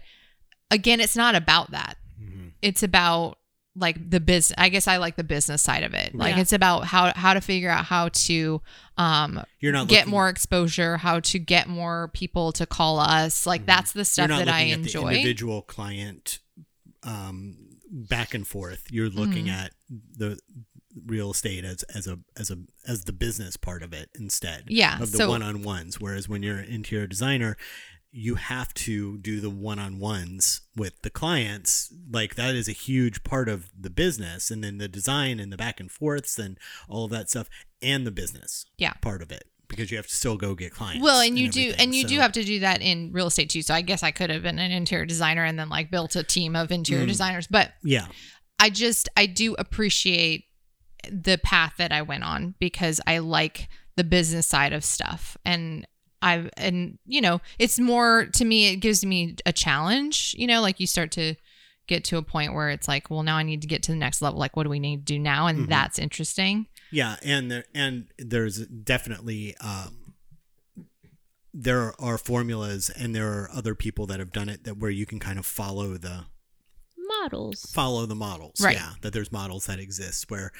again, 0.70 1.00
it's 1.00 1.16
not 1.16 1.34
about 1.34 1.70
that 1.72 1.96
Mhm. 2.20 2.52
it's 2.62 2.82
about 2.82 3.38
like 3.78 4.08
the 4.08 4.20
business 4.20 4.54
i 4.56 4.70
guess 4.70 4.88
i 4.88 4.96
like 4.96 5.16
the 5.16 5.22
business 5.22 5.60
side 5.60 5.82
of 5.82 5.92
it 5.92 6.14
like 6.14 6.34
Yeah. 6.34 6.40
it's 6.40 6.54
about 6.54 6.86
how 6.86 7.12
how 7.14 7.34
to 7.34 7.42
figure 7.42 7.68
out 7.68 7.84
how 7.84 8.08
to 8.08 8.62
um 8.96 9.42
You're 9.60 9.72
not 9.74 9.86
get 9.88 9.98
looking- 10.06 10.10
more 10.12 10.28
exposure 10.30 10.96
how 10.96 11.20
to 11.20 11.38
get 11.38 11.68
more 11.68 12.08
people 12.14 12.52
to 12.52 12.64
call 12.64 12.98
us 12.98 13.46
like 13.46 13.66
that's 13.66 13.92
the 13.92 13.98
You're 13.98 14.04
stuff 14.06 14.28
not 14.30 14.38
that 14.46 14.48
i 14.48 14.60
looking 14.60 14.72
at 14.72 14.78
the 14.82 14.86
enjoy 14.86 15.08
individual 15.10 15.60
client 15.60 16.38
um, 17.06 17.56
back 17.90 18.34
and 18.34 18.46
forth. 18.46 18.84
You're 18.90 19.08
looking 19.08 19.46
Mm-hmm. 19.46 19.60
at 19.64 19.72
the 20.16 20.38
real 21.06 21.30
estate 21.30 21.64
as 21.64 21.82
as 21.94 22.06
a 22.06 22.18
as 22.38 22.50
a 22.50 22.58
as 22.88 23.04
the 23.04 23.12
business 23.12 23.56
part 23.56 23.82
of 23.82 23.92
it 23.92 24.08
instead. 24.18 24.64
Yeah, 24.68 25.00
Of 25.00 25.12
the 25.12 25.18
so- 25.18 25.28
one 25.28 25.42
on 25.42 25.62
ones. 25.62 26.00
Whereas 26.00 26.28
when 26.28 26.42
you're 26.42 26.58
an 26.58 26.64
interior 26.68 27.06
designer, 27.06 27.56
you 28.12 28.36
have 28.36 28.72
to 28.72 29.18
do 29.18 29.40
the 29.40 29.50
one 29.50 29.78
on 29.78 29.98
ones 29.98 30.62
with 30.74 31.02
the 31.02 31.10
clients. 31.10 31.92
Like 32.10 32.34
that 32.36 32.54
is 32.54 32.66
a 32.68 32.72
huge 32.72 33.22
part 33.24 33.48
of 33.48 33.70
the 33.78 33.90
business, 33.90 34.50
and 34.50 34.64
then 34.64 34.78
the 34.78 34.88
design 34.88 35.38
and 35.38 35.52
the 35.52 35.56
back 35.58 35.80
and 35.80 35.90
forths 35.90 36.38
and 36.38 36.58
all 36.88 37.04
of 37.04 37.10
that 37.10 37.28
stuff, 37.30 37.48
and 37.82 38.06
the 38.06 38.10
business 38.10 38.64
Yeah. 38.78 38.94
part 39.02 39.20
of 39.22 39.30
it 39.30 39.44
because 39.68 39.90
you 39.90 39.96
have 39.96 40.06
to 40.06 40.14
still 40.14 40.36
go 40.36 40.54
get 40.54 40.72
clients. 40.72 41.02
well 41.02 41.20
and 41.20 41.38
you 41.38 41.50
do 41.50 41.72
and 41.78 41.94
you 41.94 42.04
do 42.04 42.18
have 42.18 42.32
to 42.32 42.44
do 42.44 42.60
that 42.60 42.80
in 42.82 43.10
real 43.12 43.26
estate 43.26 43.50
too 43.50 43.62
so 43.62 43.74
i 43.74 43.80
guess 43.82 44.02
i 44.02 44.10
could 44.10 44.30
have 44.30 44.42
been 44.42 44.58
an 44.58 44.70
interior 44.70 45.06
designer 45.06 45.44
and 45.44 45.58
then 45.58 45.68
like 45.68 45.90
built 45.90 46.14
a 46.16 46.22
team 46.22 46.54
of 46.56 46.70
interior 46.70 47.04
Mm. 47.04 47.08
designers 47.08 47.46
but 47.46 47.72
yeah. 47.82 48.06
I 48.58 48.70
just 48.70 49.08
I 49.16 49.26
do 49.26 49.54
appreciate 49.58 50.44
the 51.12 51.36
path 51.36 51.74
that 51.76 51.92
I 51.92 52.00
went 52.02 52.24
on 52.24 52.54
because 52.58 53.00
I 53.06 53.18
like 53.18 53.68
the 53.96 54.02
business 54.04 54.46
side 54.46 54.72
of 54.72 54.82
stuff 54.82 55.36
and 55.44 55.86
I 56.22 56.48
and 56.56 56.98
you 57.04 57.20
know 57.20 57.42
it's 57.58 57.78
more 57.78 58.26
to 58.32 58.44
me 58.46 58.68
it 58.72 58.76
gives 58.76 59.04
me 59.04 59.36
a 59.44 59.52
challenge 59.52 60.34
you 60.38 60.46
know 60.46 60.62
like 60.62 60.80
you 60.80 60.86
start 60.86 61.10
to 61.12 61.34
get 61.86 62.02
to 62.04 62.16
a 62.16 62.22
point 62.22 62.54
where 62.54 62.70
it's 62.70 62.88
like 62.88 63.10
well 63.10 63.22
now 63.22 63.36
I 63.36 63.42
need 63.42 63.60
to 63.60 63.68
get 63.68 63.82
to 63.84 63.92
the 63.92 63.98
next 63.98 64.22
level 64.22 64.40
like 64.40 64.56
what 64.56 64.62
do 64.64 64.70
we 64.70 64.80
need 64.80 65.06
to 65.06 65.12
do 65.14 65.18
now 65.18 65.46
and 65.48 65.66
Mhm. 65.66 65.68
that's 65.68 65.98
interesting 65.98 66.66
Yeah, 66.90 67.16
and 67.22 67.50
there 67.50 67.64
and 67.74 68.06
there's 68.18 68.66
definitely 68.66 69.56
um, 69.58 70.14
there 71.52 71.94
are 72.00 72.18
formulas, 72.18 72.90
and 72.90 73.14
there 73.14 73.28
are 73.28 73.50
other 73.52 73.74
people 73.74 74.06
that 74.06 74.18
have 74.18 74.32
done 74.32 74.48
it 74.48 74.64
that 74.64 74.78
where 74.78 74.90
you 74.90 75.06
can 75.06 75.18
kind 75.18 75.38
of 75.38 75.46
follow 75.46 75.96
the 75.96 76.26
Models. 77.20 77.70
follow 77.72 78.04
the 78.06 78.14
models. 78.14 78.60
Right. 78.60 78.76
Yeah, 78.76 78.92
that 79.00 79.12
there's 79.12 79.32
models 79.32 79.66
that 79.66 79.78
exist. 79.78 80.30
Where 80.30 80.52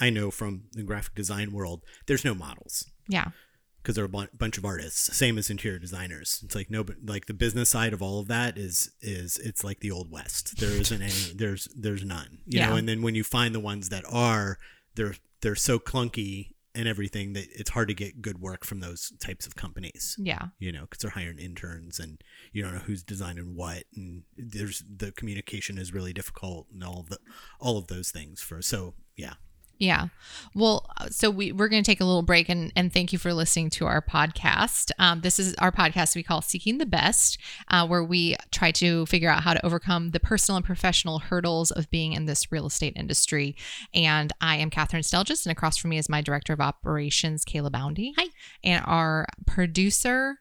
I 0.00 0.10
know 0.10 0.30
from 0.30 0.64
the 0.72 0.82
graphic 0.82 1.14
design 1.14 1.52
world, 1.52 1.82
there's 2.06 2.24
no 2.24 2.34
models 2.34 2.84
yeah 3.08 3.30
because 3.82 3.94
there 3.94 4.04
are 4.04 4.24
a 4.24 4.28
bunch 4.36 4.58
of 4.58 4.64
artists. 4.64 5.16
Same 5.16 5.38
as 5.38 5.48
interior 5.48 5.78
designers. 5.78 6.42
It's 6.44 6.54
like 6.54 6.70
no, 6.70 6.84
but 6.84 6.96
like 7.06 7.24
the 7.26 7.34
business 7.34 7.70
side 7.70 7.92
of 7.92 8.02
all 8.02 8.20
of 8.20 8.28
that 8.28 8.58
is 8.58 8.90
is 9.00 9.38
it's 9.38 9.64
like 9.64 9.80
the 9.80 9.90
old 9.90 10.10
west. 10.10 10.58
There 10.58 10.70
isn't 10.70 11.00
any. 11.00 11.34
There's 11.34 11.68
there's 11.74 12.04
none. 12.04 12.38
You 12.46 12.60
know. 12.60 12.68
Yeah. 12.68 12.76
And 12.76 12.88
then 12.88 13.00
when 13.02 13.14
you 13.14 13.24
find 13.24 13.54
the 13.54 13.60
ones 13.60 13.88
that 13.88 14.04
are, 14.10 14.58
they're 14.98 15.14
they're 15.40 15.54
so 15.54 15.78
clunky 15.78 16.50
and 16.74 16.86
everything 16.86 17.32
that 17.32 17.46
it's 17.54 17.70
hard 17.70 17.88
to 17.88 17.94
get 17.94 18.20
good 18.20 18.40
work 18.40 18.64
from 18.64 18.80
those 18.80 19.12
types 19.20 19.46
of 19.46 19.56
companies. 19.56 20.16
yeah 20.18 20.48
You 20.58 20.72
know, 20.72 20.82
because 20.82 20.98
they're 20.98 21.10
hiring 21.10 21.38
interns 21.38 21.98
and 21.98 22.22
you 22.52 22.62
don't 22.62 22.74
know 22.74 22.80
who's 22.80 23.02
designing 23.02 23.56
what, 23.56 23.84
and 23.96 24.24
there's 24.36 24.84
the 24.88 25.12
communication 25.12 25.78
is 25.78 25.94
really 25.94 26.12
difficult 26.12 26.66
and 26.72 26.84
all 26.84 27.00
of 27.00 27.08
the 27.08 27.18
all 27.60 27.78
of 27.78 27.86
those 27.86 28.10
things. 28.10 28.40
For 28.42 28.60
so 28.60 28.94
yeah. 29.16 29.34
Yeah. 29.78 30.08
Well, 30.54 30.90
so 31.08 31.30
we, 31.30 31.52
we're 31.52 31.68
going 31.68 31.82
to 31.82 31.88
take 31.88 32.00
a 32.00 32.04
little 32.04 32.22
break 32.22 32.48
and, 32.48 32.72
and 32.74 32.92
thank 32.92 33.12
you 33.12 33.18
for 33.18 33.32
listening 33.32 33.70
to 33.70 33.86
our 33.86 34.02
podcast. 34.02 34.90
Um, 34.98 35.20
this 35.20 35.38
is 35.38 35.54
our 35.56 35.70
podcast 35.70 36.16
we 36.16 36.24
call 36.24 36.42
Seeking 36.42 36.78
the 36.78 36.86
Best, 36.86 37.38
uh, 37.68 37.86
where 37.86 38.02
we 38.02 38.34
try 38.50 38.72
to 38.72 39.06
figure 39.06 39.30
out 39.30 39.44
how 39.44 39.54
to 39.54 39.64
overcome 39.64 40.10
the 40.10 40.18
personal 40.18 40.56
and 40.56 40.66
professional 40.66 41.20
hurdles 41.20 41.70
of 41.70 41.88
being 41.90 42.12
in 42.12 42.26
this 42.26 42.50
real 42.50 42.66
estate 42.66 42.94
industry. 42.96 43.54
And 43.94 44.32
I 44.40 44.56
am 44.56 44.70
Catherine 44.70 45.04
Stelgis, 45.04 45.46
and 45.46 45.52
across 45.52 45.76
from 45.76 45.90
me 45.90 45.98
is 45.98 46.08
my 46.08 46.22
director 46.22 46.52
of 46.52 46.60
operations, 46.60 47.44
Kayla 47.44 47.70
Boundy. 47.70 48.14
Hi. 48.18 48.26
And 48.64 48.84
our 48.84 49.26
producer, 49.46 50.40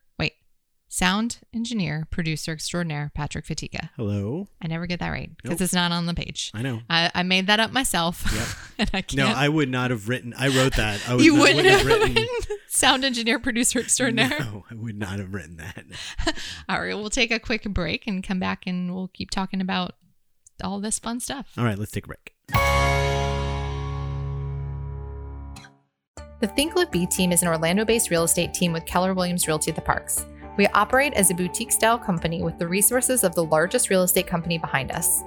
sound 0.87 1.39
engineer, 1.53 2.07
producer 2.11 2.53
extraordinaire, 2.53 3.11
Patrick 3.13 3.45
Fatika. 3.45 3.89
Hello. 3.95 4.47
I 4.61 4.67
never 4.67 4.87
get 4.87 4.99
that 4.99 5.09
right 5.09 5.29
because 5.35 5.59
Nope. 5.59 5.61
it's 5.61 5.73
not 5.73 5.91
on 5.91 6.05
the 6.05 6.13
page. 6.13 6.51
I 6.53 6.61
know. 6.61 6.81
I, 6.89 7.11
I 7.13 7.23
made 7.23 7.47
that 7.47 7.59
up 7.59 7.71
myself. 7.71 8.23
Yep. 8.33 8.47
and 8.79 8.89
I 8.93 9.01
can't. 9.01 9.17
No, 9.17 9.35
I 9.35 9.49
would 9.49 9.69
not 9.69 9.91
have 9.91 10.07
written. 10.09 10.33
I 10.37 10.47
wrote 10.47 10.75
that. 10.75 11.01
I 11.07 11.15
would 11.15 11.25
you 11.25 11.33
not, 11.33 11.41
wouldn't 11.41 11.57
wouldn't 11.57 11.77
have 11.77 12.15
written 12.15 12.27
sound 12.67 13.03
engineer, 13.03 13.39
producer 13.39 13.79
extraordinaire. 13.79 14.39
No, 14.39 14.65
I 14.71 14.75
would 14.75 14.97
not 14.97 15.19
have 15.19 15.33
written 15.33 15.57
that. 15.57 15.83
All 16.69 16.79
right, 16.81 16.95
we'll 16.95 17.09
take 17.09 17.31
a 17.31 17.39
quick 17.39 17.63
break 17.63 18.07
and 18.07 18.23
come 18.23 18.39
back 18.39 18.63
and 18.65 18.93
we'll 18.93 19.09
keep 19.09 19.29
talking 19.31 19.61
about 19.61 19.95
all 20.63 20.79
this 20.79 20.99
fun 20.99 21.19
stuff. 21.19 21.51
All 21.57 21.63
right, 21.63 21.77
let's 21.77 21.91
take 21.91 22.05
a 22.05 22.07
break. 22.07 22.33
The 26.39 26.47
Think 26.47 26.75
Live 26.75 26.91
Be 26.91 27.07
team 27.07 27.31
is 27.31 27.41
an 27.41 27.47
Orlando 27.47 27.83
based 27.83 28.11
real 28.11 28.23
estate 28.23 28.53
team 28.53 28.71
with 28.71 28.85
Keller 28.85 29.15
Williams 29.15 29.47
Realty 29.47 29.71
at 29.71 29.75
the 29.75 29.81
Parks. 29.81 30.23
We 30.57 30.67
operate 30.67 31.13
as 31.13 31.29
a 31.29 31.35
boutique 31.35 31.71
style 31.71 31.97
company 31.97 32.41
with 32.41 32.57
the 32.57 32.67
resources 32.67 33.23
of 33.23 33.35
the 33.35 33.45
largest 33.45 33.89
real 33.89 34.03
estate 34.03 34.27
company 34.27 34.57
behind 34.57 34.91
us. 34.91 35.21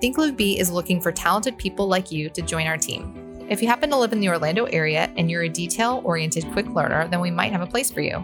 Think 0.00 0.16
Live 0.16 0.36
Be 0.36 0.58
is 0.58 0.70
looking 0.70 1.00
for 1.00 1.12
talented 1.12 1.58
people 1.58 1.86
like 1.86 2.10
you 2.10 2.30
to 2.30 2.40
join 2.40 2.66
our 2.66 2.78
team. 2.78 3.46
If 3.50 3.60
you 3.60 3.68
happen 3.68 3.90
to 3.90 3.96
live 3.96 4.12
in 4.12 4.20
the 4.20 4.28
Orlando 4.30 4.64
area 4.66 5.12
and 5.16 5.30
you're 5.30 5.42
a 5.42 5.48
detail 5.48 6.00
oriented 6.04 6.50
quick 6.52 6.66
learner, 6.68 7.06
then 7.08 7.20
we 7.20 7.30
might 7.30 7.52
have 7.52 7.60
a 7.60 7.66
place 7.66 7.90
for 7.90 8.00
you. 8.00 8.18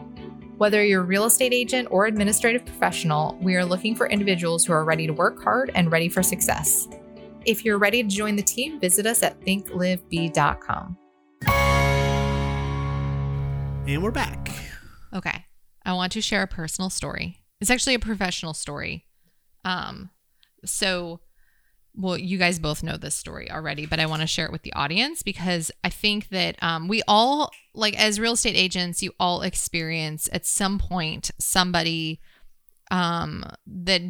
Whether 0.56 0.82
you're 0.82 1.02
a 1.02 1.04
real 1.04 1.26
estate 1.26 1.52
agent 1.52 1.88
or 1.90 2.06
administrative 2.06 2.64
professional, 2.64 3.36
we 3.42 3.56
are 3.56 3.64
looking 3.64 3.94
for 3.94 4.08
individuals 4.08 4.64
who 4.64 4.72
are 4.72 4.84
ready 4.84 5.06
to 5.06 5.12
work 5.12 5.42
hard 5.42 5.70
and 5.74 5.92
ready 5.92 6.08
for 6.08 6.22
success. 6.22 6.88
If 7.44 7.64
you're 7.64 7.78
ready 7.78 8.02
to 8.02 8.08
join 8.08 8.36
the 8.36 8.42
team, 8.42 8.80
visit 8.80 9.04
us 9.04 9.22
at 9.22 9.38
thinklivebe.com. 9.42 10.96
And 13.88 14.02
we're 14.02 14.10
back. 14.10 14.50
Okay. 15.12 15.45
I 15.86 15.94
want 15.94 16.12
to 16.12 16.20
share 16.20 16.42
a 16.42 16.46
personal 16.46 16.90
story. 16.90 17.38
It's 17.60 17.70
actually 17.70 17.94
a 17.94 17.98
professional 17.98 18.52
story. 18.52 19.06
Um 19.64 20.10
so 20.64 21.20
well, 21.98 22.18
you 22.18 22.36
guys 22.36 22.58
both 22.58 22.82
know 22.82 22.98
this 22.98 23.14
story 23.14 23.50
already, 23.50 23.86
but 23.86 23.98
I 23.98 24.04
want 24.04 24.20
to 24.20 24.26
share 24.26 24.44
it 24.44 24.52
with 24.52 24.62
the 24.62 24.72
audience 24.74 25.22
because 25.22 25.70
I 25.82 25.88
think 25.88 26.28
that 26.28 26.62
um, 26.62 26.88
we 26.88 27.02
all, 27.08 27.50
like 27.72 27.98
as 27.98 28.20
real 28.20 28.34
estate 28.34 28.54
agents, 28.54 29.02
you 29.02 29.12
all 29.18 29.40
experience 29.40 30.28
at 30.30 30.44
some 30.44 30.78
point 30.78 31.30
somebody 31.40 32.20
um, 32.90 33.44
that 33.66 34.02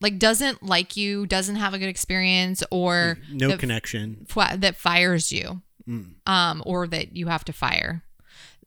like 0.00 0.20
doesn't 0.20 0.62
like 0.62 0.96
you, 0.96 1.26
doesn't 1.26 1.56
have 1.56 1.74
a 1.74 1.78
good 1.80 1.88
experience, 1.88 2.62
or 2.70 3.18
no 3.32 3.48
that, 3.48 3.58
connection. 3.58 4.24
fi- 4.28 4.54
that 4.56 4.76
fires 4.76 5.32
you 5.32 5.60
Mm. 5.88 6.14
um, 6.26 6.62
or 6.64 6.86
that 6.86 7.16
you 7.16 7.26
have 7.26 7.44
to 7.46 7.52
fire. 7.52 8.04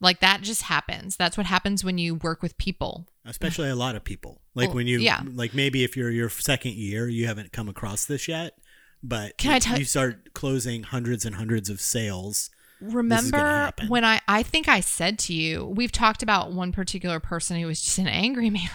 Like 0.02 0.20
that 0.20 0.42
just 0.42 0.64
happens. 0.64 1.16
That's 1.18 1.38
what 1.38 1.46
happens 1.46 1.84
when 1.84 1.98
you 1.98 2.16
work 2.16 2.42
with 2.42 2.58
people. 2.58 3.08
Especially 3.26 3.70
a 3.70 3.76
lot 3.76 3.96
of 3.96 4.04
people. 4.04 4.42
Like 4.54 4.68
Well, 4.70 4.78
when 4.78 4.88
you, 4.88 5.00
yeah. 5.00 5.22
like 5.34 5.54
maybe 5.54 5.84
if 5.84 5.96
you're 5.98 6.12
your 6.12 6.30
second 6.30 6.74
year, 6.74 7.08
you 7.08 7.26
haven't 7.28 7.52
come 7.52 7.70
across 7.70 8.06
this 8.06 8.28
yet, 8.28 8.58
but 9.02 9.38
Can 9.38 9.52
I 9.52 9.60
tell- 9.60 9.80
you 9.80 9.86
start 9.86 10.34
closing 10.34 10.84
hundreds 10.84 11.26
and 11.26 11.36
hundreds 11.36 11.70
of 11.70 11.80
sales. 11.82 12.50
Remember 12.82 13.72
when 13.88 14.04
I 14.04 14.20
I 14.28 14.44
think 14.44 14.68
I 14.68 14.82
said 14.82 15.18
to 15.20 15.34
you, 15.34 15.66
we've 15.66 15.94
talked 15.94 16.22
about 16.22 16.52
one 16.52 16.74
particular 16.74 17.22
person 17.22 17.58
who 17.60 17.68
was 17.68 17.82
just 17.82 17.98
an 18.00 18.08
angry 18.10 18.50
man. 18.52 18.70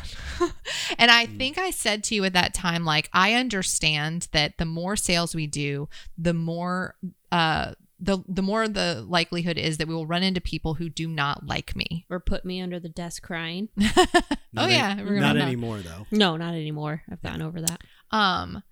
and 0.98 1.10
I 1.10 1.26
think 1.26 1.58
I 1.58 1.70
said 1.70 2.02
to 2.04 2.14
you 2.14 2.24
at 2.24 2.32
that 2.32 2.54
time 2.54 2.84
like 2.86 3.10
I 3.12 3.34
understand 3.34 4.28
that 4.32 4.56
the 4.56 4.64
more 4.64 4.96
sales 4.96 5.34
we 5.34 5.46
do, 5.46 5.88
the 6.16 6.32
more 6.34 6.96
uh 7.30 7.74
the 8.00 8.18
the 8.26 8.42
more 8.42 8.66
the 8.66 9.04
likelihood 9.06 9.58
is 9.58 9.76
that 9.78 9.86
we 9.88 9.94
will 9.94 10.06
run 10.06 10.22
into 10.22 10.40
people 10.40 10.74
who 10.74 10.88
do 10.88 11.06
not 11.06 11.46
like 11.46 11.76
me. 11.76 12.06
Or 12.08 12.18
put 12.20 12.44
me 12.44 12.60
under 12.60 12.80
the 12.80 12.88
desk 12.88 13.22
crying. 13.22 13.68
oh 13.80 14.06
Not 14.52 14.70
yeah, 14.70 14.94
I 14.96 15.00
any- 15.00 15.20
not 15.20 15.34
that. 15.34 15.42
anymore 15.42 15.78
though. 15.78 16.06
No, 16.10 16.36
not 16.36 16.54
anymore. 16.54 17.02
I've 17.10 17.22
gotten 17.22 17.42
over 17.42 17.60
that. 17.60 17.80
Um 18.10 18.62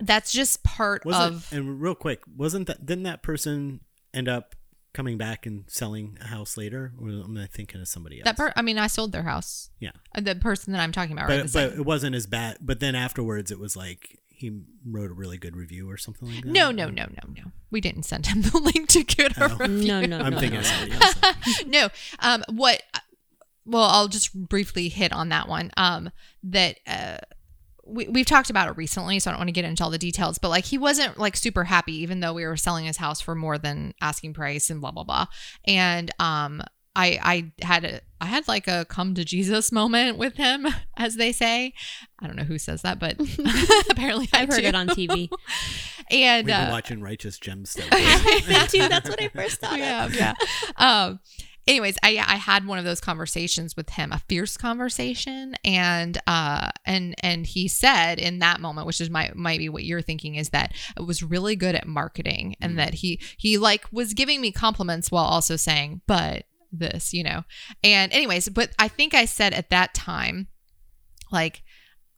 that's 0.00 0.32
just 0.32 0.64
part 0.64 1.04
Was 1.04 1.16
of? 1.16 1.48
And 1.52 1.80
real 1.80 1.94
quick, 1.94 2.20
wasn't 2.36 2.66
that? 2.66 2.84
Didn't 2.84 3.04
that 3.04 3.22
person 3.22 3.80
end 4.12 4.28
up 4.28 4.56
coming 4.94 5.16
back 5.16 5.46
and 5.46 5.64
selling 5.68 6.18
a 6.20 6.26
house 6.26 6.56
later? 6.56 6.92
Or 7.00 7.08
am 7.08 7.36
I 7.36 7.46
thinking 7.46 7.80
of 7.80 7.88
somebody 7.88 8.18
else? 8.18 8.24
that 8.24 8.36
part. 8.36 8.52
I 8.56 8.62
mean, 8.62 8.78
I 8.78 8.88
sold 8.88 9.12
their 9.12 9.22
house. 9.22 9.70
Yeah. 9.78 9.92
Uh, 10.14 10.20
The 10.22 10.34
person 10.34 10.72
that 10.72 10.80
I'm 10.82 10.92
talking 10.92 11.12
about, 11.12 11.28
but, 11.28 11.42
this 11.44 11.52
but 11.52 11.74
it 11.74 11.84
wasn't 11.84 12.16
as 12.16 12.26
bad. 12.26 12.58
But 12.60 12.80
then 12.80 12.94
afterwards, 12.94 13.50
it 13.52 13.58
was 13.60 13.76
like 13.76 14.18
he 14.34 14.60
wrote 14.84 15.10
a 15.10 15.14
really 15.14 15.38
good 15.38 15.56
review 15.56 15.90
or 15.90 15.96
something 15.96 16.28
like 16.28 16.42
that. 16.44 16.50
No, 16.50 16.70
no, 16.70 16.86
no, 16.88 17.04
no, 17.04 17.32
no. 17.36 17.52
We 17.70 17.80
didn't 17.80 18.02
send 18.04 18.26
him 18.26 18.42
the 18.42 18.58
link 18.74 18.88
to 18.90 19.04
get 19.04 19.36
a 19.36 19.44
Oh. 19.52 19.56
review. 19.56 19.86
No, 19.88 20.00
no, 20.04 20.18
I'm 20.18 20.32
no, 20.32 20.38
thinking 20.40 20.54
no. 20.54 20.60
of 20.60 20.66
somebody 20.66 20.92
else. 20.92 21.64
no. 21.66 21.88
Um, 22.18 22.44
what? 22.48 22.82
Well, 23.64 23.84
I'll 23.84 24.08
just 24.08 24.34
briefly 24.34 24.88
hit 24.88 25.12
on 25.12 25.28
that 25.28 25.48
one. 25.48 25.70
Um, 25.76 26.10
that 26.42 26.78
uh, 26.86 27.18
we 27.86 28.08
we've 28.08 28.26
talked 28.26 28.50
about 28.50 28.68
it 28.68 28.76
recently, 28.76 29.18
so 29.20 29.30
I 29.30 29.32
don't 29.32 29.40
want 29.40 29.48
to 29.48 29.52
get 29.52 29.64
into 29.64 29.84
all 29.84 29.90
the 29.90 29.98
details. 29.98 30.38
But 30.38 30.48
like, 30.48 30.64
he 30.64 30.78
wasn't 30.78 31.18
like 31.18 31.36
super 31.36 31.64
happy, 31.64 31.94
even 32.02 32.20
though 32.20 32.32
we 32.32 32.44
were 32.44 32.56
selling 32.56 32.86
his 32.86 32.96
house 32.96 33.20
for 33.20 33.34
more 33.34 33.58
than 33.58 33.94
asking 34.00 34.34
price 34.34 34.68
and 34.70 34.80
blah 34.80 34.90
blah 34.90 35.04
blah. 35.04 35.26
And 35.64 36.10
um, 36.18 36.62
I 36.94 37.18
I 37.60 37.64
had 37.64 37.84
a 37.84 38.00
I 38.20 38.26
had 38.26 38.46
like 38.48 38.68
a 38.68 38.84
come 38.84 39.14
to 39.14 39.24
Jesus 39.24 39.72
moment 39.72 40.16
with 40.18 40.36
him, 40.36 40.66
as 40.96 41.16
they 41.16 41.32
say. 41.32 41.72
I 42.20 42.26
don't 42.26 42.36
know 42.36 42.44
who 42.44 42.58
says 42.58 42.82
that, 42.82 42.98
but 42.98 43.16
apparently 43.90 44.28
I 44.32 44.42
I've 44.42 44.48
heard 44.48 44.60
do. 44.62 44.66
it 44.68 44.74
on 44.74 44.88
TV. 44.88 45.28
and 46.10 46.46
We've 46.46 46.54
been 46.54 46.68
uh, 46.68 46.70
watching 46.70 47.00
Righteous 47.00 47.38
Gemstones. 47.38 47.90
Me 48.48 48.66
too. 48.68 48.88
That's 48.88 49.08
what 49.08 49.20
I 49.20 49.28
first 49.28 49.60
thought. 49.60 49.78
yeah, 49.78 50.08
yeah. 50.12 50.34
Um, 50.76 51.20
anyways, 51.66 51.96
I 52.02 52.10
I 52.18 52.36
had 52.36 52.66
one 52.66 52.78
of 52.78 52.84
those 52.84 53.00
conversations 53.00 53.76
with 53.76 53.90
him, 53.90 54.12
a 54.12 54.20
fierce 54.28 54.56
conversation, 54.56 55.54
and 55.64 56.18
uh, 56.26 56.70
and 56.84 57.14
and 57.24 57.46
he 57.46 57.66
said 57.68 58.18
in 58.18 58.38
that 58.40 58.60
moment, 58.60 58.86
which 58.86 59.00
is 59.00 59.10
my 59.10 59.30
might 59.34 59.58
be 59.58 59.68
what 59.68 59.84
you're 59.84 60.02
thinking, 60.02 60.34
is 60.36 60.50
that 60.50 60.74
I 60.96 61.02
was 61.02 61.22
really 61.22 61.56
good 61.56 61.74
at 61.74 61.86
marketing, 61.88 62.54
and 62.60 62.74
Mm. 62.74 62.76
that 62.76 62.94
he 62.94 63.20
he 63.36 63.58
like 63.58 63.86
was 63.90 64.14
giving 64.14 64.40
me 64.40 64.52
compliments 64.52 65.10
while 65.10 65.24
also 65.24 65.56
saying, 65.56 66.02
but 66.06 66.44
this, 66.72 67.12
you 67.12 67.22
know, 67.22 67.44
and 67.84 68.12
anyways, 68.12 68.48
but 68.48 68.70
I 68.78 68.88
think 68.88 69.14
I 69.14 69.24
said 69.26 69.52
at 69.54 69.70
that 69.70 69.94
time, 69.94 70.48
like. 71.30 71.62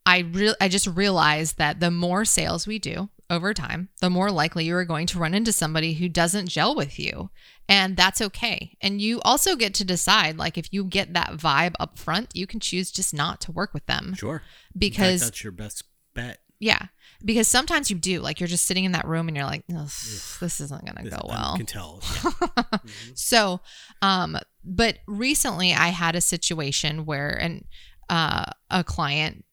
I 0.07 0.19
real 0.19 0.53
I 0.61 0.67
just 0.67 0.85
realized 0.85 1.57
that 1.57 1.79
the 1.79 1.89
more 1.89 2.25
sales 2.25 2.67
we 2.67 2.77
do 2.77 3.09
over 3.29 3.53
time, 3.53 3.89
the 4.01 4.09
more 4.09 4.31
likely 4.31 4.65
you 4.65 4.75
are 4.75 4.85
going 4.85 5.07
to 5.07 5.19
run 5.19 5.33
into 5.33 5.51
somebody 5.51 5.93
who 5.95 6.07
doesn't 6.07 6.47
gel 6.47 6.75
with 6.75 6.99
you. 6.99 7.31
And 7.67 7.97
that's 7.97 8.21
okay. 8.21 8.77
And 8.81 9.01
you 9.01 9.19
also 9.21 9.55
get 9.55 9.73
to 9.75 9.83
decide 9.83 10.37
like 10.37 10.57
if 10.57 10.71
you 10.71 10.83
get 10.83 11.13
that 11.13 11.31
vibe 11.31 11.73
up 11.79 11.97
front, 11.97 12.35
you 12.35 12.45
can 12.45 12.59
choose 12.59 12.91
just 12.91 13.13
not 13.13 13.41
to 13.41 13.51
work 13.51 13.73
with 13.73 13.85
them 13.87 14.13
Sure. 14.13 14.35
In 14.35 14.39
fact, 14.39 14.79
because 14.79 15.21
that's 15.21 15.43
your 15.43 15.51
best 15.51 15.83
bet. 16.13 16.37
yeah, 16.59 16.87
because 17.25 17.47
sometimes 17.47 17.89
you 17.89 17.97
do 17.97 18.21
like 18.21 18.39
you're 18.39 18.47
just 18.47 18.65
sitting 18.65 18.85
in 18.85 18.91
that 18.93 19.05
room 19.07 19.27
and 19.27 19.35
you're 19.35 19.45
like 19.45 19.65
this 19.67 20.39
isn't 20.61 20.85
going 20.85 20.95
to 20.97 21.03
This- 21.03 21.13
go 21.13 21.27
I 21.27 21.33
well. 21.33 21.57
can 21.57 21.65
tell. 21.65 22.01
Yeah. 22.03 22.31
Mhm. 22.85 23.17
So, 23.17 23.61
um, 24.01 24.37
but 24.63 24.99
recently 25.07 25.73
I 25.73 25.87
had 25.87 26.15
a 26.15 26.21
situation 26.21 27.05
where 27.05 27.29
an 27.31 27.65
uh, 28.09 28.45
a 28.69 28.83
client 28.83 29.43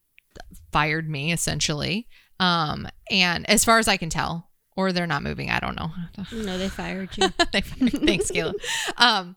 fired 0.73 1.09
me 1.09 1.33
essentially, 1.33 2.09
um, 2.41 2.87
and 3.11 3.49
as 3.49 3.65
far 3.65 3.79
as 3.79 3.89
I 3.89 3.97
can 3.97 4.11
tell, 4.11 4.51
or 4.77 4.93
they're 4.93 5.07
not 5.07 5.23
moving. 5.23 5.51
I 5.51 5.59
don't 5.61 5.77
know. 5.77 5.91
No, 6.33 6.59
they 6.59 6.69
fired 6.69 7.11
you. 7.17 7.29
they 7.53 7.61
fired. 7.63 7.93
Thanks, 8.05 8.31
Caleb. 8.31 8.57
Um, 8.99 9.37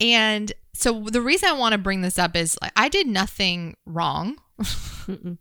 and 0.00 0.52
so 0.74 1.00
the 1.10 1.20
reason 1.20 1.48
I 1.48 1.52
want 1.52 1.72
to 1.72 1.78
bring 1.78 2.00
this 2.02 2.18
up 2.18 2.36
is 2.36 2.56
like 2.62 2.72
I 2.76 2.88
did 2.88 3.06
nothing 3.06 3.76
wrong. 3.84 4.36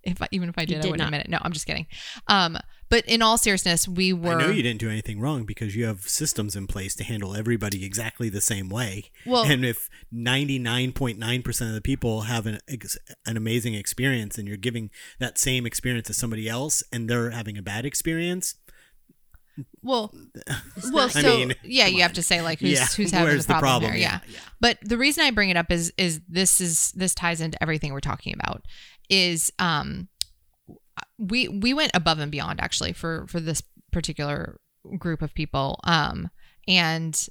If 0.03 0.21
I, 0.21 0.27
even 0.31 0.47
if 0.47 0.55
I 0.57 0.63
did, 0.63 0.77
I 0.77 0.81
did 0.83 0.91
wouldn't 0.91 0.99
not. 0.99 1.07
admit 1.07 1.21
it. 1.25 1.29
No, 1.29 1.39
I'm 1.41 1.51
just 1.51 1.65
kidding. 1.67 1.87
Um, 2.29 2.57
but 2.89 3.05
in 3.05 3.21
all 3.21 3.37
seriousness, 3.37 3.85
we 3.85 4.13
were. 4.13 4.35
I 4.35 4.39
know 4.45 4.49
you 4.49 4.63
didn't 4.63 4.79
do 4.79 4.89
anything 4.89 5.19
wrong 5.19 5.43
because 5.43 5.75
you 5.75 5.83
have 5.85 6.07
systems 6.07 6.55
in 6.55 6.67
place 6.67 6.95
to 6.95 7.03
handle 7.03 7.35
everybody 7.35 7.83
exactly 7.83 8.29
the 8.29 8.39
same 8.39 8.69
way. 8.69 9.11
Well, 9.25 9.43
and 9.43 9.65
if 9.65 9.89
99.9% 10.13 11.67
of 11.67 11.73
the 11.73 11.81
people 11.81 12.21
have 12.21 12.45
an, 12.45 12.59
ex- 12.69 12.97
an 13.25 13.35
amazing 13.35 13.73
experience 13.73 14.37
and 14.37 14.47
you're 14.47 14.55
giving 14.55 14.89
that 15.19 15.37
same 15.37 15.65
experience 15.65 16.07
to 16.07 16.13
somebody 16.13 16.47
else 16.47 16.81
and 16.93 17.09
they're 17.09 17.31
having 17.31 17.57
a 17.57 17.61
bad 17.61 17.85
experience, 17.85 18.55
well, 19.81 20.13
well. 20.93 21.07
not- 21.07 21.15
I 21.17 21.21
So 21.23 21.37
mean, 21.37 21.55
yeah, 21.63 21.85
come 21.87 21.95
you 21.95 22.01
have 22.03 22.13
to 22.13 22.23
say 22.23 22.41
like 22.41 22.59
who's 22.59 22.71
yeah, 22.79 22.85
who's 22.95 23.11
having 23.11 23.27
where's 23.33 23.47
the 23.47 23.55
problem, 23.55 23.91
here. 23.91 23.99
Yeah. 24.01 24.19
Yeah. 24.29 24.39
But 24.61 24.77
the 24.81 24.97
reason 24.97 25.23
I 25.25 25.31
bring 25.31 25.49
it 25.49 25.57
up 25.57 25.71
is 25.71 25.91
is 25.97 26.21
this 26.29 26.61
is 26.61 26.91
this 26.93 27.13
ties 27.15 27.41
into 27.41 27.61
everything 27.61 27.91
we're 27.91 27.99
talking 27.99 28.33
about. 28.33 28.63
Is 29.09 29.51
um 29.59 30.09
we 31.17 31.47
we 31.47 31.73
went 31.73 31.91
above 31.93 32.19
and 32.19 32.31
beyond 32.31 32.61
actually 32.61 32.93
for 32.93 33.25
for 33.27 33.39
this 33.39 33.63
particular 33.91 34.59
group 34.97 35.21
of 35.21 35.33
people. 35.33 35.79
Um 35.83 36.29
and 36.67 37.27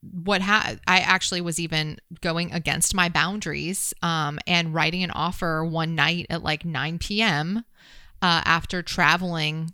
what 0.00 0.42
ha- 0.42 0.74
I 0.86 0.98
actually 0.98 1.40
was 1.40 1.60
even 1.60 1.98
going 2.20 2.52
against 2.52 2.94
my 2.94 3.08
boundaries 3.08 3.94
um 4.02 4.38
and 4.46 4.74
writing 4.74 5.02
an 5.02 5.10
offer 5.12 5.64
one 5.64 5.94
night 5.94 6.26
at 6.28 6.42
like 6.42 6.64
9 6.64 6.98
p.m. 6.98 7.64
Uh, 8.20 8.40
after 8.44 8.82
traveling 8.82 9.72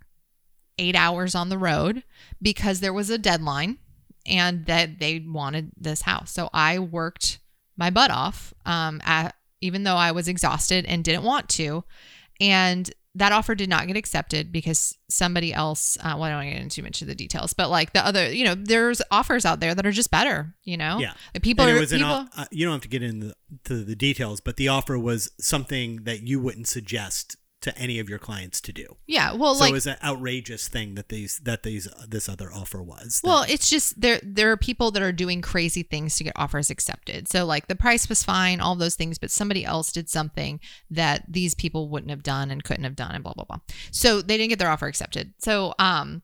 eight 0.79 0.97
hours 0.97 1.35
on 1.35 1.49
the 1.49 1.59
road 1.59 2.03
because 2.41 2.81
there 2.81 2.93
was 2.93 3.11
a 3.11 3.19
deadline 3.19 3.79
and 4.27 4.67
that 4.67 4.99
they 4.99 5.19
wanted 5.27 5.73
this 5.77 6.03
house. 6.03 6.31
So 6.31 6.49
I 6.53 6.79
worked 6.79 7.41
my 7.77 7.91
butt 7.91 8.11
off, 8.11 8.53
um, 8.67 9.01
at, 9.05 9.35
even 9.61 9.85
though 9.85 9.97
I 9.97 10.13
was 10.13 10.29
exhausted 10.29 10.85
and 10.87 11.05
didn't 11.05 11.23
want 11.25 11.49
to. 11.51 11.85
And 12.41 12.91
that 13.15 13.33
offer 13.33 13.55
did 13.57 13.69
not 13.69 13.87
get 13.89 13.97
accepted 13.97 14.53
because 14.53 14.97
somebody 15.09 15.53
else, 15.53 15.97
uh, 16.01 16.15
well, 16.15 16.25
I 16.25 16.29
don't 16.29 16.37
want 16.37 16.47
to 16.49 16.53
get 16.53 16.63
into 16.63 16.77
too 16.77 16.83
much 16.83 17.03
of 17.03 17.09
the 17.09 17.15
details, 17.17 17.53
but 17.53 17.69
like 17.69 17.93
the 17.93 18.07
other, 18.07 18.31
you 18.33 18.45
know, 18.45 18.55
there's 18.55 19.03
offers 19.11 19.45
out 19.45 19.59
there 19.59 19.75
that 19.75 19.85
are 19.85 19.91
just 19.91 20.11
better, 20.11 20.55
you 20.63 20.77
know? 20.77 20.99
Yeah. 21.01 21.15
Like 21.35 21.43
people 21.43 21.65
and 21.65 21.77
it 21.77 21.81
was 21.81 21.91
an, 21.91 21.99
people, 21.99 22.13
o- 22.15 22.29
uh, 22.37 22.45
you 22.53 22.65
don't 22.65 22.75
have 22.75 22.83
to 22.83 22.89
get 22.89 23.03
into 23.03 23.35
the, 23.65 23.75
the 23.75 23.97
details, 23.97 24.41
but 24.41 24.57
the 24.57 24.69
offer 24.69 24.97
was 24.97 25.33
something 25.41 26.05
that 26.05 26.23
you 26.23 26.39
wouldn't 26.39 26.69
suggest 26.69 27.37
to 27.61 27.77
any 27.77 27.99
of 27.99 28.09
your 28.09 28.21
clients 28.21 28.61
to 28.61 28.73
do. 28.73 28.97
yeah. 29.09 29.33
Well, 29.33 29.55
so 29.57 29.63
like, 29.63 29.71
it 29.71 29.75
was 29.75 29.87
an 29.89 29.97
outrageous 30.03 30.69
thing 30.69 30.95
that 30.95 31.09
these 31.09 31.39
that 31.43 31.65
these 31.65 31.89
this 32.07 32.29
other 32.29 32.53
offer 32.53 32.81
was. 32.83 33.21
Well, 33.25 33.41
that- 33.41 33.51
it's 33.51 33.69
just 33.69 34.01
there 34.01 34.21
there 34.23 34.53
are 34.53 34.57
people 34.57 34.93
that 34.93 35.03
are 35.03 35.11
doing 35.11 35.43
crazy 35.43 35.83
things 35.83 36.17
to 36.17 36.25
get 36.25 36.35
offers 36.37 36.71
accepted. 36.71 37.27
So 37.29 37.45
like 37.45 37.67
the 37.67 37.75
price 37.75 38.09
was 38.09 38.23
fine, 38.23 38.61
all 38.61 38.77
those 38.77 38.95
things, 38.95 39.19
but 39.19 39.33
somebody 39.33 39.65
else 39.65 39.91
did 39.91 40.09
something 40.09 40.61
that 40.91 41.25
these 41.29 41.55
people 41.57 41.89
wouldn't 41.89 42.11
have 42.11 42.23
done 42.23 42.51
and 42.53 42.63
couldn't 42.63 42.85
have 42.85 42.95
done 42.97 43.15
and 43.17 43.25
blah 43.25 43.33
blah 43.35 43.45
blah. 43.45 43.59
So 43.91 44.23
they 44.23 44.37
didn't 44.37 44.51
get 44.51 44.61
their 44.61 44.71
offer 44.71 44.87
accepted. 44.87 45.35
So 45.39 45.75
um 45.81 46.23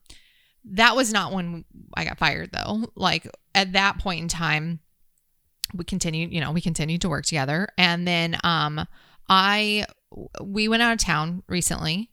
that 0.63 0.95
was 0.95 1.11
not 1.11 1.33
when 1.33 1.65
I 1.95 2.05
got 2.05 2.17
fired 2.17 2.51
though. 2.53 2.85
Like 2.95 3.27
at 3.53 3.73
that 3.73 3.99
point 3.99 4.21
in 4.21 4.27
time 4.29 4.79
we 5.73 5.83
continued, 5.83 6.31
you 6.31 6.39
know, 6.39 6.51
we 6.53 6.61
continued 6.61 7.01
to 7.01 7.09
work 7.09 7.25
together 7.25 7.67
and 7.77 8.07
then 8.07 8.37
um 8.45 8.87
I 9.27 9.85
we 10.41 10.67
went 10.67 10.81
out 10.81 10.93
of 10.93 10.99
town 10.99 11.43
recently 11.47 12.11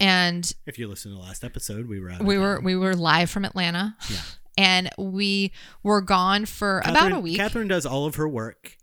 and 0.00 0.52
if 0.66 0.78
you 0.78 0.88
listen 0.88 1.12
to 1.12 1.16
the 1.16 1.22
last 1.22 1.44
episode, 1.44 1.86
we 1.88 2.00
were 2.00 2.10
out. 2.10 2.22
we 2.22 2.38
were 2.38 2.60
we 2.60 2.76
were 2.76 2.94
live 2.94 3.30
from 3.30 3.44
Atlanta. 3.44 3.96
Yeah. 4.10 4.20
And 4.56 4.90
we 4.98 5.52
were 5.82 6.00
gone 6.00 6.46
for 6.46 6.80
about 6.84 7.12
a 7.12 7.18
week. 7.18 7.36
Catherine 7.36 7.68
does 7.68 7.84
all 7.84 8.06
of 8.06 8.16
her 8.16 8.28
work 8.28 8.76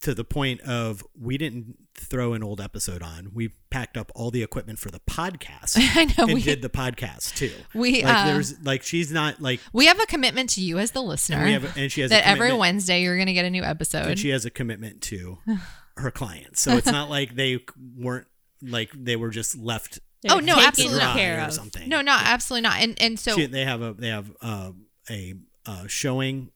to 0.00 0.14
the 0.14 0.24
point 0.24 0.60
of 0.62 1.02
we 1.18 1.36
didn't 1.36 1.76
throw 1.94 2.32
an 2.32 2.42
old 2.42 2.60
episode 2.60 3.02
on. 3.02 3.32
We 3.34 3.50
packed 3.70 3.96
up 3.96 4.12
all 4.14 4.30
the 4.30 4.42
equipment 4.42 4.78
for 4.78 4.90
the 4.90 5.00
podcast 5.00 5.76
I 5.96 6.04
know 6.04 6.24
and 6.24 6.34
we 6.34 6.42
did 6.42 6.62
the 6.62 6.70
podcast 6.70 7.36
too. 7.36 7.52
we 7.74 8.02
Like 8.02 8.16
uh, 8.16 8.26
there's 8.32 8.60
like 8.62 8.82
she's 8.82 9.12
not 9.12 9.42
like 9.42 9.60
we 9.72 9.86
have 9.86 10.00
a 10.00 10.06
commitment 10.06 10.50
to 10.50 10.62
you 10.62 10.78
as 10.78 10.92
the 10.92 11.02
listener 11.02 11.38
and 11.38 11.46
we 11.46 11.52
have 11.52 11.76
and 11.76 11.92
she 11.92 12.00
has 12.02 12.10
that 12.10 12.26
every 12.26 12.52
Wednesday 12.52 13.02
you're 13.02 13.16
going 13.16 13.26
to 13.26 13.32
get 13.34 13.44
a 13.44 13.50
new 13.50 13.64
episode. 13.64 14.06
and 14.06 14.18
she 14.18 14.28
has 14.30 14.44
a 14.44 14.50
commitment 14.50 15.02
to 15.02 15.38
her 15.98 16.10
clients. 16.10 16.60
So 16.62 16.76
it's 16.76 16.86
not 16.90 17.08
like 17.10 17.34
they 17.34 17.60
weren't 17.96 18.26
like 18.62 18.90
they 18.94 19.16
were 19.16 19.30
just 19.30 19.56
left 19.56 20.00
Oh, 20.28 20.40
no, 20.40 20.56
absolutely 20.58 20.98
not. 20.98 21.16
care 21.16 21.38
or 21.40 21.44
of. 21.46 21.52
something. 21.52 21.88
no, 21.88 22.00
no, 22.00 22.10
absolutely 22.12 22.62
not. 22.68 22.80
And 22.80 23.00
and 23.00 23.18
so 23.20 23.36
She- 23.36 23.46
they 23.46 23.64
have 23.64 23.82
a 23.82 23.92
they 23.94 24.08
have 24.08 24.32
uh, 24.40 24.72
a 25.08 25.34
uh, 25.66 25.86
showing 25.86 26.50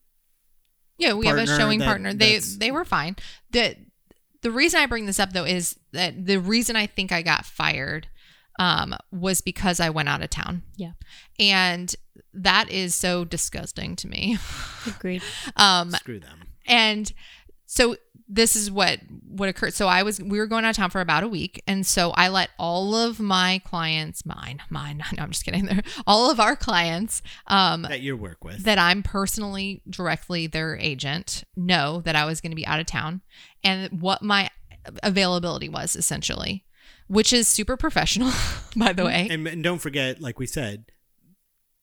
yeah, 0.99 1.15
we 1.15 1.27
have 1.27 1.39
a 1.39 1.47
showing 1.47 1.79
that- 1.79 1.87
partner. 1.87 2.13
They 2.13 2.39
they 2.39 2.71
were 2.71 2.85
fine. 2.85 3.17
The 3.51 3.77
the 4.43 4.51
reason 4.51 4.81
I 4.81 4.87
bring 4.87 5.07
this 5.07 5.21
up 5.21 5.33
though 5.33 5.45
is 5.45 5.79
that 5.93 6.27
the 6.27 6.39
reason 6.39 6.75
I 6.75 6.87
think 6.87 7.13
I 7.13 7.23
got 7.23 7.45
fired 7.47 8.09
um, 8.59 8.95
was 9.13 9.41
because 9.41 9.79
I 9.81 9.91
went 9.91 10.09
out 10.09 10.23
of 10.23 10.31
town. 10.31 10.63
Yeah. 10.77 10.93
And 11.39 11.95
that 12.35 12.69
is 12.71 12.95
so 12.95 13.25
disgusting 13.25 13.95
to 13.97 14.09
me. 14.09 14.39
Agreed. 14.87 15.23
Um, 15.57 15.91
screw 15.93 16.19
them. 16.21 16.43
and 16.67 17.13
so 17.67 17.97
this 18.29 18.57
is 18.57 18.71
what 18.71 19.01
what 19.29 19.49
occurred. 19.49 19.75
So 19.75 19.89
i 19.89 20.03
was 20.03 20.21
we 20.21 20.39
were 20.39 20.47
going 20.47 20.65
out 20.65 20.71
of 20.71 20.77
town 20.77 20.91
for 20.91 21.01
about 21.01 21.23
a 21.23 21.29
week. 21.29 21.63
And 21.67 21.87
so 21.87 22.11
i 22.11 22.29
let 22.29 22.51
all 22.59 22.95
of 22.95 23.21
my 23.21 23.61
clients 23.65 24.25
mine 24.27 24.61
mine 24.71 25.03
no 25.17 25.23
i'm 25.23 25.31
just 25.31 25.45
kidding. 25.45 25.67
There 25.67 25.81
all 26.07 26.31
of 26.31 26.41
our 26.41 26.57
clients 26.57 27.23
um 27.47 27.83
that 27.83 28.01
you 28.01 28.17
work 28.17 28.45
with. 28.45 28.65
that 28.65 28.79
i'm 28.79 29.03
personally 29.03 29.83
directly 29.89 30.47
their 30.47 30.77
agent 30.79 31.45
know 31.57 32.01
that 32.03 32.17
i 32.17 32.25
was 32.25 32.41
going 32.41 32.53
to 32.53 32.57
be 32.57 32.67
out 32.67 32.81
of 32.81 32.87
town 32.87 33.21
and 33.65 34.01
what 34.01 34.23
my 34.23 34.51
availability 35.03 35.69
was 35.69 35.97
essentially 35.97 36.65
which 37.09 37.33
is 37.33 37.47
super 37.49 37.77
professional 37.77 38.33
by 38.77 38.93
the 38.93 39.05
way. 39.05 39.29
And, 39.31 39.47
and 39.47 39.63
don't 39.63 39.79
forget, 39.79 40.21
like 40.21 40.39
we 40.39 40.47
said, 40.47 40.87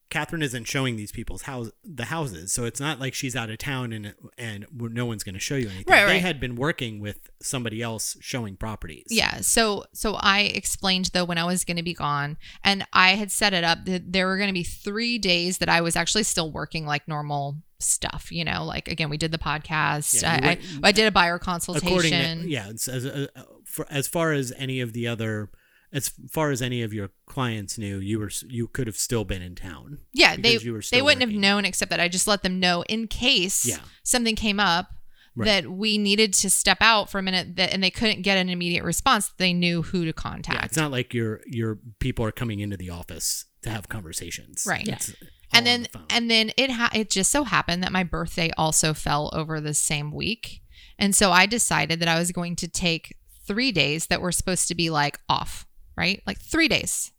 Catherine 0.09 0.41
isn't 0.41 0.65
showing 0.65 0.95
these 0.95 1.11
people's 1.11 1.43
house 1.43 1.69
the 1.83 2.05
houses, 2.05 2.51
so 2.51 2.65
it's 2.65 2.79
not 2.79 2.99
like 2.99 3.13
she's 3.13 3.35
out 3.35 3.49
of 3.49 3.57
town 3.59 3.93
and 3.93 4.15
and 4.37 4.65
no 4.73 5.05
one's 5.05 5.23
going 5.23 5.33
to 5.35 5.39
show 5.39 5.55
you 5.55 5.67
anything. 5.69 5.85
Right, 5.87 6.05
They 6.05 6.13
right. 6.13 6.21
had 6.21 6.39
been 6.39 6.55
working 6.55 6.99
with 6.99 7.29
somebody 7.41 7.81
else 7.81 8.17
showing 8.19 8.55
properties. 8.55 9.05
Yeah. 9.09 9.41
So 9.41 9.85
so 9.93 10.15
I 10.15 10.41
explained 10.41 11.11
though 11.13 11.25
when 11.25 11.37
I 11.37 11.43
was 11.45 11.63
going 11.63 11.77
to 11.77 11.83
be 11.83 11.93
gone, 11.93 12.37
and 12.63 12.85
I 12.93 13.11
had 13.11 13.31
set 13.31 13.53
it 13.53 13.63
up 13.63 13.85
that 13.85 14.11
there 14.11 14.27
were 14.27 14.37
going 14.37 14.49
to 14.49 14.53
be 14.53 14.63
three 14.63 15.17
days 15.19 15.59
that 15.59 15.69
I 15.69 15.81
was 15.81 15.95
actually 15.95 16.23
still 16.23 16.51
working 16.51 16.85
like 16.85 17.07
normal 17.07 17.57
stuff. 17.79 18.31
You 18.31 18.43
know, 18.45 18.65
like 18.65 18.87
again, 18.87 19.09
we 19.09 19.17
did 19.17 19.31
the 19.31 19.37
podcast. 19.37 20.21
Yeah, 20.21 20.39
I, 20.41 20.45
went- 20.45 20.61
I 20.83 20.87
I 20.89 20.91
did 20.91 21.05
a 21.07 21.11
buyer 21.11 21.37
consultation. 21.39 22.41
to, 22.43 22.49
yeah, 22.49 22.69
it's 22.69 22.87
as 22.87 23.05
uh, 23.05 23.27
for 23.65 23.85
as 23.89 24.07
far 24.07 24.33
as 24.33 24.51
any 24.57 24.81
of 24.81 24.93
the 24.93 25.07
other 25.07 25.49
as 25.91 26.09
far 26.29 26.51
as 26.51 26.61
any 26.61 26.81
of 26.83 26.93
your 26.93 27.09
clients 27.25 27.77
knew, 27.77 27.97
you 27.99 28.19
were 28.19 28.31
you 28.47 28.67
could 28.67 28.87
have 28.87 28.97
still 28.97 29.23
been 29.25 29.41
in 29.41 29.55
town. 29.55 29.99
Yeah, 30.13 30.35
they 30.37 30.57
you 30.57 30.73
were 30.73 30.81
they 30.91 31.01
wouldn't 31.01 31.21
working. 31.21 31.35
have 31.35 31.41
known 31.41 31.65
except 31.65 31.89
that 31.91 31.99
I 31.99 32.07
just 32.07 32.27
let 32.27 32.43
them 32.43 32.59
know 32.59 32.83
in 32.89 33.07
case 33.07 33.65
Yeah. 33.65 33.79
something 34.03 34.35
came 34.35 34.59
up 34.59 34.89
Right. 35.35 35.45
that 35.63 35.71
we 35.71 35.97
needed 35.97 36.33
to 36.33 36.49
step 36.49 36.79
out 36.81 37.09
for 37.09 37.19
a 37.19 37.21
minute 37.21 37.55
that 37.57 37.71
and 37.73 37.81
they 37.83 37.91
couldn't 37.91 38.23
get 38.23 38.37
an 38.37 38.49
immediate 38.49 38.83
response. 38.83 39.31
They 39.37 39.53
knew 39.53 39.83
who 39.83 40.03
to 40.05 40.11
contact. 40.11 40.47
Yeah, 40.47 40.53
contact. 40.55 40.71
it's 40.71 40.77
not 40.77 40.91
like 40.91 41.13
your 41.13 41.41
your 41.45 41.79
people 41.99 42.25
are 42.25 42.31
coming 42.31 42.59
into 42.59 42.75
the 42.77 42.89
office 42.89 43.45
to 43.61 43.69
have 43.69 43.87
conversations. 43.89 44.65
Right. 44.67 44.85
Yeah. 44.85 44.95
It's 44.95 45.09
all 45.09 45.57
and 45.57 45.65
then 45.65 45.87
the 45.93 45.99
and 46.09 46.29
then 46.31 46.51
it 46.57 46.71
ha- 46.71 46.91
it 46.93 47.09
just 47.09 47.31
so 47.31 47.43
happened 47.45 47.83
that 47.83 47.91
my 47.91 48.03
birthday 48.03 48.51
also 48.57 48.93
fell 48.93 49.29
over 49.33 49.59
the 49.61 49.73
same 49.73 50.11
week 50.11 50.61
and 50.99 51.15
so 51.15 51.31
i 51.31 51.47
decided 51.47 51.99
that 51.99 52.07
i 52.07 52.19
was 52.19 52.31
going 52.31 52.55
to 52.57 52.67
take 52.67 53.15
three 53.47 53.71
days 53.71 54.05
that 54.07 54.21
were 54.21 54.31
supposed 54.31 54.67
to 54.67 54.75
be 54.75 54.91
like 54.91 55.19
off 55.27 55.65
right? 55.99 56.23
Like 56.25 56.39
three 56.39 56.69
days. 56.69 57.11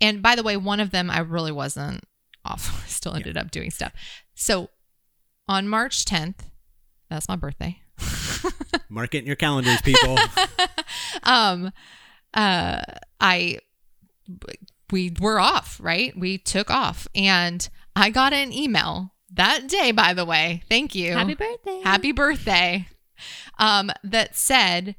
And 0.00 0.22
by 0.22 0.34
the 0.34 0.42
way 0.42 0.56
one 0.56 0.80
of 0.80 0.90
them 0.90 1.10
i 1.10 1.18
really 1.20 1.52
wasn't 1.52 2.02
off. 2.44 2.82
I 2.84 2.88
still 2.88 3.14
ended 3.14 3.36
up 3.36 3.50
doing 3.50 3.70
stuff. 3.70 3.92
So 4.34 4.70
on 5.46 5.68
march 5.68 6.04
10th 6.04 6.40
that's 7.08 7.28
my 7.28 7.36
birthday. 7.36 7.80
Mark 8.88 9.14
it 9.14 9.18
in 9.18 9.26
your 9.26 9.36
calendars, 9.36 9.80
people. 9.82 10.18
um 11.22 11.70
uh 12.34 12.82
i 13.20 13.58
we 14.90 15.12
were 15.20 15.38
off 15.38 15.78
right? 15.80 16.18
We 16.18 16.38
took 16.38 16.70
off. 16.70 17.06
And 17.14 17.68
i 17.94 18.10
got 18.10 18.32
an 18.32 18.52
email 18.52 19.12
that 19.34 19.68
day 19.68 19.92
by 19.92 20.14
the 20.14 20.24
way. 20.24 20.62
Thank 20.68 20.94
you. 20.94 21.12
Happy 21.12 21.34
birthday. 21.34 21.80
happy 21.84 22.12
birthday. 22.12 22.88
Um 23.58 23.92
that 24.02 24.36
said 24.36 24.96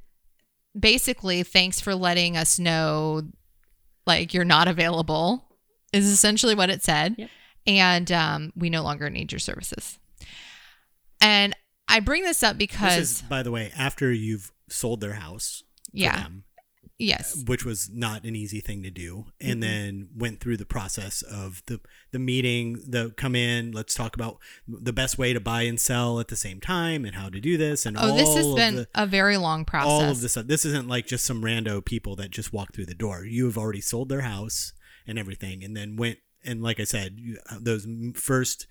basically 0.79 1.43
thanks 1.43 1.79
for 1.79 1.95
letting 1.95 2.37
us 2.37 2.59
know 2.59 3.21
like 4.05 4.33
you're 4.33 4.45
not 4.45 4.67
available 4.67 5.45
is 5.93 6.05
essentially 6.07 6.53
what 6.55 6.69
it 6.69 6.83
said 6.83 7.15
Yep. 7.17 7.29
and 7.65 8.11
um 8.11 8.53
we 8.55 8.69
no 8.69 8.83
longer 8.83 9.09
need 9.09 9.31
your 9.31 9.39
services 9.39 9.97
and 11.21 11.55
i 11.87 11.99
bring 11.99 12.23
this 12.23 12.43
up 12.43 12.57
because 12.57 12.95
this 12.97 13.11
is, 13.17 13.21
by 13.23 13.41
the 13.43 13.51
way, 13.51 13.71
after 13.77 14.11
you've 14.11 14.51
sold 14.69 15.01
their 15.01 15.13
house. 15.13 15.63
yeah 15.93 16.23
them, 16.23 16.43
yes. 16.99 17.43
which 17.45 17.63
was 17.65 17.89
not 17.93 18.23
an 18.23 18.35
easy 18.35 18.59
thing 18.59 18.81
to 18.83 18.89
do 18.89 19.25
and 19.39 19.57
Mhm. 19.57 19.61
then 19.61 20.09
went 20.15 20.39
through 20.39 20.57
the 20.57 20.65
process 20.65 21.21
of 21.21 21.61
the 21.67 21.79
the 22.11 22.19
meeting 22.19 22.81
the 22.87 23.11
come 23.17 23.35
in 23.35 23.71
let's 23.71 23.93
talk 23.93 24.15
about 24.15 24.37
the 24.67 24.93
best 24.93 25.17
way 25.17 25.33
to 25.33 25.39
buy 25.39 25.61
and 25.63 25.79
sell 25.79 26.19
at 26.19 26.27
the 26.29 26.35
same 26.35 26.59
time 26.59 27.05
and 27.05 27.15
how 27.15 27.29
to 27.29 27.39
do 27.39 27.57
this 27.57 27.85
and 27.85 27.97
oh 27.99 28.15
this 28.15 28.33
has 28.35 28.53
been 28.55 28.75
the, 28.77 28.87
a 28.95 29.05
very 29.05 29.37
long 29.37 29.63
process 29.65 29.91
all 29.91 30.01
of 30.09 30.21
this 30.21 30.31
stuff. 30.31 30.47
This 30.47 30.65
isn't 30.65 30.87
like 30.87 31.05
just 31.07 31.25
some 31.25 31.41
rando 31.43 31.83
people 31.83 32.15
that 32.15 32.31
just 32.31 32.51
walk 32.51 32.73
through 32.73 32.87
the 32.87 32.95
door. 32.95 33.25
You 33.25 33.45
have 33.45 33.57
already 33.57 33.81
sold 33.81 34.09
their 34.09 34.21
house 34.21 34.73
and 35.05 35.19
everything 35.19 35.63
and 35.63 35.75
then 35.77 35.95
went 35.97 36.17
and 36.43 36.61
like 36.61 36.79
i 36.79 36.83
said 36.83 37.15
you, 37.17 37.37
those 37.59 37.87
first 38.15 38.67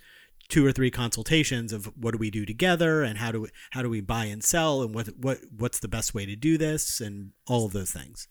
two 0.49 0.65
or 0.65 0.73
three 0.73 0.91
consultations 0.91 1.73
of 1.73 1.87
what 1.97 2.13
do 2.13 2.19
we 2.19 2.31
do 2.31 2.45
together 2.47 3.03
and 3.03 3.19
how 3.19 3.33
do 3.33 3.43
we, 3.43 3.49
how 3.71 3.83
do 3.83 3.89
we 3.89 4.01
buy 4.01 4.27
and 4.27 4.45
sell 4.45 4.83
and 4.83 4.95
what 4.95 5.09
what 5.19 5.39
what's 5.57 5.81
the 5.81 5.89
best 5.89 6.15
way 6.15 6.27
to 6.27 6.37
do 6.37 6.57
this 6.59 7.01
and 7.01 7.31
all 7.47 7.67
of 7.67 7.73
those 7.73 7.91
things 7.91 8.29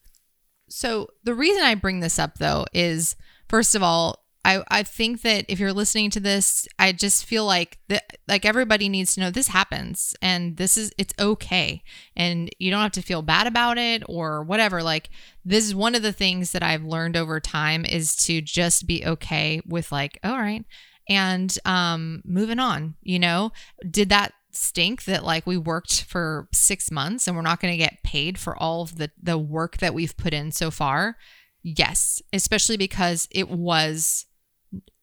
So 0.69 1.09
the 1.23 1.35
reason 1.35 1.63
I 1.63 1.75
bring 1.75 1.99
this 1.99 2.17
up 2.17 2.35
though 2.37 2.65
is 2.73 3.15
first 3.47 3.75
of 3.75 3.83
all, 3.83 4.25
I, 4.45 4.63
I 4.67 4.83
think 4.83 5.23
that 5.23 5.45
if 5.47 5.59
you're 5.59 5.73
listening 5.73 6.11
to 6.11 6.19
this, 6.19 6.67
I 6.77 6.91
just 6.91 7.25
feel 7.25 7.45
like 7.45 7.79
that 7.89 8.17
like 8.27 8.45
everybody 8.45 8.89
needs 8.89 9.15
to 9.15 9.19
know 9.19 9.31
this 9.31 9.47
happens 9.47 10.15
and 10.21 10.57
this 10.57 10.77
is 10.77 10.91
it's 10.99 11.15
okay. 11.19 11.81
And 12.15 12.51
you 12.59 12.69
don't 12.69 12.81
have 12.81 12.91
to 12.91 13.01
feel 13.01 13.23
bad 13.23 13.47
about 13.47 13.79
it 13.79 14.03
or 14.07 14.43
whatever. 14.43 14.83
Like 14.83 15.09
this 15.43 15.65
is 15.65 15.73
one 15.73 15.95
of 15.95 16.03
the 16.03 16.13
things 16.13 16.51
that 16.51 16.61
I've 16.61 16.83
learned 16.83 17.17
over 17.17 17.39
time 17.39 17.85
is 17.85 18.15
to 18.27 18.39
just 18.39 18.85
be 18.85 19.03
okay 19.05 19.61
with 19.65 19.91
like, 19.91 20.19
all 20.23 20.37
right. 20.37 20.63
And 21.07 21.55
um 21.65 22.21
moving 22.25 22.59
on, 22.59 22.95
you 23.01 23.19
know, 23.19 23.51
did 23.89 24.09
that 24.09 24.33
stink 24.51 25.03
that 25.03 25.23
like 25.23 25.45
we 25.45 25.57
worked 25.57 26.03
for 26.03 26.47
six 26.53 26.89
months 26.89 27.27
and 27.27 27.35
we're 27.35 27.43
not 27.43 27.59
going 27.59 27.73
to 27.73 27.77
get 27.77 28.03
paid 28.03 28.37
for 28.37 28.55
all 28.55 28.81
of 28.81 28.97
the 28.97 29.11
the 29.21 29.37
work 29.37 29.77
that 29.77 29.93
we've 29.93 30.15
put 30.15 30.33
in 30.33 30.49
so 30.49 30.71
far 30.71 31.17
yes 31.61 32.21
especially 32.31 32.77
because 32.77 33.27
it 33.31 33.49
was 33.49 34.27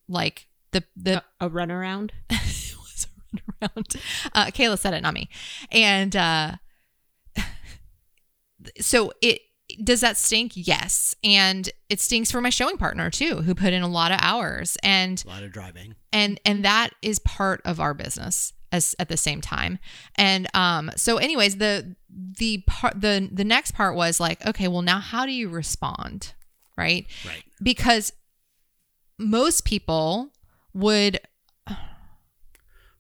like 0.09 0.49
the 0.73 0.85
the 0.97 1.23
a 1.41 1.49
runaround. 1.49 2.11
it 2.31 2.75
was 2.77 3.07
a 3.33 3.37
runaround. 3.69 3.97
Uh, 4.33 4.47
Kayla 4.47 4.79
said 4.79 4.95
it, 4.95 5.03
not 5.03 5.15
me. 5.15 5.29
And 5.71 6.17
uh, 6.17 6.53
so 8.81 9.13
it 9.23 9.41
does 9.83 10.01
that 10.01 10.17
stink? 10.17 10.53
Yes, 10.55 11.15
and 11.23 11.69
it 11.89 12.01
stinks 12.01 12.31
for 12.31 12.41
my 12.41 12.51
showing 12.51 12.77
partner 12.77 13.11
too, 13.11 13.43
who 13.43 13.55
put 13.55 13.73
in 13.73 13.83
a 13.83 13.89
lot 13.89 14.13
of 14.13 14.19
hours, 14.21 14.77
and 14.83 15.23
a 15.27 15.29
lot 15.29 15.43
of 15.43 15.53
driving 15.53 15.95
and 16.13 16.41
and 16.45 16.65
that 16.65 16.91
is 17.03 17.19
part 17.21 17.61
of 17.65 17.81
our 17.81 17.95
business 17.95 18.53
as 18.71 18.95
at 18.99 19.09
the 19.09 19.17
same 19.17 19.41
time. 19.41 19.79
And 20.17 20.49
um, 20.55 20.91
so, 20.97 21.17
anyways, 21.19 21.57
the 21.57 21.95
the 22.11 22.63
part 22.67 23.01
the 23.01 23.29
the 23.33 23.45
next 23.45 23.73
part 23.73 23.95
was 23.95 24.19
like, 24.21 24.45
okay, 24.47 24.69
well, 24.69 24.83
now 24.83 24.99
how 25.01 25.27
do 25.27 25.33
you 25.33 25.49
respond, 25.49 26.33
right? 26.77 27.07
right 27.27 27.43
Because 27.63 28.13
most 29.19 29.65
people 29.65 30.31
would 30.75 31.21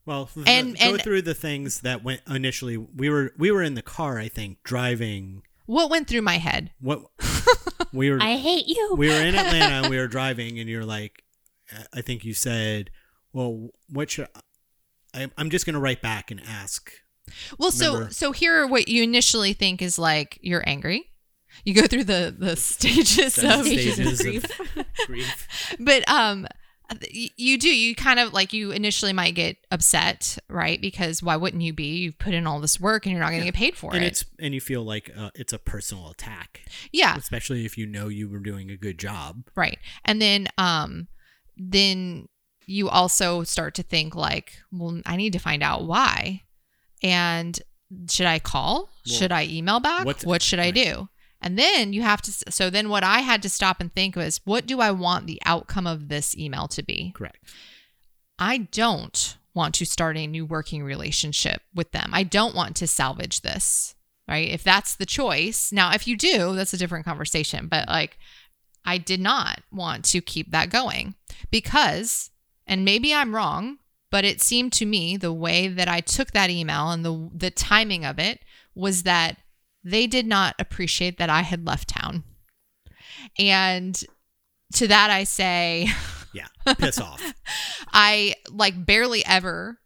Well, 0.05 0.29
And- 0.47 0.77
go 0.79 0.95
and- 0.95 1.03
through 1.03 1.23
the 1.23 1.35
things 1.35 1.81
that 1.83 2.03
went 2.03 2.23
initially. 2.29 2.77
We 2.77 3.09
were 3.09 3.33
we 3.39 3.51
were 3.51 3.62
in 3.62 3.75
the 3.75 3.83
car, 3.83 4.18
I 4.18 4.29
think, 4.29 4.62
driving. 4.64 5.43
What 5.73 5.91
went 5.91 6.07
through 6.09 6.23
my 6.23 6.39
head 6.39 6.70
What 6.81 7.01
we 7.93 8.11
were 8.11 8.18
I 8.33 8.37
hate 8.37 8.66
you. 8.66 8.95
we 8.99 9.09
were 9.09 9.14
in 9.29 9.35
Atlanta 9.43 9.75
and 9.83 9.89
we 9.91 9.97
were 9.99 10.07
driving, 10.09 10.59
and 10.59 10.68
you're 10.68 10.85
like, 10.85 11.23
I 11.95 12.01
think 12.03 12.25
you 12.25 12.35
said, 12.35 12.91
"Well, 13.33 13.70
what 13.89 14.11
should 14.11 14.29
I, 15.14 15.31
I'm 15.39 15.51
just 15.51 15.64
going 15.66 15.75
to 15.75 15.81
write 15.81 16.03
back 16.03 16.31
and 16.31 16.41
ask." 16.47 16.91
well 17.59 17.70
so 17.70 17.93
Remember- 17.95 18.12
so 18.12 18.33
here 18.33 18.66
what 18.66 18.89
you 18.89 19.03
initially 19.03 19.53
think 19.55 19.81
is 19.81 19.97
like 19.99 20.39
you're 20.43 20.64
angry 20.68 21.09
you 21.64 21.73
go 21.73 21.87
through 21.87 22.05
the 22.05 22.35
the 22.37 22.57
stages 22.73 23.35
Seven 23.35 23.61
of 23.61 23.66
stages 23.66 23.99
of 24.01 24.18
grief. 24.18 24.45
grief. 25.07 25.77
but 25.79 26.07
um 26.11 26.43
y- 26.43 26.49
you 27.11 27.59
do 27.59 27.68
you 27.68 27.95
kind 27.95 28.18
of 28.18 28.32
like 28.32 28.53
you 28.53 28.70
initially 28.72 29.12
might 29.12 29.34
get 29.34 29.57
upset 29.70 30.38
right? 30.49 30.80
Because 30.80 31.22
why 31.22 31.36
wouldn't 31.36 31.62
you 31.62 31.72
be? 31.72 31.97
You've 31.97 32.18
put 32.18 32.34
in 32.34 32.47
all 32.47 32.61
this 32.61 32.78
work 32.80 33.07
and 33.07 33.12
you're 33.12 33.20
not 33.20 33.30
going 33.30 33.40
to 33.40 33.47
Yeah. 33.47 33.51
get 33.53 33.59
paid 33.59 33.76
for 33.76 33.95
and 33.95 34.05
it. 34.05 34.09
it's 34.09 34.24
and 34.38 34.55
you 34.55 34.61
feel 34.61 34.82
like 34.82 35.11
uh, 35.16 35.30
it's 35.34 35.53
a 35.53 35.59
personal 35.59 36.09
attack, 36.11 36.62
yeah. 36.93 37.16
Especially 37.16 37.64
if 37.64 37.76
you 37.78 37.86
know 37.86 38.09
you 38.09 38.28
were 38.28 38.38
doing 38.40 38.70
a 38.70 38.76
good 38.76 38.99
job. 38.99 39.45
right. 39.55 39.78
And 40.05 40.20
then 40.20 40.49
um 40.59 41.09
then 41.57 42.28
you 42.66 42.88
also 42.88 43.43
start 43.43 43.74
to 43.74 43.82
think 43.82 44.14
like 44.14 44.53
well 44.70 45.01
i 45.05 45.16
need 45.16 45.32
to 45.32 45.38
find 45.38 45.62
out 45.62 45.84
why. 45.84 46.43
And 47.03 47.59
should 48.11 48.26
i 48.26 48.38
call? 48.38 48.88
Well, 49.07 49.18
should 49.18 49.32
i 49.32 49.45
email 49.45 49.80
back? 49.80 50.07
what 50.24 50.43
should 50.43 50.59
i 50.61 50.66
right. 50.66 50.74
do 50.74 51.09
and 51.43 51.59
then 51.59 51.93
you 51.93 52.03
have 52.03 52.22
to 52.22 52.32
so 52.51 52.70
then 52.70 52.88
what 52.88 53.05
i 53.05 53.20
had 53.20 53.43
to 53.43 53.51
stop 53.51 53.80
and 53.80 53.93
think 53.93 54.16
was 54.16 54.40
what 54.45 54.66
do 54.66 54.80
i 54.80 54.90
want 54.90 55.26
the 55.26 55.40
outcome 55.45 55.86
of 55.86 56.09
this 56.09 56.36
email 56.36 56.68
to 56.68 56.82
be? 56.82 57.12
Correct. 57.14 57.38
i 58.38 58.59
don't 58.59 59.36
want 59.55 59.74
to 59.74 59.84
start 59.84 60.16
a 60.16 60.26
new 60.26 60.47
working 60.47 60.82
relationship 60.82 61.61
with 61.74 61.93
them. 61.93 62.09
I 62.14 62.22
don't 62.22 62.55
want 62.55 62.74
to 62.76 62.86
salvage 62.86 63.43
this 63.43 63.95
right? 64.28 64.49
If 64.49 64.62
that's 64.62 64.97
the 64.97 65.05
choice 65.05 65.72
now 65.72 65.93
if 65.93 66.07
you 66.07 66.16
do 66.16 66.55
that's 66.55 66.72
a 66.72 66.78
different 66.78 67.05
conversation 67.05 67.66
but 67.68 67.88
like 67.88 68.18
I 68.84 68.99
did 68.99 69.20
not 69.20 69.61
want 69.70 70.05
to 70.07 70.20
keep 70.20 70.51
that 70.51 70.70
going 70.70 71.14
because, 71.51 72.30
and 72.66 72.84
maybe 72.84 73.14
I'm 73.14 73.34
wrong, 73.34 73.78
but 74.11 74.24
it 74.24 74.40
seemed 74.40 74.72
to 74.74 74.86
me 74.86 75.16
the 75.16 75.32
way 75.32 75.68
that 75.68 75.88
I 75.88 76.01
took 76.01 76.32
that 76.32 76.51
email 76.51 76.90
and 76.90 77.05
the 77.05 77.30
the 77.34 77.51
timing 77.51 78.05
of 78.05 78.18
it 78.18 78.40
was 78.74 79.05
that 79.05 79.38
they 79.85 80.07
did 80.07 80.26
not 80.26 80.55
appreciate 80.59 81.18
that 81.18 81.30
I 81.30 81.43
had 81.43 81.66
left 81.66 81.89
town. 81.89 82.24
And 83.39 84.01
to 84.74 84.89
that 84.89 85.11
I 85.11 85.24
say, 85.24 85.89
Yeah, 86.33 86.49
piss 86.78 87.01
off. 87.01 87.22
I 87.93 88.35
like 88.51 88.87
barely 88.87 89.24
ever 89.26 89.78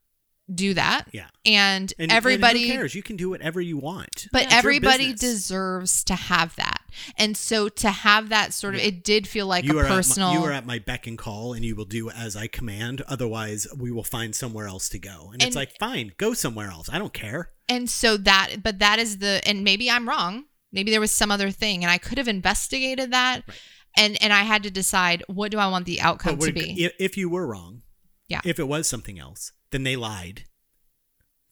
do 0.53 0.75
that. 0.75 1.07
Yeah. 1.13 1.27
And, 1.45 1.93
And 1.99 2.13
everybody 2.13 2.63
and 2.65 2.71
who 2.73 2.77
cares? 2.79 2.95
You 2.95 3.03
can 3.03 3.17
do 3.17 3.31
whatever 3.31 3.61
you 3.61 3.77
want. 3.79 4.29
but 4.33 4.43
It's 4.45 4.53
your 4.53 4.59
everybody 4.59 5.13
deserves 5.13 6.05
to 6.05 6.15
have 6.15 6.55
that. 6.57 6.83
And 7.19 7.37
so 7.37 7.69
to 7.69 7.91
have 7.91 8.29
that 8.29 8.55
sort 8.55 8.75
of 8.75 8.81
Yeah. 8.81 8.87
it 8.89 9.03
did 9.05 9.27
feel 9.27 9.47
like 9.47 9.65
you 9.65 9.79
a 9.79 9.83
are 9.85 9.89
personal 9.89 10.29
At 10.29 10.35
my, 10.35 10.41
you 10.41 10.47
are 10.47 10.53
at 10.53 10.67
my 10.67 10.79
beck 10.79 11.07
and 11.09 11.19
call, 11.19 11.53
and 11.53 11.65
you 11.65 11.75
will 11.75 11.85
do 11.85 12.11
as 12.11 12.37
I 12.37 12.47
command. 12.47 13.03
Otherwise, 13.09 13.67
we 13.77 13.91
will 13.91 14.05
find 14.05 14.35
somewhere 14.37 14.69
else 14.69 14.89
to 14.91 14.99
go. 14.99 15.31
And, 15.33 15.43
And- 15.43 15.49
it's 15.49 15.57
like, 15.57 15.77
fine, 15.81 16.13
go 16.17 16.33
somewhere 16.33 16.71
else. 16.71 16.89
I 16.93 16.99
don't 16.99 17.13
care. 17.13 17.51
and 17.69 17.91
so 17.91 18.17
that 18.17 18.63
but 18.63 18.79
that 18.79 19.01
is 19.01 19.19
the 19.19 19.41
and 19.45 19.65
maybe 19.65 19.91
i'm 19.91 20.09
wrong 20.09 20.45
maybe 20.71 20.93
there 20.93 21.01
was 21.01 21.11
some 21.11 21.33
other 21.33 21.51
thing 21.51 21.83
and 21.83 21.91
i 21.91 21.99
could 21.99 22.17
have 22.17 22.29
investigated 22.29 23.11
that 23.11 23.43
Right. 23.49 23.59
and 23.97 24.23
and 24.23 24.33
i 24.33 24.45
had 24.45 24.63
to 24.63 24.71
decide 24.71 25.25
what 25.27 25.51
do 25.51 25.59
i 25.59 25.67
want 25.67 25.85
the 25.85 26.01
outcome 26.01 26.39
to 26.39 26.53
be 26.53 26.85
if, 26.85 26.93
if 27.01 27.17
you 27.17 27.29
were 27.29 27.45
wrong, 27.45 27.83
Yeah. 28.29 28.41
if 28.45 28.61
it 28.61 28.69
was 28.69 28.87
something 28.87 29.19
else, 29.19 29.51
then 29.71 29.83
they 29.83 29.97
lied 29.97 30.45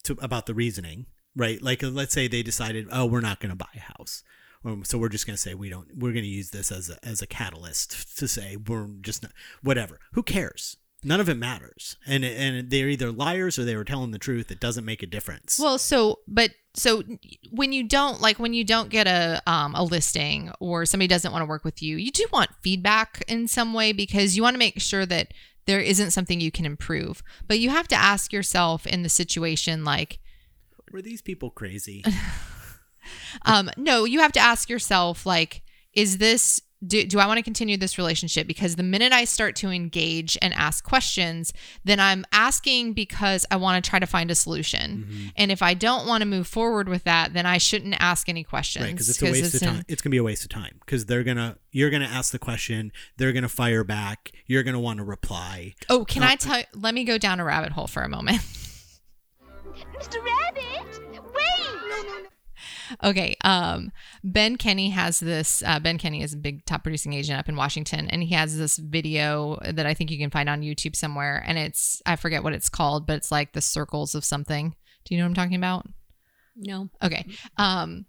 to 0.04 0.16
about 0.20 0.46
the 0.46 0.54
reasoning, 0.54 1.06
right? 1.34 1.60
Like, 1.60 1.82
uh, 1.82 1.88
let's 1.88 2.12
say 2.12 2.28
they 2.28 2.42
decided, 2.42 2.86
oh, 2.92 3.06
we're 3.06 3.20
not 3.20 3.40
going 3.40 3.50
to 3.50 3.56
buy 3.56 3.66
a 3.74 3.80
house, 3.80 4.22
Um, 4.64 4.84
so 4.84 4.98
we're 4.98 5.08
just 5.08 5.26
going 5.26 5.34
to 5.36 5.40
say 5.40 5.54
we 5.54 5.68
don't. 5.68 5.88
We're 5.96 6.12
going 6.12 6.24
to 6.24 6.28
use 6.30 6.50
this 6.50 6.72
as 6.72 6.90
a, 6.90 6.98
as 7.06 7.20
a 7.22 7.26
catalyst 7.26 8.16
to 8.18 8.26
say 8.28 8.56
we're 8.56 8.88
just 9.00 9.22
not 9.22 9.32
whatever. 9.62 10.00
Who 10.12 10.22
cares? 10.22 10.76
None 11.06 11.20
of 11.20 11.28
it 11.28 11.36
matters. 11.36 11.98
And 12.06 12.24
and 12.24 12.70
they're 12.70 12.88
either 12.88 13.12
liars 13.12 13.58
or 13.58 13.64
they 13.64 13.76
were 13.76 13.84
telling 13.84 14.10
the 14.10 14.18
truth. 14.18 14.50
It 14.50 14.58
doesn't 14.58 14.86
make 14.86 15.02
a 15.02 15.06
difference. 15.06 15.58
Well, 15.58 15.76
so 15.76 16.20
but 16.26 16.52
so 16.74 17.02
when 17.50 17.72
you 17.72 17.84
don't 17.84 18.22
like 18.22 18.38
when 18.38 18.54
you 18.54 18.64
don't 18.64 18.88
get 18.88 19.06
a 19.06 19.42
um, 19.46 19.74
a 19.74 19.84
listing 19.84 20.50
or 20.60 20.86
somebody 20.86 21.08
doesn't 21.08 21.30
want 21.30 21.42
to 21.42 21.46
work 21.46 21.62
with 21.62 21.82
you, 21.82 21.98
you 21.98 22.10
do 22.10 22.26
want 22.32 22.50
feedback 22.62 23.22
in 23.28 23.48
some 23.48 23.74
way 23.74 23.92
because 23.92 24.34
you 24.34 24.42
want 24.42 24.54
to 24.54 24.58
make 24.58 24.80
sure 24.80 25.04
that 25.04 25.34
there 25.66 25.80
isn't 25.80 26.10
something 26.10 26.40
you 26.40 26.50
can 26.50 26.66
improve. 26.66 27.22
But 27.46 27.60
you 27.60 27.70
have 27.70 27.88
to 27.88 27.96
ask 27.96 28.32
yourself 28.32 28.86
in 28.86 29.02
the 29.02 29.08
situation 29.08 29.84
like 29.84 30.18
were 30.92 31.02
these 31.02 31.22
people 31.22 31.50
crazy? 31.50 32.04
um 33.42 33.70
no, 33.76 34.04
you 34.04 34.20
have 34.20 34.32
to 34.32 34.40
ask 34.40 34.68
yourself 34.68 35.26
like 35.26 35.62
is 35.92 36.18
this 36.18 36.60
do, 36.86 37.04
do 37.04 37.18
I 37.18 37.26
want 37.26 37.38
to 37.38 37.42
continue 37.42 37.76
this 37.76 37.98
relationship? 37.98 38.46
Because 38.46 38.76
the 38.76 38.82
minute 38.82 39.12
I 39.12 39.24
start 39.24 39.56
to 39.56 39.70
engage 39.70 40.36
and 40.42 40.52
ask 40.54 40.84
questions, 40.84 41.52
then 41.84 42.00
I'm 42.00 42.24
asking 42.32 42.92
because 42.92 43.46
I 43.50 43.56
want 43.56 43.82
to 43.82 43.88
try 43.88 43.98
to 43.98 44.06
find 44.06 44.30
a 44.30 44.34
solution. 44.34 45.06
Mm-hmm. 45.08 45.26
And 45.36 45.52
if 45.52 45.62
I 45.62 45.74
don't 45.74 46.06
want 46.06 46.22
to 46.22 46.26
move 46.26 46.46
forward 46.46 46.88
with 46.88 47.04
that, 47.04 47.32
then 47.32 47.46
I 47.46 47.58
shouldn't 47.58 47.94
ask 47.98 48.28
any 48.28 48.44
questions. 48.44 48.84
Right, 48.84 48.92
because 48.92 49.08
it's 49.08 49.22
a 49.22 49.26
waste 49.26 49.54
of 49.54 49.62
in- 49.62 49.68
time. 49.68 49.84
It's 49.88 50.02
gonna 50.02 50.12
be 50.12 50.18
a 50.18 50.22
waste 50.22 50.44
of 50.44 50.50
time 50.50 50.76
because 50.84 51.06
they're 51.06 51.24
gonna 51.24 51.58
you're 51.70 51.90
gonna 51.90 52.04
ask 52.04 52.32
the 52.32 52.38
question, 52.38 52.92
they're 53.16 53.32
gonna 53.32 53.48
fire 53.48 53.84
back, 53.84 54.32
you're 54.46 54.62
gonna 54.62 54.80
want 54.80 54.98
to 54.98 55.04
reply. 55.04 55.74
oh, 55.88 56.04
can 56.04 56.22
I 56.22 56.36
tell? 56.36 56.62
Let 56.74 56.94
me 56.94 57.04
go 57.04 57.18
down 57.18 57.40
a 57.40 57.44
rabbit 57.44 57.72
hole 57.72 57.86
for 57.86 58.02
a 58.02 58.08
moment. 58.08 58.40
Mr. 59.98 60.24
Rabbit, 60.24 60.62
wait! 60.70 60.73
Okay. 63.02 63.36
Um, 63.42 63.92
Ben 64.22 64.56
Kinney 64.56 64.90
has 64.90 65.20
this. 65.20 65.62
Uh, 65.64 65.78
ben 65.80 65.98
Kinney 65.98 66.22
is 66.22 66.34
a 66.34 66.38
big 66.38 66.64
top 66.66 66.82
producing 66.82 67.12
agent 67.12 67.38
up 67.38 67.48
in 67.48 67.56
Washington, 67.56 68.08
and 68.08 68.22
he 68.22 68.34
has 68.34 68.56
this 68.56 68.76
video 68.76 69.58
that 69.64 69.86
I 69.86 69.94
think 69.94 70.10
you 70.10 70.18
can 70.18 70.30
find 70.30 70.48
on 70.48 70.62
YouTube 70.62 70.96
somewhere. 70.96 71.42
And 71.46 71.58
it's 71.58 72.02
I 72.06 72.16
forget 72.16 72.42
what 72.42 72.52
it's 72.52 72.68
called, 72.68 73.06
but 73.06 73.16
it's 73.16 73.30
like 73.32 73.52
the 73.52 73.62
circles 73.62 74.14
of 74.14 74.24
something. 74.24 74.74
Do 75.04 75.14
you 75.14 75.18
know 75.18 75.24
what 75.24 75.30
I'm 75.30 75.34
talking 75.34 75.56
about? 75.56 75.86
No. 76.56 76.88
Okay. 77.02 77.26
Um 77.56 78.06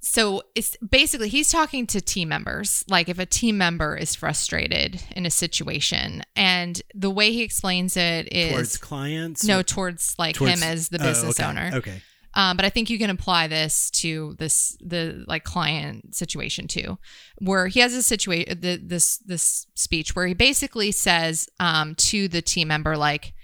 so 0.00 0.42
it's 0.54 0.76
basically 0.76 1.30
he's 1.30 1.48
talking 1.48 1.86
to 1.86 2.00
team 2.00 2.28
members. 2.28 2.84
Like 2.88 3.08
if 3.08 3.18
a 3.18 3.24
team 3.24 3.56
member 3.56 3.96
is 3.96 4.14
frustrated 4.14 5.02
in 5.16 5.24
a 5.24 5.30
situation 5.30 6.22
and 6.36 6.80
the 6.94 7.08
way 7.08 7.32
he 7.32 7.42
explains 7.42 7.96
it 7.96 8.30
is 8.30 8.52
Towards 8.52 8.76
clients? 8.76 9.44
no 9.44 9.62
towards 9.62 10.14
like 10.18 10.36
towards- 10.36 10.54
him 10.54 10.62
as 10.62 10.90
the 10.90 11.00
oh, 11.00 11.04
business 11.04 11.40
okay, 11.40 11.48
owner. 11.48 11.70
Okay. 11.74 12.02
Um, 12.36 12.56
but 12.56 12.64
I 12.66 12.68
think 12.70 12.90
you 12.90 12.98
can 12.98 13.10
apply 13.10 13.46
this 13.46 13.90
to 13.92 14.34
this 14.38 14.76
the 14.80 15.24
like 15.28 15.44
client 15.44 16.14
situation 16.14 16.66
too, 16.66 16.98
where 17.38 17.68
he 17.68 17.80
has 17.80 17.94
a 17.94 18.02
situation 18.02 18.60
the, 18.60 18.76
this 18.82 19.18
this 19.18 19.66
speech 19.74 20.16
where 20.16 20.26
he 20.26 20.34
basically 20.34 20.90
says 20.92 21.48
um, 21.60 21.94
to 21.96 22.26
the 22.28 22.42
team 22.42 22.68
member 22.68 22.96
like 22.96 23.34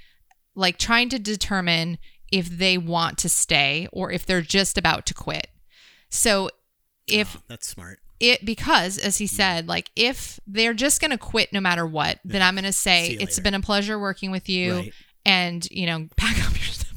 like 0.55 0.76
trying 0.78 1.09
to 1.11 1.18
determine 1.18 1.99
if 2.32 2.49
they 2.49 2.76
want 2.78 3.18
to 3.18 3.28
stay 3.28 3.86
or 3.93 4.11
if 4.11 4.26
they're 4.26 4.41
just 4.43 4.76
about 4.76 5.07
to 5.07 5.14
quit. 5.14 5.47
So 6.11 6.51
if 7.07 7.36
Oh, 7.36 7.43
that's 7.49 7.68
smart. 7.68 7.99
it 8.20 8.45
because 8.45 8.99
as 8.99 9.18
he 9.18 9.26
said 9.26 9.66
like 9.68 9.91
if 9.97 10.38
they're 10.47 10.74
just 10.74 11.01
going 11.01 11.11
to 11.12 11.18
quit 11.18 11.53
no 11.53 11.61
matter 11.61 11.84
what 11.86 12.20
then 12.24 12.41
i'm 12.43 12.55
going 12.55 12.64
to 12.64 12.72
say 12.72 13.16
it's 13.18 13.41
been 13.41 13.55
a 13.55 13.61
pleasure 13.61 13.99
working 13.99 14.30
with 14.30 14.49
you 14.49 14.74
Right. 14.74 14.93
and 15.24 15.66
you 15.70 15.86
know 15.86 16.07
pack 16.16 16.36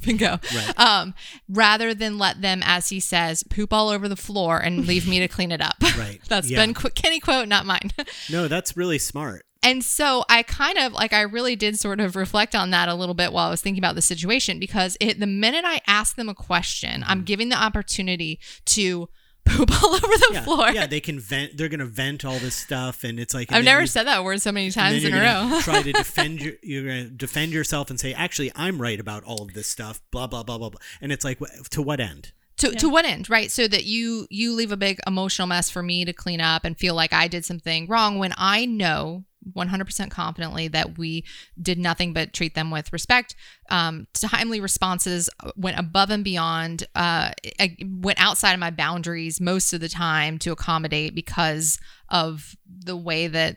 up 0.04 0.08
and 0.08 0.18
go 0.18 0.38
Right. 0.54 0.78
um 0.80 1.14
rather 1.48 1.94
than 1.94 2.18
let 2.18 2.40
them 2.42 2.62
as 2.64 2.88
he 2.90 3.00
says 3.00 3.42
poop 3.42 3.72
all 3.72 3.88
over 3.88 4.08
the 4.08 4.16
floor 4.16 4.58
and 4.58 4.86
leave 4.86 5.08
me 5.08 5.18
to 5.20 5.28
clean 5.28 5.50
it 5.52 5.60
up 5.60 5.76
Right. 5.98 6.20
that's 6.28 6.48
Yeah. 6.50 6.58
Ben 6.58 6.74
Qu- 6.74 6.90
kinney 6.90 7.20
quote 7.20 7.48
not 7.48 7.66
mine 7.66 7.90
No, 8.30 8.48
that's 8.48 8.76
really 8.76 8.98
smart. 8.98 9.44
and 9.62 9.82
so 9.84 10.24
I 10.28 10.42
kind 10.42 10.76
of 10.78 10.92
like 10.92 11.12
I 11.12 11.22
really 11.22 11.56
did 11.56 11.78
sort 11.78 12.00
of 12.00 12.16
reflect 12.16 12.54
on 12.54 12.70
that 12.70 12.88
a 12.88 12.94
little 12.94 13.14
bit 13.14 13.32
while 13.32 13.46
I 13.46 13.50
was 13.50 13.62
thinking 13.62 13.80
about 13.82 13.94
the 13.94 14.02
situation 14.02 14.58
because 14.58 14.96
it 15.00 15.18
the 15.20 15.26
minute 15.26 15.64
I 15.66 15.80
ask 15.86 16.16
them 16.16 16.28
a 16.28 16.34
question, 16.34 17.02
I'm 17.06 17.18
Mm-hmm. 17.18 17.24
giving 17.24 17.48
the 17.48 17.56
opportunity 17.62 18.40
to 18.66 19.08
poop 19.44 19.70
all 19.82 19.94
over 19.94 20.00
the 20.06 20.30
Yeah, 20.32 20.42
floor. 20.42 20.70
yeah, 20.70 20.86
they 20.86 21.00
can 21.00 21.20
vent. 21.20 21.56
They're 21.56 21.68
gonna 21.68 21.84
vent 21.84 22.24
all 22.24 22.38
this 22.38 22.54
stuff, 22.54 23.04
and 23.04 23.18
it's 23.20 23.34
like 23.34 23.48
and 23.50 23.58
I've 23.58 23.64
never 23.64 23.82
you- 23.82 23.86
said 23.86 24.04
that 24.06 24.24
word 24.24 24.40
so 24.42 24.52
many 24.52 24.66
and 24.66 24.74
times 24.74 25.02
then 25.02 25.12
in 25.12 25.18
a 25.18 25.22
you're 25.22 25.32
gonna 25.34 25.54
row. 25.56 25.60
try 25.60 25.82
to 25.82 25.92
defend 26.04 26.40
your, 26.40 26.54
you're 26.62 26.82
gonna 26.82 27.04
defend 27.10 27.52
yourself 27.52 27.90
and 27.90 27.98
say, 28.00 28.12
actually, 28.14 28.50
I'm 28.54 28.80
right 28.80 28.98
about 29.00 29.24
all 29.24 29.42
of 29.42 29.54
this 29.54 29.66
stuff. 29.68 30.00
Blah 30.10 30.26
blah 30.26 30.42
blah 30.42 30.58
blah 30.58 30.70
blah. 30.70 30.80
And 31.00 31.12
it's 31.12 31.24
like, 31.24 31.38
to 31.70 31.82
what 31.82 32.00
end? 32.00 32.32
to 32.56 32.70
to 32.70 32.88
what 32.88 33.04
end, 33.04 33.28
right? 33.28 33.50
So 33.50 33.66
that 33.68 33.84
you 33.84 34.26
you 34.30 34.52
leave 34.52 34.70
a 34.72 34.76
big 34.76 35.00
emotional 35.06 35.48
mess 35.48 35.70
for 35.70 35.82
me 35.82 36.04
to 36.04 36.12
clean 36.12 36.40
up 36.40 36.64
and 36.64 36.78
feel 36.78 36.94
like 36.94 37.12
I 37.12 37.26
did 37.26 37.44
something 37.44 37.86
wrong 37.88 38.18
when 38.18 38.32
I 38.36 38.64
know 38.64 39.24
100% 39.52 40.10
confidently 40.10 40.68
that 40.68 40.98
we 40.98 41.24
did 41.60 41.78
nothing 41.78 42.12
but 42.12 42.32
treat 42.32 42.54
them 42.54 42.70
with 42.70 42.92
respect. 42.92 43.34
Um, 43.70 44.06
timely 44.12 44.60
responses 44.60 45.30
went 45.56 45.78
above 45.78 46.10
and 46.10 46.24
beyond, 46.24 46.86
uh, 46.94 47.30
I 47.60 47.76
went 47.84 48.20
outside 48.20 48.52
of 48.52 48.60
my 48.60 48.70
boundaries 48.70 49.40
most 49.40 49.72
of 49.72 49.80
the 49.80 49.88
time 49.88 50.38
to 50.40 50.52
accommodate 50.52 51.14
because 51.14 51.78
of 52.08 52.56
the 52.66 52.96
way 52.96 53.26
that 53.26 53.56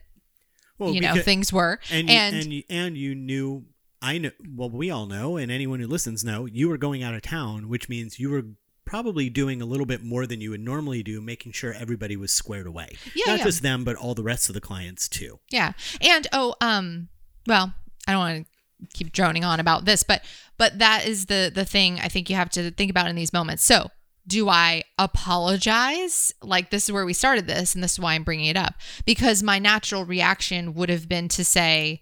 Well, 0.78 0.94
you 0.94 1.02
know 1.02 1.16
things 1.22 1.52
were. 1.52 1.80
and 1.92 2.10
you, 2.10 2.16
and 2.16 2.54
you, 2.54 2.64
and 2.70 2.98
you 2.98 3.16
knew. 3.16 3.66
I 4.00 4.20
know. 4.20 4.32
Well, 4.56 4.70
we 4.70 4.92
all 4.92 5.08
know, 5.08 5.38
and 5.38 5.52
anyone 5.52 5.80
who 5.80 5.88
listens 5.88 6.24
know, 6.24 6.46
you 6.46 6.70
were 6.70 6.78
going 6.78 7.02
out 7.02 7.16
of 7.16 7.24
town, 7.24 7.68
which 7.68 7.90
means 7.90 8.20
you 8.20 8.30
were 8.30 8.44
probably 8.88 9.30
doing 9.30 9.62
a 9.62 9.66
little 9.66 9.86
bit 9.86 10.04
more 10.04 10.26
than 10.26 10.42
you 10.42 10.50
would 10.52 10.62
normally 10.62 11.04
do, 11.04 11.22
making 11.22 11.52
sure 11.52 11.74
everybody 11.74 12.16
was 12.16 12.32
squared 12.32 12.66
away. 12.66 12.98
Yeah, 13.14 13.26
Not 13.28 13.40
yeah. 13.40 13.44
just 13.46 13.62
them, 13.62 13.84
but 13.84 13.96
all 13.96 14.16
the 14.16 14.24
rest 14.24 14.50
of 14.50 14.56
the 14.56 14.62
clients 14.62 15.08
too. 15.08 15.40
Yeah. 15.52 15.74
And 16.02 16.26
oh, 16.34 16.56
um, 16.62 17.10
well, 17.46 17.74
I 18.08 18.14
don't 18.14 18.20
want 18.20 18.48
to 18.48 18.88
keep 18.98 19.12
droning 19.12 19.44
on 19.44 19.60
about 19.60 19.86
this, 19.86 20.04
but 20.04 20.24
but 20.58 20.80
that 20.80 21.06
is 21.06 21.28
the 21.28 21.52
the 21.54 21.66
thing 21.66 22.00
I 22.00 22.08
think 22.08 22.30
you 22.30 22.36
have 22.36 22.50
to 22.52 22.72
think 22.72 22.90
about 22.90 23.08
in 23.08 23.16
these 23.16 23.34
moments. 23.34 23.64
So, 23.64 23.90
do 24.26 24.50
I 24.50 24.84
apologize? 24.98 26.34
Like 26.42 26.70
this 26.72 26.86
is 26.86 26.92
where 26.92 27.06
we 27.06 27.14
started 27.14 27.48
this, 27.48 27.76
and 27.76 27.84
this 27.84 27.94
is 27.94 28.00
why 28.00 28.14
I'm 28.14 28.24
bringing 28.24 28.48
it 28.48 28.58
up 28.58 28.76
because 29.06 29.44
my 29.44 29.60
natural 29.60 30.06
reaction 30.06 30.74
would 30.74 30.90
have 30.90 31.08
been 31.08 31.28
to 31.30 31.46
say, 31.46 32.02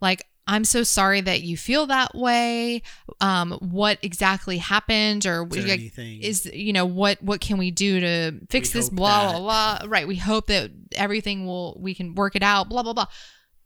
like. 0.00 0.24
I'm 0.46 0.64
so 0.64 0.82
sorry 0.84 1.20
that 1.22 1.42
you 1.42 1.56
feel 1.56 1.86
that 1.86 2.14
way. 2.14 2.82
Um, 3.20 3.52
what 3.60 3.98
exactly 4.02 4.58
happened, 4.58 5.26
or 5.26 5.46
Is 5.52 5.66
like, 5.66 5.92
is 5.98 6.46
you 6.46 6.72
know 6.72 6.86
what 6.86 7.20
what 7.22 7.40
can 7.40 7.58
we 7.58 7.70
do 7.70 8.00
to 8.00 8.40
fix 8.48 8.72
We 8.72 8.80
this? 8.80 8.90
Blah 8.90 9.32
that- 9.32 9.38
blah 9.40 9.78
blah. 9.80 9.88
Right. 9.90 10.06
We 10.06 10.16
hope 10.16 10.46
that 10.46 10.70
everything 10.92 11.46
will 11.46 11.76
we 11.80 11.94
can 11.94 12.14
work 12.14 12.36
it 12.36 12.42
out. 12.42 12.68
Blah 12.68 12.82
blah 12.84 12.92
blah. 12.92 13.06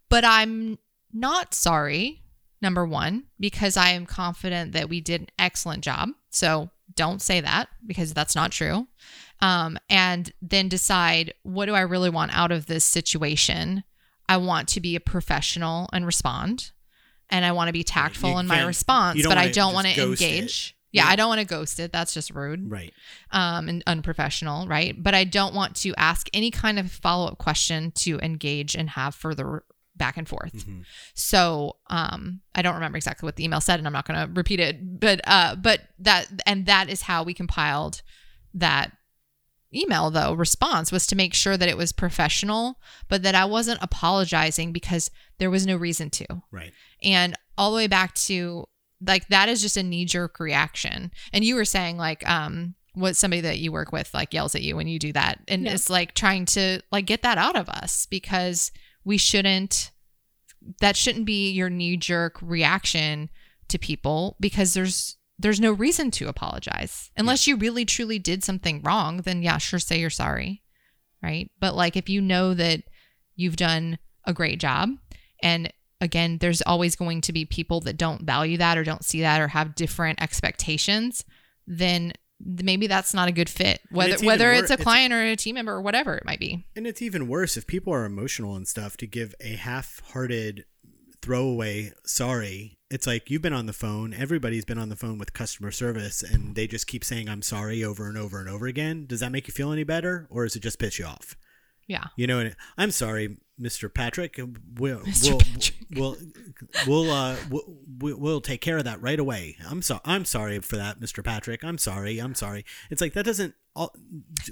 But 0.09 0.25
I'm 0.25 0.79
not 1.13 1.55
sorry. 1.55 2.23
Number 2.63 2.85
one, 2.85 3.25
because 3.39 3.79
I 3.79 3.91
am 3.91 4.05
confident 4.05 4.73
that 4.73 4.91
we 4.91 5.01
did 5.01 5.23
an 5.23 5.29
excellent 5.39 5.83
job. 5.83 6.11
So 6.31 6.71
don't 6.95 7.23
say 7.23 7.41
that 7.41 7.69
because 7.87 8.13
that's 8.13 8.35
not 8.35 8.53
true. 8.53 8.87
Um, 9.41 9.79
and 9.89 10.31
then 10.43 10.69
decide 10.69 11.33
what 11.43 11.67
do 11.67 11.75
I 11.75 11.81
really 11.81 12.11
want 12.11 12.37
out 12.37 12.53
of 12.53 12.67
this 12.67 12.85
situation. 12.85 13.83
I 14.31 14.37
want 14.39 14.69
to 14.71 14.81
be 14.81 14.97
a 14.97 15.01
professional 15.01 15.89
and 15.93 16.07
respond, 16.07 16.71
and 17.29 17.45
I 17.45 17.53
want 17.53 17.69
to 17.69 17.73
be 17.73 17.85
tactful 17.85 18.31
You 18.31 18.39
in 18.39 18.47
my 18.47 18.63
response, 18.65 19.27
but 19.27 19.37
I 19.39 19.49
don't 19.51 19.75
want 19.75 19.87
to 19.89 19.97
ghost 19.97 20.23
it. 20.23 20.27
engage. 20.35 20.77
Yeah, 20.93 21.05
Yeah. 21.05 21.11
I 21.13 21.17
don't 21.17 21.29
want 21.29 21.41
to 21.41 21.47
ghost 21.47 21.79
it. 21.79 21.93
That's 21.93 22.13
just 22.15 22.31
rude 22.31 22.71
Right. 22.71 22.93
um, 23.31 23.69
and 23.69 23.83
unprofessional, 23.87 24.67
right? 24.67 24.95
But 25.01 25.15
I 25.15 25.25
don't 25.25 25.55
want 25.55 25.77
to 25.85 25.95
ask 25.97 26.29
any 26.33 26.51
kind 26.51 26.79
of 26.79 26.91
follow 26.91 27.27
up 27.29 27.39
question 27.39 27.93
to 28.05 28.19
engage 28.21 28.75
and 28.75 28.91
have 28.91 29.15
further 29.15 29.63
back 29.97 30.17
and 30.17 30.27
forth. 30.29 30.55
Mhm. 30.67 30.85
So 31.15 31.77
um, 31.89 32.41
I 32.55 32.63
don't 32.63 32.75
remember 32.75 32.97
exactly 32.97 33.27
what 33.27 33.37
the 33.37 33.45
email 33.45 33.61
said, 33.61 33.79
and 33.79 33.87
I'm 33.87 33.93
not 33.93 34.07
going 34.09 34.19
to 34.27 34.33
repeat 34.33 34.59
it. 34.59 34.99
But 35.01 35.21
uh, 35.27 35.55
but 35.57 35.81
that 36.01 36.27
and 36.47 36.67
that 36.67 36.89
is 36.89 37.03
how 37.03 37.23
we 37.23 37.35
compiled 37.35 38.03
that 38.55 38.93
email 39.75 40.11
though 40.11 40.33
response 40.35 40.91
was 40.91 41.07
to 41.07 41.15
make 41.17 41.33
sure 41.35 41.57
that 41.57 41.69
it 41.69 41.77
was 41.77 41.93
professional 41.93 42.79
but 43.09 43.23
that 43.23 43.35
i 43.37 43.45
wasn't 43.45 43.79
apologizing 43.83 44.73
because 44.73 45.11
there 45.39 45.51
was 45.51 45.65
no 45.67 45.77
reason 45.77 46.11
to 46.11 46.27
Right. 46.51 46.73
and 47.03 47.35
all 47.57 47.71
the 47.71 47.77
way 47.77 47.87
back 47.87 48.15
to 48.15 48.67
like 49.07 49.29
that 49.29 49.49
is 49.49 49.63
just 49.63 49.77
a 49.79 49.83
knee 49.83 50.05
jerk 50.05 50.39
reaction. 50.41 51.11
And 51.33 51.43
you 51.45 51.55
were 51.55 51.65
saying 51.65 51.97
like 51.97 52.29
um 52.29 52.75
what 52.95 53.17
somebody 53.17 53.41
that 53.43 53.59
you 53.59 53.71
work 53.73 53.93
with 53.93 54.13
like 54.13 54.35
yells 54.35 54.55
at 54.55 54.61
you 54.63 54.77
when 54.77 54.89
you 54.89 54.99
do 54.99 55.13
that. 55.13 55.39
And 55.49 55.65
Yeah. 55.65 55.73
it's 55.73 55.89
like 55.89 56.13
trying 56.15 56.45
to 56.47 56.81
like 56.93 57.07
get 57.07 57.23
that 57.23 57.39
out 57.39 57.57
of 57.57 57.69
us 57.71 58.05
because 58.07 58.73
we 59.05 59.17
shouldn't 59.17 59.91
that 60.81 60.97
shouldn't 60.97 61.25
be 61.25 61.51
your 61.51 61.71
knee 61.71 61.97
jerk 61.97 62.37
reaction 62.43 63.31
to 63.69 63.79
people 63.79 64.37
because 64.41 64.75
there's 64.75 65.17
there's 65.41 65.61
no 65.61 65.73
reason 65.73 66.11
to 66.13 66.29
apologize. 66.29 67.11
Unless 67.17 67.47
you 67.47 67.57
really 67.57 67.85
truly 67.85 68.19
did 68.19 68.45
something 68.45 68.83
wrong, 68.83 69.19
then 69.19 69.43
yeah, 69.43 69.59
sure 69.59 69.79
say 69.79 69.99
you're 69.99 70.11
sorry. 70.11 70.63
Right? 71.23 71.51
But 71.61 71.75
like 71.75 71.97
if 71.97 72.09
you 72.09 72.21
know 72.21 72.55
that 72.55 72.83
you've 73.37 73.57
done 73.57 73.99
a 74.25 74.33
great 74.33 74.61
job 74.61 74.91
and 75.43 75.73
again, 76.01 76.39
there's 76.39 76.63
always 76.63 76.97
going 76.97 77.21
to 77.23 77.33
be 77.33 77.45
people 77.45 77.81
that 77.81 77.97
don't 77.97 78.23
value 78.23 78.57
that 78.59 78.79
or 78.79 78.85
don't 78.85 79.05
see 79.05 79.21
that 79.21 79.41
or 79.41 79.49
have 79.49 79.75
different 79.75 80.23
expectations, 80.23 81.25
then 81.67 82.13
maybe 82.43 82.87
that's 82.87 83.13
not 83.13 83.29
a 83.29 83.33
good 83.33 83.51
fit. 83.51 83.81
Whether 83.91 84.15
it's 84.15 84.23
whether 84.23 84.47
wor- 84.47 84.55
it's 84.55 84.71
a 84.71 84.75
it's- 84.75 84.85
client 84.85 85.13
or 85.13 85.23
a 85.23 85.37
team 85.37 85.57
member 85.57 85.73
or 85.73 85.83
whatever 85.83 86.15
it 86.17 86.25
might 86.25 86.41
be. 86.41 86.65
And 86.75 86.87
it's 86.87 87.03
even 87.03 87.29
worse 87.29 87.57
if 87.57 87.67
people 87.67 87.93
are 87.93 88.05
emotional 88.05 88.57
and 88.57 88.67
stuff 88.67 88.97
to 88.99 89.07
give 89.07 89.35
a 89.41 89.57
half-hearted 89.57 90.65
throwaway 91.21 91.93
sorry. 92.05 92.79
It's 92.91 93.07
like 93.07 93.31
you've 93.31 93.43
been 93.43 93.53
on 93.53 93.67
the 93.67 93.73
phone, 93.73 94.13
everybody's 94.13 94.65
been 94.65 94.79
on 94.79 94.89
the 94.89 94.97
phone 94.97 95.17
with 95.17 95.33
customer 95.33 95.71
service 95.71 96.23
and 96.23 96.57
they 96.57 96.67
just 96.67 96.87
keep 96.89 97.05
saying 97.05 97.29
I'm 97.29 97.43
sorry 97.43 97.85
over 97.85 98.09
and 98.09 98.19
over 98.19 98.41
and 98.41 98.49
over 98.49 98.67
again. 98.67 99.07
Does 99.07 99.21
that 99.21 99.31
make 99.31 99.47
you 99.47 99.53
feel 99.53 99.73
any 99.73 99.85
better 99.85 100.27
or 100.29 100.45
does 100.45 100.57
it 100.57 100.61
just 100.63 100.79
piss 100.81 100.99
you 100.99 101.05
off? 101.05 101.37
Yeah. 101.87 102.05
You 102.17 102.27
know, 102.27 102.41
and 102.41 102.57
I'm 102.77 102.91
sorry, 102.91 103.39
Mr. 103.61 103.93
Patrick. 103.93 104.41
We'll 104.75 105.01
Mr. 105.01 105.31
we'll 105.31 105.39
Patrick. 105.39 105.75
we'll 105.95 106.17
we'll 106.87 107.11
uh 107.11 107.37
we'll, 107.49 108.17
we'll 108.19 108.41
take 108.41 108.61
care 108.61 108.79
of 108.79 108.85
that 108.85 109.01
right 109.01 109.19
away. 109.19 109.57
I'm 109.69 109.83
so 109.83 110.01
I'm 110.05 110.25
sorry 110.25 110.59
for 110.61 110.77
that, 110.77 111.01
Mr. 111.01 111.25
Patrick. 111.25 111.65
I'm 111.65 111.79
sorry. 111.79 112.19
I'm 112.19 112.35
sorry. 112.35 112.65
It's 112.91 113.01
like 113.01 113.13
that 113.15 113.25
doesn't 113.25 113.55
all, 113.77 113.95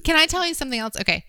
Can 0.05 0.17
I 0.17 0.27
tell 0.27 0.47
you 0.47 0.55
something 0.55 0.79
else? 0.79 0.95
Okay. 1.01 1.25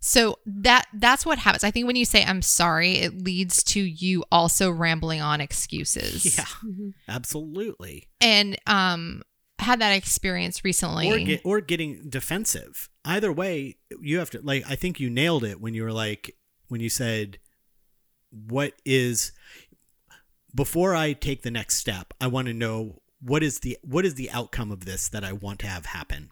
So 0.00 0.38
that 0.46 0.86
that's 0.94 1.26
what 1.26 1.38
happens. 1.38 1.64
I 1.64 1.70
think 1.70 1.86
when 1.86 1.96
you 1.96 2.04
say 2.04 2.24
I'm 2.24 2.42
sorry, 2.42 2.98
it 2.98 3.22
leads 3.24 3.62
to 3.64 3.80
you 3.80 4.24
also 4.30 4.70
rambling 4.70 5.20
on 5.20 5.40
excuses. 5.40 6.38
yeah. 6.38 6.90
Absolutely. 7.08 8.08
And 8.20 8.56
um 8.66 9.22
had 9.58 9.80
that 9.80 9.90
experience 9.90 10.64
recently. 10.64 11.10
Or 11.10 11.18
get, 11.18 11.40
or 11.44 11.60
getting 11.60 12.08
defensive. 12.08 12.88
Either 13.04 13.32
way, 13.32 13.76
you 14.00 14.18
have 14.18 14.30
to 14.30 14.40
like 14.40 14.64
I 14.68 14.76
think 14.76 15.00
you 15.00 15.10
nailed 15.10 15.44
it 15.44 15.60
when 15.60 15.74
you 15.74 15.82
were 15.82 15.92
like 15.92 16.36
when 16.68 16.80
you 16.80 16.88
said 16.88 17.38
what 18.30 18.74
is 18.84 19.32
before 20.54 20.94
I 20.94 21.12
take 21.12 21.42
the 21.42 21.50
next 21.50 21.76
step, 21.76 22.14
I 22.20 22.26
want 22.26 22.48
to 22.48 22.54
know 22.54 23.02
what 23.20 23.42
is 23.42 23.60
the 23.60 23.76
what 23.82 24.04
is 24.04 24.14
the 24.14 24.30
outcome 24.30 24.70
of 24.70 24.84
this 24.84 25.08
that 25.08 25.24
I 25.24 25.32
want 25.32 25.58
to 25.60 25.66
have 25.66 25.86
happen. 25.86 26.30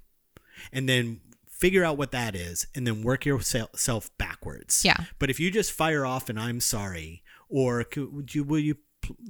And 0.73 0.89
then 0.89 1.21
figure 1.59 1.85
out 1.85 1.97
what 1.97 2.11
that 2.13 2.35
is 2.35 2.67
and 2.75 2.87
then 2.87 3.03
work 3.03 3.25
yourself 3.25 4.11
backwards. 4.19 4.85
Yeah. 4.85 4.97
But 5.19 5.31
if 5.31 5.41
you 5.41 5.51
just 5.51 5.73
fire 5.73 6.05
off 6.05 6.29
and 6.29 6.39
I'm 6.39 6.61
sorry 6.61 7.23
or 7.49 7.85
could, 7.85 8.13
would 8.13 8.35
you 8.35 8.45
will 8.45 8.59
you 8.59 8.77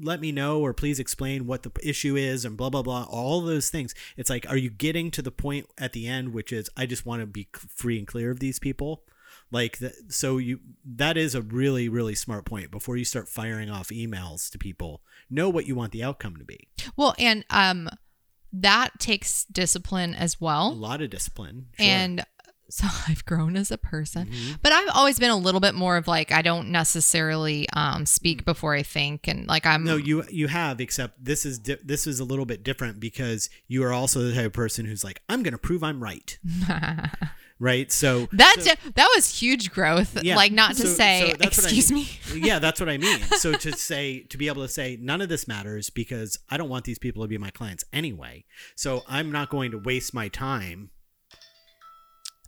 let 0.01 0.21
me 0.21 0.33
know 0.33 0.61
or 0.61 0.73
please 0.73 0.99
explain 0.99 1.47
what 1.47 1.63
the 1.63 1.71
issue 1.83 2.17
is 2.17 2.45
and 2.45 2.57
blah 2.57 2.71
blah 2.71 2.83
blah 2.83 3.07
all 3.11 3.43
those 3.43 3.69
things 3.69 3.95
it's 4.17 4.31
like 4.31 4.49
are 4.49 4.57
you 4.57 4.71
getting 4.71 5.11
to 5.11 5.21
the 5.21 5.31
point 5.31 5.67
at 5.77 5.93
the 5.93 6.07
end 6.07 6.33
which 6.33 6.51
is 6.51 6.71
i 6.79 6.87
just 6.87 7.05
want 7.05 7.21
to 7.21 7.27
be 7.27 7.47
free 7.53 7.99
and 7.99 8.07
clear 8.07 8.31
of 8.31 8.41
these 8.41 8.59
people 8.59 9.03
like 9.51 9.79
that 9.79 9.93
so 10.09 10.39
you 10.39 10.61
that 10.83 11.17
is 11.19 11.35
a 11.35 11.43
really 11.43 11.91
really 11.91 12.15
smart 12.15 12.47
point 12.47 12.71
before 12.71 12.97
you 12.97 13.05
start 13.05 13.29
firing 13.29 13.69
off 13.69 13.89
emails 13.89 14.51
to 14.51 14.57
people 14.57 15.03
know 15.29 15.51
what 15.51 15.67
you 15.67 15.75
want 15.75 15.93
the 15.93 16.03
outcome 16.03 16.37
to 16.37 16.45
be 16.45 16.69
well, 16.97 17.15
and 17.19 17.45
um 17.51 17.89
that 18.53 18.91
takes 18.99 19.45
discipline 19.47 20.15
as 20.15 20.41
well. 20.41 20.69
a 20.69 20.75
lot 20.75 21.01
of 21.03 21.11
discipline 21.11 21.67
sure. 21.79 21.87
And 21.87 22.25
so 22.69 22.87
I've 23.09 23.25
grown 23.25 23.57
as 23.57 23.71
a 23.71 23.79
person, 23.79 24.27
Mhm. 24.29 24.59
but 24.61 24.73
I've 24.73 24.89
always 24.95 25.19
been 25.21 25.31
a 25.31 25.37
little 25.37 25.61
bit 25.61 25.75
more 25.75 25.97
of 25.97 26.09
like 26.09 26.33
I 26.33 26.43
don't 26.43 26.71
necessarily 26.71 27.69
um 27.75 28.07
speak 28.07 28.45
before 28.45 28.75
I 28.75 28.83
think 28.83 29.29
and 29.29 29.47
like 29.47 29.67
I'm 29.67 29.85
no 29.85 29.97
you 29.97 30.25
you 30.31 30.49
have 30.49 30.81
except 30.81 31.25
this 31.25 31.47
is 31.47 31.59
di- 31.61 31.79
this 31.85 32.07
is 32.07 32.19
a 32.19 32.25
little 32.25 32.45
bit 32.47 32.63
different 32.65 32.99
because 32.99 33.49
you 33.69 33.85
are 33.85 33.93
also 33.93 34.21
the 34.21 34.35
type 34.35 34.47
of 34.47 34.53
person 34.53 34.85
who's 34.87 35.05
like 35.05 35.23
i'm 35.29 35.43
gonna 35.45 35.59
prove 35.59 35.83
i'm 35.85 36.03
right 36.03 36.39
right 37.59 37.91
so 37.91 38.27
that 38.33 38.57
so- 38.61 38.91
that 38.95 39.11
was 39.17 39.41
huge 39.41 39.71
growth. 39.71 40.23
Yeah. 40.23 40.37
Like 40.37 40.53
not 40.53 40.71
to 40.77 40.83
So- 40.83 40.95
say 40.95 41.31
so 41.31 41.37
that's 41.39 41.57
what 41.59 41.67
I 41.67 41.69
excuse 41.77 41.91
mean. 41.93 42.07
me. 42.41 42.47
yeah, 42.47 42.59
that's 42.59 42.79
what 42.81 42.89
I 42.89 42.99
mean. 42.99 43.21
So 43.39 43.53
to 43.55 43.73
say 43.73 44.21
to 44.31 44.37
be 44.39 44.49
able 44.49 44.63
to 44.63 44.69
say 44.69 44.99
none 45.01 45.21
of 45.21 45.29
this 45.29 45.47
matters 45.49 45.89
because 45.91 46.39
I 46.51 46.57
don't 46.57 46.69
want 46.69 46.85
these 46.85 46.99
people 46.99 47.23
to 47.23 47.29
be 47.29 47.39
my 47.39 47.51
clients 47.51 47.85
anyway. 47.93 48.45
So 48.75 49.05
I'm 49.09 49.31
not 49.33 49.49
going 49.51 49.71
to 49.73 49.79
waste 49.79 50.13
my 50.15 50.29
time. 50.29 50.91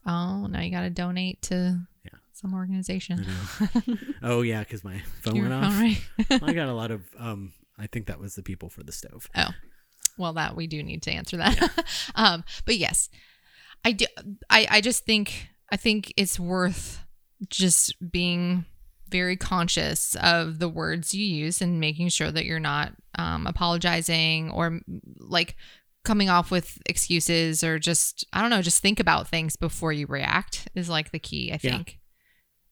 Oh, 0.06 0.46
now 0.46 0.60
you 0.60 0.70
got 0.70 0.82
to 0.82 0.90
donate 0.90 1.42
to 1.42 1.80
Yeah. 2.04 2.18
some 2.32 2.54
organization. 2.54 3.26
Oh 4.22 4.42
yeah, 4.42 4.60
because 4.60 4.82
my 4.82 5.00
phone 5.22 5.36
Your 5.36 5.48
went 5.48 5.62
phone, 5.64 5.72
off. 5.72 5.80
right? 5.80 6.42
I 6.42 6.52
got 6.52 6.68
a 6.68 6.72
lot 6.74 6.90
of. 6.90 7.02
Um, 7.18 7.52
I 7.78 7.86
think 7.86 8.06
that 8.06 8.18
was 8.18 8.34
the 8.34 8.42
people 8.42 8.68
for 8.68 8.82
the 8.82 8.90
stove. 8.92 9.28
Oh, 9.36 9.50
well, 10.16 10.32
that 10.32 10.56
we 10.56 10.66
do 10.66 10.82
need 10.82 11.02
to 11.02 11.12
answer 11.12 11.36
that. 11.36 11.84
um, 12.16 12.42
but 12.64 12.76
yes, 12.76 13.08
I 13.84 13.92
do. 13.92 14.06
I 14.50 14.66
I 14.70 14.80
just 14.80 15.04
think 15.04 15.48
I 15.70 15.76
think 15.76 16.12
it's 16.16 16.38
worth 16.38 17.04
just 17.48 17.94
being 18.10 18.64
very 19.08 19.36
conscious 19.36 20.14
of 20.16 20.58
the 20.58 20.68
words 20.68 21.14
you 21.14 21.24
use 21.24 21.62
and 21.62 21.80
making 21.80 22.08
sure 22.10 22.30
that 22.30 22.44
you're 22.44 22.60
not 22.60 22.92
um, 23.18 23.46
apologizing 23.46 24.50
or 24.50 24.80
like 25.18 25.56
coming 26.04 26.28
off 26.28 26.50
with 26.50 26.78
excuses 26.86 27.64
or 27.64 27.78
just 27.78 28.24
I 28.32 28.40
don't 28.42 28.50
know, 28.50 28.60
just 28.62 28.82
think 28.82 29.00
about 29.00 29.28
things 29.28 29.56
before 29.56 29.92
you 29.92 30.06
react 30.06 30.68
is 30.74 30.88
like 30.90 31.10
the 31.10 31.18
key. 31.18 31.50
I 31.52 31.58
Yeah. 31.62 31.76
think 31.76 31.98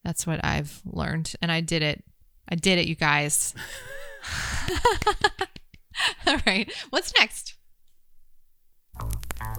that's 0.05 0.27
what 0.27 0.45
I've 0.45 0.83
learned, 0.85 1.33
and 1.41 1.51
I 1.51 1.63
did 1.63 1.83
it. 1.83 2.05
I 2.49 2.55
did 2.55 2.79
it, 2.79 2.87
you 2.87 2.95
guys. 2.97 3.55
All 6.27 6.39
right, 6.47 6.71
what's 6.91 7.15
next? 7.19 7.55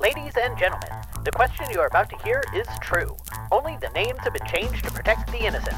Ladies 0.02 0.34
and 0.42 0.58
gentlemen, 0.58 0.90
the 1.24 1.32
question 1.32 1.66
you 1.72 1.80
are 1.80 1.88
about 1.88 2.10
to 2.10 2.18
hear 2.24 2.44
is 2.54 2.68
true. 2.82 3.16
Only 3.52 3.78
the 3.82 3.90
names 3.90 4.20
have 4.20 4.34
been 4.34 4.48
changed 4.48 4.84
to 4.86 4.92
protect 4.92 5.32
the 5.32 5.46
innocent. 5.46 5.76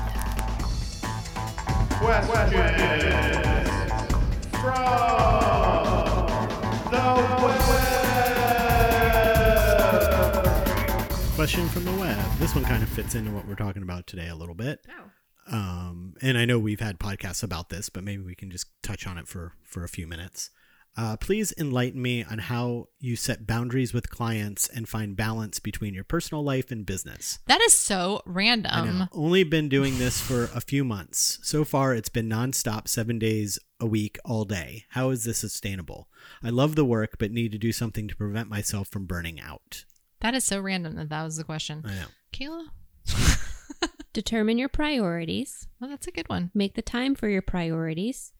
Question 11.35 11.67
from 11.69 11.85
the 11.85 11.93
web. 11.93 12.17
This 12.37 12.55
one 12.55 12.63
kind 12.63 12.83
of 12.83 12.89
fits 12.89 13.15
into 13.15 13.31
what 13.31 13.47
we're 13.47 13.55
talking 13.55 13.83
about 13.83 14.07
today 14.07 14.27
a 14.27 14.35
little 14.35 14.55
bit. 14.55 14.85
Um, 15.47 16.13
and 16.21 16.37
I 16.37 16.45
know 16.45 16.59
we've 16.59 16.79
had 16.79 16.99
podcasts 16.99 17.43
about 17.43 17.69
this, 17.69 17.89
but 17.89 18.03
maybe 18.03 18.21
we 18.23 18.35
can 18.35 18.51
just 18.51 18.67
touch 18.83 19.07
on 19.07 19.17
it 19.17 19.27
for 19.27 19.53
for 19.63 19.83
a 19.83 19.89
few 19.89 20.05
minutes. 20.07 20.51
Uh, 21.01 21.15
please 21.15 21.53
enlighten 21.57 22.01
me 22.01 22.25
on 22.25 22.39
how 22.39 22.87
you 22.99 23.15
set 23.15 23.47
boundaries 23.47 23.93
with 23.93 24.09
clients 24.09 24.67
and 24.67 24.89
find 24.89 25.15
balance 25.15 25.57
between 25.59 25.93
your 25.93 26.03
personal 26.03 26.43
life 26.43 26.71
and 26.71 26.85
business. 26.85 27.39
That 27.45 27.61
is 27.61 27.73
so 27.73 28.21
I 28.25 28.29
know. 28.29 28.33
random. 28.35 29.09
Only 29.13 29.43
been 29.45 29.69
doing 29.69 29.97
this 29.97 30.19
for 30.19 30.49
a 30.53 30.59
few 30.59 30.83
months. 30.83 31.39
So 31.41 31.63
far, 31.63 31.95
it's 31.95 32.09
been 32.09 32.27
nonstop, 32.27 32.89
seven 32.89 33.17
days 33.17 33.57
a 33.79 33.85
week, 33.85 34.17
all 34.25 34.43
day. 34.43 34.83
How 34.89 35.09
is 35.11 35.23
this 35.23 35.37
sustainable? 35.37 36.09
I 36.43 36.49
love 36.49 36.75
the 36.75 36.83
work, 36.83 37.15
but 37.17 37.31
need 37.31 37.53
to 37.53 37.57
do 37.57 37.71
something 37.71 38.09
to 38.09 38.15
prevent 38.17 38.49
myself 38.49 38.89
from 38.89 39.05
burning 39.05 39.39
out. 39.39 39.85
That 40.19 40.33
is 40.33 40.43
so 40.43 40.59
random 40.59 40.95
that 40.97 41.07
that 41.07 41.23
was 41.23 41.37
the 41.37 41.45
question. 41.45 41.81
I 41.87 41.93
know. 41.93 42.07
Kayla? 42.33 42.65
Determine 44.11 44.57
your 44.57 44.67
priorities, 44.69 45.67
Well, 45.79 45.89
that's 45.89 46.07
a 46.07 46.11
good 46.11 46.27
one. 46.27 46.51
make 46.53 46.73
the 46.75 46.81
time 46.81 47.15
for 47.15 47.29
your 47.29 47.41
priorities, 47.43 48.33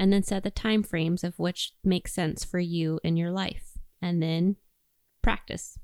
and 0.00 0.12
then 0.12 0.22
set 0.24 0.42
the 0.42 0.50
time 0.50 0.82
frames 0.82 1.22
of 1.22 1.38
which 1.38 1.72
makes 1.84 2.12
sense 2.12 2.44
for 2.44 2.58
you 2.58 2.98
in 3.04 3.16
your 3.16 3.30
life. 3.30 3.78
And 4.02 4.22
then 4.22 4.56
practice. 5.22 5.78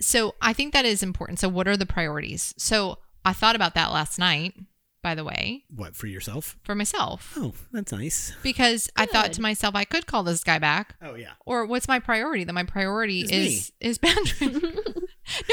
So 0.00 0.34
I 0.40 0.52
think 0.52 0.72
that 0.72 0.84
is 0.84 1.02
important. 1.02 1.40
So, 1.40 1.48
what 1.48 1.66
are 1.68 1.76
the 1.76 1.86
priorities? 1.86 2.54
So, 2.56 2.98
I 3.24 3.32
thought 3.32 3.56
about 3.56 3.74
that 3.74 3.92
last 3.92 4.18
night, 4.18 4.54
by 5.02 5.14
the 5.14 5.24
way, 5.24 5.64
What 5.68 5.96
for 5.96 6.06
yourself? 6.06 6.56
for 6.62 6.74
myself, 6.74 7.34
Oh, 7.36 7.52
that's 7.72 7.90
nice. 7.92 8.32
because 8.42 8.88
I 8.96 9.06
thought 9.06 9.32
to 9.34 9.42
myself, 9.42 9.74
I 9.74 9.84
could 9.84 10.06
call 10.06 10.22
this 10.22 10.44
guy 10.44 10.58
back. 10.58 10.94
Oh 11.02 11.14
yeah. 11.16 11.32
Or 11.46 11.66
what's 11.66 11.88
my 11.88 11.98
priority? 11.98 12.44
That 12.44 12.52
my 12.52 12.64
priority 12.64 13.22
It's 13.22 13.32
is 13.32 13.72
is 13.80 13.98
boundary. 13.98 14.46
no, 14.48 14.60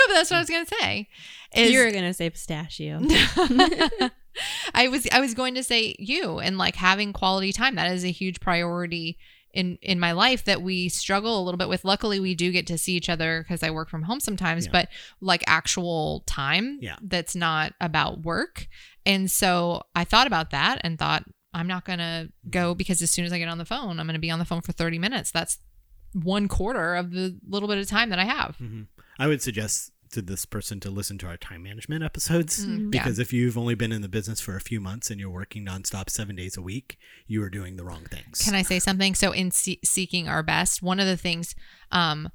but 0.08 0.14
that's 0.14 0.30
what 0.32 0.38
I 0.38 0.39
was 0.41 0.49
gonna 0.49 0.66
say. 0.66 1.08
Is 1.55 1.72
You're 1.72 1.91
gonna 1.91 2.14
say 2.14 2.30
pistachio. 2.30 2.99
I 4.73 4.88
was 4.88 5.07
I 5.11 5.19
was 5.19 5.33
going 5.33 5.55
to 5.55 5.63
say 5.63 5.95
you 5.99 6.39
and 6.39 6.57
like 6.57 6.75
having 6.75 7.13
quality 7.13 7.51
time. 7.51 7.75
That 7.75 7.91
is 7.91 8.03
a 8.03 8.11
huge 8.11 8.39
priority 8.39 9.17
in 9.53 9.77
in 9.81 9.99
my 9.99 10.11
life 10.11 10.43
that 10.45 10.61
we 10.61 10.89
struggle 10.89 11.41
a 11.41 11.43
little 11.43 11.57
bit 11.57 11.69
with. 11.69 11.83
Luckily, 11.85 12.19
we 12.19 12.35
do 12.35 12.51
get 12.51 12.67
to 12.67 12.77
see 12.77 12.93
each 12.93 13.09
other 13.09 13.41
because 13.43 13.63
I 13.63 13.69
work 13.71 13.89
from 13.89 14.03
home 14.03 14.19
sometimes, 14.19 14.65
Yeah. 14.65 14.71
but 14.73 14.89
like 15.21 15.43
actual 15.47 16.23
time 16.27 16.77
Yeah. 16.81 16.97
that's 17.01 17.35
not 17.35 17.73
about 17.81 18.21
work. 18.23 18.67
And 19.05 19.31
so 19.31 19.83
I 19.95 20.03
thought 20.03 20.27
about 20.27 20.51
that 20.51 20.81
and 20.83 20.99
thought 20.99 21.23
I'm 21.53 21.67
not 21.67 21.85
going 21.85 21.99
to 21.99 22.29
go 22.49 22.75
because 22.75 23.01
as 23.01 23.09
soon 23.09 23.25
as 23.25 23.31
I 23.33 23.39
get 23.39 23.47
on 23.47 23.57
the 23.57 23.65
phone, 23.65 23.99
I'm 23.99 24.05
going 24.05 24.13
to 24.15 24.19
be 24.19 24.29
on 24.29 24.38
the 24.39 24.45
phone 24.45 24.61
for 24.61 24.73
30 24.73 24.99
minutes. 24.99 25.31
That's 25.31 25.57
one 26.13 26.47
quarter 26.47 26.95
of 26.95 27.11
the 27.11 27.38
little 27.47 27.67
bit 27.69 27.77
of 27.77 27.88
time 27.88 28.09
that 28.09 28.19
I 28.19 28.25
have. 28.25 28.55
hmm 28.57 28.83
I 29.19 29.25
would 29.27 29.41
suggest 29.41 29.91
to 30.12 30.22
this 30.22 30.45
person 30.45 30.80
to 30.82 30.89
listen 30.89 31.18
to 31.20 31.28
our 31.28 31.38
time 31.38 31.64
management 31.64 32.03
episodes 32.03 32.66
Mm, 32.66 32.80
yeah. 32.93 33.01
because 33.03 33.20
if 33.20 33.32
you've 33.34 33.58
only 33.58 33.76
been 33.76 33.91
in 33.91 34.01
the 34.01 34.10
business 34.10 34.39
for 34.41 34.55
a 34.55 34.62
few 34.62 34.80
months 34.80 35.10
and 35.10 35.20
you're 35.20 35.30
working 35.30 35.66
nonstop 35.66 36.10
seven 36.10 36.36
days 36.36 36.58
a 36.58 36.62
week, 36.62 36.97
you 37.28 37.41
are 37.43 37.49
doing 37.49 37.76
the 37.78 37.84
wrong 37.84 38.05
things. 38.05 38.41
Can 38.43 38.55
I 38.55 38.62
say 38.62 38.80
something? 38.80 39.16
So 39.16 39.32
in 39.32 39.51
see- 39.51 39.80
seeking 39.84 40.28
our 40.28 40.43
best, 40.43 40.82
one 40.82 40.99
of 40.99 41.08
the 41.08 41.18
things, 41.18 41.53
um, 41.91 42.30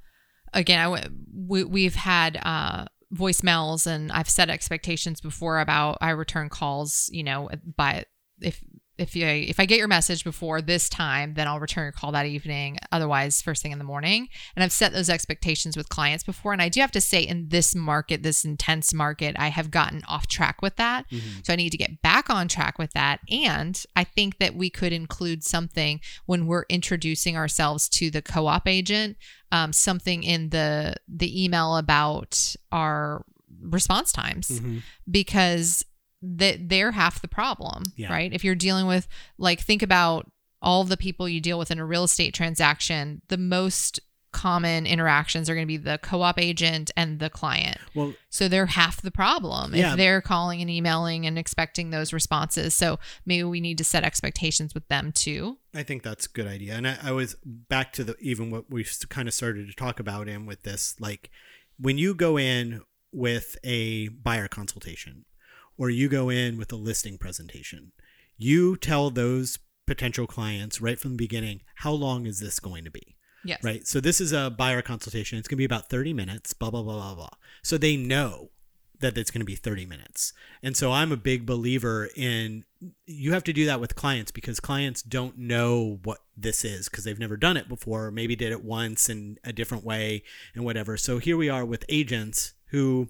again, 0.53 0.79
I 0.79 0.85
w- 0.85 1.09
we, 1.35 1.65
we've 1.65 1.95
had 1.95 2.39
uh, 2.43 2.87
voicemails 3.15 3.87
and 3.87 4.11
I've 4.13 4.29
set 4.29 4.51
expectations 4.51 5.21
before 5.21 5.61
about 5.61 5.99
I 6.01 6.11
return 6.11 6.49
calls. 6.49 7.09
You 7.13 7.25
know, 7.25 7.51
by 7.77 8.05
if 8.41 8.63
if 8.99 9.17
you 9.17 9.27
if 9.27 9.59
I 9.59 9.65
get 9.65 9.79
your 9.79 9.89
message 9.89 10.23
before 10.23 10.61
this 10.61 10.89
time, 10.89 11.35
then 11.35 11.49
I'll 11.49 11.59
return 11.59 11.85
your 11.85 11.93
call 11.93 12.13
that 12.13 12.27
evening. 12.27 12.79
Otherwise, 12.93 13.41
first 13.41 13.63
thing 13.63 13.73
in 13.73 13.79
the 13.79 13.85
morning. 13.85 14.29
And 14.55 14.63
I've 14.63 14.73
set 14.73 14.93
those 14.93 15.09
expectations 15.09 15.77
with 15.77 15.89
clients 15.89 16.23
before. 16.23 16.53
And 16.53 16.61
I 16.61 16.69
do 16.69 16.81
have 16.81 16.93
to 16.93 17.01
say, 17.01 17.23
in 17.23 17.49
this 17.49 17.75
market, 17.75 18.23
this 18.23 18.45
intense 18.45 18.93
market, 18.93 19.35
I 19.39 19.49
have 19.49 19.71
gotten 19.71 20.03
off 20.07 20.27
track 20.27 20.61
with 20.61 20.77
that. 20.77 21.07
So 21.43 21.53
I 21.53 21.57
need 21.57 21.71
to 21.71 21.79
get 21.79 22.03
back 22.03 22.29
on 22.29 22.49
track 22.49 22.79
with 22.79 22.93
that. 22.93 23.21
And 23.31 23.83
I 23.97 24.05
think 24.05 24.39
that 24.39 24.55
we 24.55 24.69
could 24.69 24.93
include 24.93 25.43
something 25.43 26.01
when 26.27 26.47
we're 26.47 26.65
introducing 26.69 27.37
ourselves 27.37 27.89
to 27.91 28.11
the 28.11 28.23
co-op 28.23 28.69
agent, 28.69 29.17
um, 29.51 29.73
something 29.73 30.23
in 30.23 30.51
the 30.51 30.95
the 31.09 31.45
email 31.45 31.77
about 31.77 32.55
our 32.71 33.25
response 33.61 34.13
times 34.13 34.49
Mhm. 34.49 34.83
because 35.11 35.85
that 36.23 36.69
they're 36.69 36.93
half 36.93 37.21
the 37.21 37.29
problem, 37.29 37.83
Yeah. 37.97 38.13
right? 38.13 38.33
If 38.33 38.45
you're 38.45 38.55
dealing 38.55 38.87
with 38.87 39.09
like 39.39 39.61
think 39.61 39.83
about 39.83 40.31
all 40.61 40.85
the 40.85 40.97
people 40.97 41.29
you 41.29 41.41
deal 41.41 41.59
with 41.59 41.71
in 41.71 41.79
a 41.79 41.85
real 41.85 42.05
estate 42.05 42.33
transaction, 42.35 43.21
the 43.29 43.37
most 43.39 43.99
common 44.31 44.87
interactions 44.87 45.51
are 45.51 45.55
going 45.55 45.67
to 45.67 45.69
be 45.69 45.77
the 45.77 45.99
co-op 46.03 46.39
agent 46.39 46.91
and 46.97 47.19
the 47.19 47.29
client. 47.29 47.77
Well, 47.95 48.15
So 48.31 48.49
they're 48.49 48.65
half 48.65 49.03
the 49.03 49.11
problem 49.11 49.75
Yeah. 49.75 49.91
if 49.91 49.99
they're 49.99 50.23
calling 50.23 50.63
and 50.63 50.71
emailing 50.71 51.27
and 51.27 51.39
expecting 51.39 51.91
those 51.91 52.15
responses. 52.15 52.73
So 52.73 52.99
maybe 53.27 53.45
we 53.45 53.61
need 53.61 53.77
to 53.79 53.85
set 53.85 54.05
expectations 54.05 54.73
with 54.73 54.89
them 54.89 55.13
too. 55.13 55.59
I 55.75 55.83
think 55.83 56.03
that's 56.03 56.25
a 56.25 56.31
good 56.31 56.47
idea. 56.47 56.75
And 56.77 56.89
I, 56.89 56.97
I 57.03 57.13
was 57.13 57.37
back 57.45 57.93
to 57.95 58.05
the 58.05 58.17
even 58.21 58.51
what 58.51 58.71
we 58.71 58.87
kind 59.11 59.29
of 59.29 59.35
started 59.35 59.67
to 59.69 59.75
talk 59.75 60.01
about 60.01 60.29
in 60.29 60.47
with 60.47 60.63
this, 60.63 60.95
like 60.99 61.29
when 61.79 61.99
you 61.99 62.15
go 62.15 62.39
in 62.39 62.81
with 63.13 63.59
a 63.65 64.09
buyer 64.09 64.49
consultation 64.49 65.27
or 65.79 65.91
you 65.91 66.09
go 66.09 66.29
in 66.29 66.59
with 66.59 66.73
a 66.73 66.77
listing 66.77 67.19
presentation, 67.19 67.93
you 68.37 68.77
tell 68.77 69.11
those 69.11 69.59
potential 69.87 70.27
clients 70.27 70.81
right 70.81 70.99
from 70.99 71.13
the 71.13 71.17
beginning, 71.17 71.61
how 71.77 71.93
long 71.93 72.27
is 72.27 72.41
this 72.41 72.61
going 72.61 72.85
to 72.85 72.91
be? 72.91 73.17
Yes. 73.45 73.63
Right. 73.65 73.87
So 73.87 74.01
this 74.01 74.21
is 74.21 74.33
a 74.33 74.51
buyer 74.51 74.83
consultation. 74.83 75.39
It's 75.39 75.49
going 75.49 75.57
to 75.57 75.61
be 75.61 75.65
about 75.65 75.91
30 75.91 76.13
minutes, 76.13 76.53
blah, 76.53 76.71
blah, 76.71 76.83
blah, 76.83 76.95
blah, 76.95 77.15
blah. 77.15 77.39
So 77.63 77.77
they 77.77 77.97
know 77.97 78.51
that 79.01 79.19
it's 79.19 79.31
going 79.31 79.41
to 79.41 79.45
be 79.45 79.57
30 79.57 79.85
minutes. 79.85 80.33
And 80.63 80.77
so 80.77 80.93
I'm 80.93 81.13
a 81.13 81.17
big 81.17 81.45
believer 81.45 82.09
in 82.17 82.65
you 83.05 83.33
have 83.33 83.45
to 83.45 83.53
do 83.53 83.67
that 83.67 83.81
with 83.81 83.95
clients 83.95 84.31
because 84.31 84.61
clients 84.61 85.03
don't 85.03 85.37
know 85.39 85.99
what 86.05 86.19
this 86.37 86.65
is 86.65 86.89
because 86.89 87.05
they've 87.05 87.19
never 87.19 87.37
done 87.37 87.57
it 87.57 87.69
before, 87.69 88.11
maybe 88.11 88.35
did 88.35 88.53
it 88.53 88.65
once 88.65 89.09
in 89.09 89.39
a 89.45 89.53
different 89.53 89.85
way 89.85 90.23
and 90.55 90.65
whatever. 90.65 90.97
So 90.97 91.19
here 91.19 91.37
we 91.37 91.49
are 91.49 91.65
with 91.65 91.85
agents 91.89 92.55
who 92.69 93.09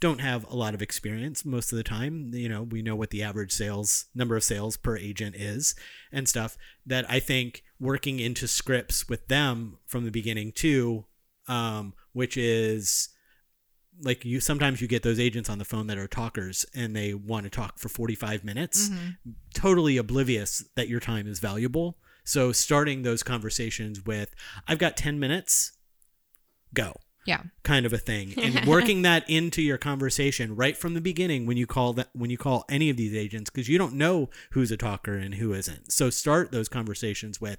don't 0.00 0.20
have 0.20 0.44
a 0.48 0.56
lot 0.56 0.74
of 0.74 0.82
experience 0.82 1.44
most 1.44 1.72
of 1.72 1.76
the 1.76 1.84
time. 1.84 2.30
You 2.32 2.48
know, 2.48 2.62
we 2.62 2.80
know 2.82 2.96
what 2.96 3.10
the 3.10 3.22
average 3.22 3.52
sales 3.52 4.06
number 4.14 4.34
of 4.36 4.42
sales 4.42 4.76
per 4.76 4.96
agent 4.96 5.36
is 5.36 5.74
and 6.10 6.28
stuff 6.28 6.56
that 6.86 7.04
I 7.10 7.20
think 7.20 7.62
working 7.78 8.18
into 8.18 8.48
scripts 8.48 9.08
with 9.08 9.28
them 9.28 9.78
from 9.86 10.04
the 10.04 10.10
beginning 10.10 10.52
too, 10.52 11.04
um, 11.48 11.92
which 12.12 12.36
is 12.36 13.10
like 14.02 14.24
you 14.24 14.40
sometimes 14.40 14.80
you 14.80 14.88
get 14.88 15.02
those 15.02 15.20
agents 15.20 15.50
on 15.50 15.58
the 15.58 15.64
phone 15.64 15.86
that 15.88 15.98
are 15.98 16.08
talkers 16.08 16.64
and 16.74 16.96
they 16.96 17.12
want 17.12 17.44
to 17.44 17.50
talk 17.50 17.78
for 17.78 17.90
45 17.90 18.42
minutes 18.44 18.88
Mm-hmm. 18.88 19.30
totally 19.54 19.98
oblivious 19.98 20.64
that 20.74 20.88
your 20.88 21.00
time 21.00 21.26
is 21.26 21.38
valuable 21.38 21.98
so 22.24 22.50
starting 22.50 23.02
those 23.02 23.22
conversations 23.22 24.06
with 24.06 24.34
i've 24.66 24.78
got 24.78 24.96
10 24.96 25.18
minutes 25.20 25.72
go 26.72 26.94
Yeah. 27.26 27.42
kind 27.62 27.84
of 27.86 27.92
a 27.92 27.98
thing. 27.98 28.34
And 28.36 28.64
working 28.66 29.02
that 29.02 29.28
into 29.28 29.60
your 29.62 29.78
conversation 29.78 30.56
right 30.56 30.76
from 30.76 30.94
the 30.94 31.00
beginning 31.00 31.46
when 31.46 31.56
you 31.56 31.66
call 31.66 31.92
that 31.94 32.08
when 32.12 32.30
you 32.30 32.38
call 32.38 32.64
any 32.68 32.88
of 32.90 32.96
these 32.96 33.14
agents 33.14 33.50
because 33.50 33.68
you 33.68 33.78
don't 33.78 33.94
know 33.94 34.30
who's 34.52 34.70
a 34.70 34.76
talker 34.76 35.14
and 35.14 35.34
who 35.34 35.52
isn't. 35.52 35.92
So 35.92 36.08
start 36.10 36.50
those 36.50 36.68
conversations 36.68 37.40
with 37.40 37.58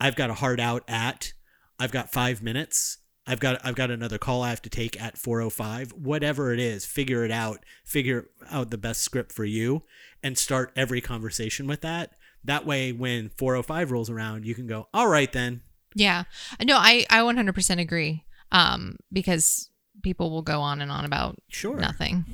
i've 0.00 0.16
got 0.16 0.30
a 0.30 0.34
hard 0.34 0.58
out 0.58 0.82
at 0.88 1.32
i've 1.78 1.92
got 1.92 2.12
five 2.12 2.42
minutes. 2.42 2.98
I've 3.26 3.40
got 3.40 3.60
i've 3.64 3.74
got 3.74 3.90
another 3.90 4.18
call 4.18 4.42
i 4.42 4.50
have 4.50 4.60
to 4.62 4.70
take 4.70 5.00
at 5.00 5.16
405 5.16 5.92
whatever 5.92 6.52
it 6.52 6.60
is 6.60 6.84
figure 6.86 7.24
it 7.24 7.30
out. 7.30 7.64
Figure 7.84 8.28
out 8.50 8.70
the 8.70 8.78
best 8.78 9.02
script 9.02 9.32
for 9.32 9.44
you 9.44 9.82
and 10.22 10.36
start 10.38 10.72
every 10.76 11.00
conversation 11.00 11.66
with 11.66 11.82
that. 11.82 12.12
That 12.42 12.66
way 12.66 12.92
when 12.92 13.30
405 13.36 13.90
rolls 13.90 14.10
around 14.10 14.44
you 14.46 14.54
can 14.54 14.66
go 14.66 14.88
all 14.94 15.08
right 15.08 15.30
then. 15.32 15.60
Yeah. 15.94 16.24
No, 16.62 16.76
I, 16.76 17.06
I 17.08 17.20
100% 17.20 17.80
agree. 17.80 18.24
Um, 18.54 18.96
because 19.12 19.68
people 20.02 20.30
will 20.30 20.42
go 20.42 20.60
on 20.60 20.80
and 20.80 20.90
on 20.90 21.04
about 21.04 21.36
Sure. 21.48 21.76
nothing. 21.76 22.24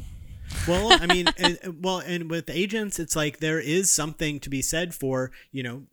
Well, 0.68 0.92
I 0.92 1.06
mean, 1.06 1.28
and, 1.38 1.82
well, 1.82 1.98
and 1.98 2.30
with 2.30 2.50
agents, 2.50 2.98
it's 2.98 3.16
like 3.16 3.38
there 3.38 3.58
is 3.60 3.90
something 3.90 4.38
to 4.40 4.50
be 4.50 4.62
said 4.62 4.94
for 4.94 5.32
you 5.50 5.62
know 5.62 5.84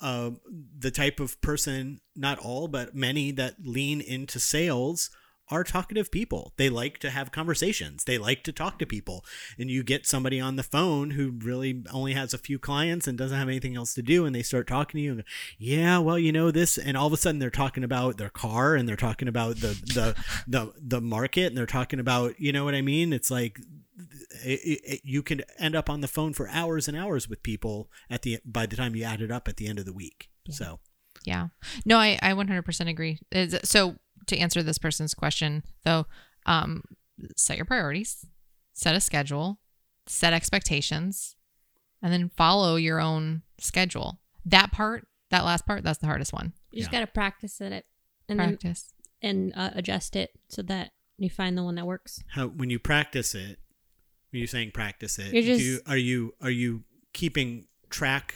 uh, 0.00 0.30
the 0.78 0.90
type 0.90 1.20
of 1.20 1.40
person, 1.40 2.00
not 2.16 2.38
all, 2.38 2.66
but 2.68 2.94
many 2.94 3.30
that 3.32 3.56
lean 3.64 4.00
into 4.00 4.40
sales 4.40 5.10
are 5.50 5.64
talkative 5.64 6.10
people. 6.10 6.52
They 6.56 6.68
like 6.68 6.98
to 6.98 7.10
have 7.10 7.30
conversations. 7.30 8.04
They 8.04 8.18
like 8.18 8.44
to 8.44 8.52
talk 8.52 8.78
to 8.78 8.86
people. 8.86 9.24
And 9.58 9.70
you 9.70 9.82
get 9.82 10.06
somebody 10.06 10.40
on 10.40 10.56
the 10.56 10.62
phone 10.62 11.10
who 11.10 11.34
really 11.38 11.84
only 11.92 12.14
has 12.14 12.32
a 12.32 12.38
few 12.38 12.58
clients 12.58 13.06
and 13.06 13.18
doesn't 13.18 13.38
have 13.38 13.48
anything 13.48 13.76
else 13.76 13.94
to 13.94 14.02
do 14.02 14.24
and 14.24 14.34
they 14.34 14.42
start 14.42 14.66
talking 14.66 14.98
to 14.98 15.02
you 15.02 15.12
and 15.12 15.20
go, 15.20 15.26
"Yeah, 15.58 15.98
well, 15.98 16.18
you 16.18 16.32
know 16.32 16.50
this." 16.50 16.78
And 16.78 16.96
all 16.96 17.06
of 17.06 17.12
a 17.12 17.16
sudden 17.16 17.38
they're 17.38 17.50
talking 17.50 17.84
about 17.84 18.16
their 18.16 18.30
car 18.30 18.74
and 18.74 18.88
they're 18.88 18.96
talking 18.96 19.28
about 19.28 19.56
the 19.56 19.68
the 19.68 20.16
the 20.48 20.72
the 20.80 21.00
market 21.00 21.46
and 21.46 21.56
they're 21.56 21.66
talking 21.66 22.00
about, 22.00 22.38
you 22.40 22.52
know 22.52 22.64
what 22.64 22.74
I 22.74 22.82
mean? 22.82 23.12
It's 23.12 23.30
like 23.30 23.60
it, 24.44 24.80
it, 24.84 25.00
you 25.04 25.22
can 25.22 25.42
end 25.58 25.76
up 25.76 25.88
on 25.90 26.00
the 26.00 26.08
phone 26.08 26.32
for 26.32 26.48
hours 26.48 26.88
and 26.88 26.96
hours 26.96 27.28
with 27.28 27.42
people 27.42 27.90
at 28.10 28.22
the 28.22 28.38
by 28.44 28.66
the 28.66 28.76
time 28.76 28.96
you 28.96 29.04
add 29.04 29.20
it 29.20 29.30
up 29.30 29.48
at 29.48 29.56
the 29.56 29.66
end 29.66 29.78
of 29.78 29.84
the 29.84 29.92
week. 29.92 30.30
So 30.50 30.80
Yeah. 31.24 31.48
No, 31.84 31.98
I, 31.98 32.18
I 32.20 32.32
100% 32.32 32.88
agree. 32.88 33.18
So 33.64 33.96
to 34.26 34.36
answer 34.38 34.62
this 34.62 34.78
person's 34.78 35.14
question, 35.14 35.62
though, 35.84 36.06
um, 36.46 36.82
set 37.36 37.56
your 37.56 37.64
priorities, 37.66 38.26
set 38.72 38.94
a 38.94 39.00
schedule, 39.00 39.58
set 40.06 40.32
expectations, 40.32 41.36
and 42.02 42.12
then 42.12 42.30
follow 42.36 42.76
your 42.76 43.00
own 43.00 43.42
schedule. 43.58 44.20
That 44.44 44.72
part, 44.72 45.06
that 45.30 45.44
last 45.44 45.66
part, 45.66 45.82
that's 45.84 45.98
the 45.98 46.06
hardest 46.06 46.32
one. 46.32 46.52
You 46.70 46.80
just 46.80 46.92
Yeah. 46.92 47.00
got 47.00 47.06
to 47.06 47.12
practice 47.12 47.60
at 47.60 47.72
it 47.72 47.86
and 48.28 48.38
then 48.38 48.48
Practice. 48.58 48.92
and 49.22 49.52
uh, 49.56 49.70
adjust 49.74 50.16
it 50.16 50.32
so 50.48 50.62
that 50.62 50.92
you 51.18 51.30
find 51.30 51.56
the 51.56 51.62
one 51.62 51.76
that 51.76 51.86
works. 51.86 52.20
how 52.28 52.48
when 52.48 52.68
you 52.70 52.78
practice 52.78 53.34
it, 53.34 53.58
when 54.30 54.38
you're 54.40 54.46
saying 54.48 54.72
practice 54.72 55.18
it, 55.18 55.32
You're 55.32 55.42
do 55.42 55.48
just- 55.56 55.64
you, 55.64 55.80
are 55.86 55.96
you 55.96 56.34
are 56.40 56.50
you 56.50 56.84
keeping 57.12 57.66
track? 57.88 58.34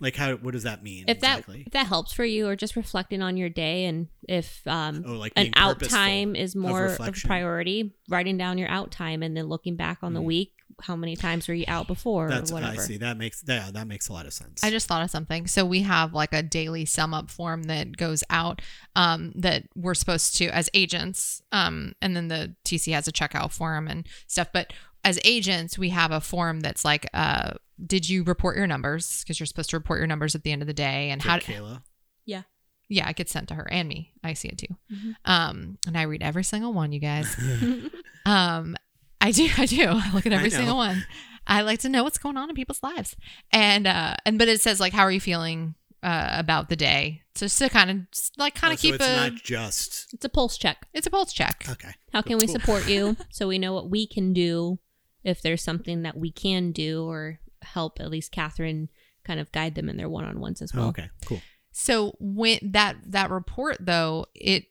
Like 0.00 0.16
how 0.16 0.34
what 0.36 0.52
does 0.52 0.62
that 0.62 0.82
mean 0.82 1.04
If 1.08 1.20
that 1.20 1.44
if 1.48 1.72
that 1.72 1.86
helps 1.86 2.12
for 2.12 2.24
you, 2.24 2.46
or 2.48 2.56
just 2.56 2.74
reflecting 2.74 3.20
on 3.22 3.36
your 3.36 3.50
day, 3.50 3.84
and 3.84 4.08
if 4.28 4.66
um 4.66 5.04
Oh, 5.06 5.12
like 5.14 5.32
an 5.36 5.52
out 5.56 5.78
time 5.82 6.34
is 6.34 6.56
more 6.56 6.86
of, 6.86 7.00
a 7.00 7.12
priority, 7.12 7.94
writing 8.08 8.38
down 8.38 8.56
your 8.58 8.68
out 8.70 8.90
time 8.90 9.22
and 9.22 9.36
then 9.36 9.46
looking 9.46 9.76
back 9.76 9.98
on 10.02 10.14
the 10.14 10.20
Mm. 10.20 10.24
week, 10.24 10.52
how 10.82 10.96
many 10.96 11.16
times 11.16 11.48
were 11.48 11.54
you 11.54 11.64
out 11.68 11.86
before 11.86 12.28
That's 12.28 12.52
or 12.52 12.58
I 12.58 12.76
see. 12.76 12.96
That 12.98 13.16
makes 13.16 13.42
yeah, 13.46 13.70
that 13.72 13.86
makes 13.86 14.08
a 14.08 14.12
lot 14.12 14.26
of 14.26 14.32
sense. 14.32 14.62
I 14.64 14.70
just 14.70 14.86
thought 14.86 15.02
of 15.02 15.10
something. 15.10 15.46
So 15.46 15.64
we 15.64 15.82
have 15.82 16.14
like 16.14 16.32
a 16.32 16.42
daily 16.42 16.84
sum 16.84 17.14
up 17.14 17.30
form 17.30 17.64
that 17.64 17.96
goes 17.96 18.24
out 18.30 18.62
um, 18.96 19.32
that 19.36 19.64
we're 19.74 19.94
supposed 19.94 20.36
to 20.36 20.48
as 20.48 20.68
agents, 20.74 21.42
um, 21.52 21.94
and 22.00 22.16
then 22.16 22.28
the 22.28 22.54
TC 22.64 22.92
has 22.92 23.08
a 23.08 23.12
checkout 23.12 23.52
form 23.52 23.88
and 23.88 24.06
stuff. 24.26 24.48
But 24.52 24.72
as 25.04 25.18
agents, 25.24 25.78
we 25.78 25.90
have 25.90 26.12
a 26.12 26.20
form 26.20 26.60
that's 26.60 26.84
like, 26.84 27.06
uh, 27.14 27.52
did 27.84 28.08
you 28.08 28.22
report 28.22 28.56
your 28.56 28.66
numbers? 28.66 29.22
Because 29.22 29.40
you're 29.40 29.46
supposed 29.46 29.70
to 29.70 29.76
report 29.78 29.98
your 29.98 30.06
numbers 30.06 30.34
at 30.34 30.42
the 30.42 30.52
end 30.52 30.62
of 30.62 30.66
the 30.68 30.74
day. 30.74 31.10
And 31.10 31.20
To 31.22 31.28
how? 31.28 31.38
Kayla. 31.38 31.82
Yeah. 32.26 32.42
Yeah, 32.88 33.08
it 33.08 33.16
gets 33.16 33.30
sent 33.32 33.48
to 33.48 33.54
her 33.54 33.66
and 33.70 33.88
me. 33.88 34.12
I 34.24 34.34
see 34.34 34.48
it 34.48 34.58
too. 34.58 34.76
Mhm. 34.92 35.14
Um, 35.24 35.78
and 35.86 35.96
I 35.96 36.02
read 36.02 36.22
every 36.22 36.44
single 36.44 36.72
one, 36.72 36.92
you 36.92 37.00
guys. 37.00 37.34
Um, 38.26 38.76
I 39.20 39.30
do, 39.32 39.48
I 39.58 39.66
do. 39.66 39.86
I 39.90 40.12
look 40.12 40.26
at 40.26 40.32
every 40.32 40.50
single 40.50 40.76
one. 40.76 41.04
I 41.46 41.62
like 41.62 41.80
to 41.80 41.88
know 41.88 42.04
what's 42.04 42.18
going 42.18 42.36
on 42.36 42.48
in 42.48 42.54
people's 42.56 42.82
lives, 42.82 43.16
and 43.52 43.86
uh, 43.86 44.14
and 44.24 44.38
but 44.38 44.48
it 44.48 44.60
says 44.60 44.78
like, 44.80 44.92
how 44.92 45.02
are 45.02 45.10
you 45.10 45.20
feeling 45.20 45.74
uh, 46.02 46.28
about 46.32 46.68
the 46.68 46.76
day? 46.76 47.22
Just 47.34 47.58
to 47.58 47.68
kind 47.68 47.90
of 47.90 47.96
like 48.36 48.54
kind 48.54 48.70
Oh, 48.70 48.74
of 48.74 48.78
so 48.80 48.82
keep 48.82 48.94
it's 48.96 49.06
a. 49.06 49.16
not 49.16 49.34
just 49.34 50.08
It's 50.12 50.24
a 50.24 50.28
pulse 50.28 50.58
check. 50.58 50.86
it's 50.92 51.06
a 51.06 51.10
pulse 51.10 51.32
check. 51.32 51.64
okay. 51.70 51.92
How 52.12 52.22
can 52.22 52.38
we 52.38 52.46
Cool. 52.46 52.54
support 52.54 52.88
you 52.88 53.16
so 53.30 53.48
we 53.48 53.58
know 53.58 53.72
what 53.72 53.88
we 53.88 54.06
can 54.06 54.32
do 54.32 54.78
if 55.24 55.40
there's 55.42 55.62
something 55.62 56.02
that 56.02 56.16
we 56.16 56.30
can 56.30 56.72
do 56.72 57.04
or 57.04 57.40
help 57.62 57.98
at 58.00 58.10
least 58.10 58.32
Catherine 58.32 58.88
kind 59.24 59.38
of 59.40 59.50
guide 59.52 59.74
them 59.74 59.88
in 59.88 59.96
their 59.96 60.08
one 60.08 60.24
on 60.24 60.40
ones 60.40 60.60
as 60.62 60.72
Oh, 60.74 60.78
well. 60.80 60.88
okay, 60.88 61.08
cool. 61.26 61.40
So 61.72 62.14
when 62.18 62.58
that 62.72 62.96
that 63.06 63.30
report 63.30 63.78
though, 63.80 64.26
it 64.34 64.64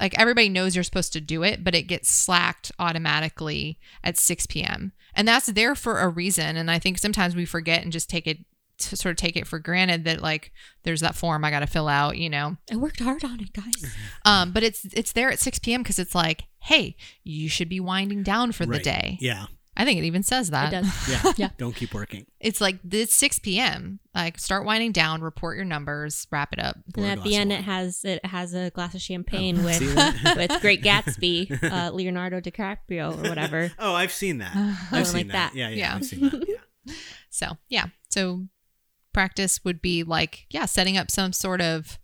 like 0.00 0.18
everybody 0.18 0.48
knows 0.48 0.74
you're 0.74 0.84
supposed 0.84 1.12
to 1.12 1.20
do 1.20 1.42
it, 1.42 1.62
but 1.62 1.74
it 1.74 1.82
gets 1.82 2.10
slacked 2.10 2.72
automatically 2.78 3.78
at 4.02 4.18
6 4.18 4.46
p.m. 4.46 4.92
And 5.14 5.28
that's 5.28 5.46
there 5.46 5.74
for 5.74 6.00
a 6.00 6.08
reason. 6.08 6.56
And 6.56 6.70
I 6.70 6.78
think 6.78 6.98
sometimes 6.98 7.36
we 7.36 7.44
forget 7.44 7.82
and 7.82 7.92
just 7.92 8.10
take 8.10 8.26
it 8.26 8.38
to 8.76 8.96
sort 8.96 9.12
of 9.12 9.16
take 9.16 9.36
it 9.36 9.46
for 9.46 9.58
granted 9.60 10.04
that 10.04 10.20
like 10.20 10.52
there's 10.82 11.00
that 11.00 11.14
form 11.14 11.44
I 11.44 11.50
got 11.50 11.60
to 11.60 11.66
fill 11.66 11.88
out, 11.88 12.18
you 12.18 12.28
know. 12.28 12.56
I 12.72 12.76
worked 12.76 13.00
hard 13.00 13.24
on 13.24 13.40
it, 13.40 13.52
guys. 13.52 13.94
Um, 14.24 14.52
but 14.52 14.62
it's 14.62 14.84
it's 14.92 15.12
there 15.12 15.30
at 15.30 15.38
6 15.38 15.60
p.m. 15.60 15.82
because 15.82 15.98
it's 15.98 16.14
like, 16.14 16.44
hey, 16.58 16.96
you 17.22 17.48
should 17.48 17.68
be 17.68 17.80
winding 17.80 18.22
down 18.22 18.52
for 18.52 18.66
the 18.66 18.78
day. 18.80 19.18
Yeah. 19.20 19.46
I 19.76 19.84
think 19.84 19.98
it 19.98 20.04
even 20.04 20.22
says 20.22 20.50
that. 20.50 20.72
It 20.72 20.82
does. 20.82 21.08
Yeah. 21.08 21.32
Yeah. 21.36 21.48
Don't 21.58 21.74
keep 21.74 21.92
working. 21.94 22.26
It's 22.40 22.60
like 22.60 22.78
it's 22.90 23.14
6 23.14 23.40
p.m. 23.40 23.98
Like 24.14 24.38
start 24.38 24.64
winding 24.64 24.92
down, 24.92 25.20
report 25.20 25.56
your 25.56 25.64
numbers, 25.64 26.26
wrap 26.30 26.52
it 26.52 26.58
up. 26.60 26.76
Pour 26.94 27.04
And 27.04 27.18
at 27.18 27.24
the 27.24 27.34
end, 27.34 27.52
it 27.52 27.62
has 27.62 28.04
it 28.04 28.24
has 28.24 28.54
a 28.54 28.70
glass 28.70 28.94
of 28.94 29.00
champagne 29.00 29.58
Oh, 29.60 29.64
with 29.64 29.80
with 30.36 30.60
Great 30.60 30.82
Gatsby, 30.82 31.62
uh, 31.72 31.90
Leonardo 31.92 32.40
DiCaprio 32.40 33.16
or 33.24 33.28
whatever. 33.28 33.72
Oh, 33.78 33.94
I've 33.94 34.12
seen 34.12 34.38
that. 34.38 34.52
Something 34.54 34.98
I've 34.98 35.06
seen 35.06 35.16
like 35.18 35.26
that. 35.28 35.52
that. 35.52 35.54
Yeah, 35.58 35.68
yeah, 35.70 35.76
Yeah. 35.76 35.94
I've 35.96 36.04
seen 36.04 36.20
that. 36.20 36.44
Yeah. 36.48 36.94
So, 37.30 37.46
yeah. 37.68 37.86
So, 38.10 38.46
practice 39.12 39.64
would 39.64 39.82
be 39.82 40.02
like, 40.04 40.46
yeah, 40.50 40.66
setting 40.66 40.96
up 40.96 41.10
some 41.10 41.32
sort 41.32 41.60
of 41.60 41.98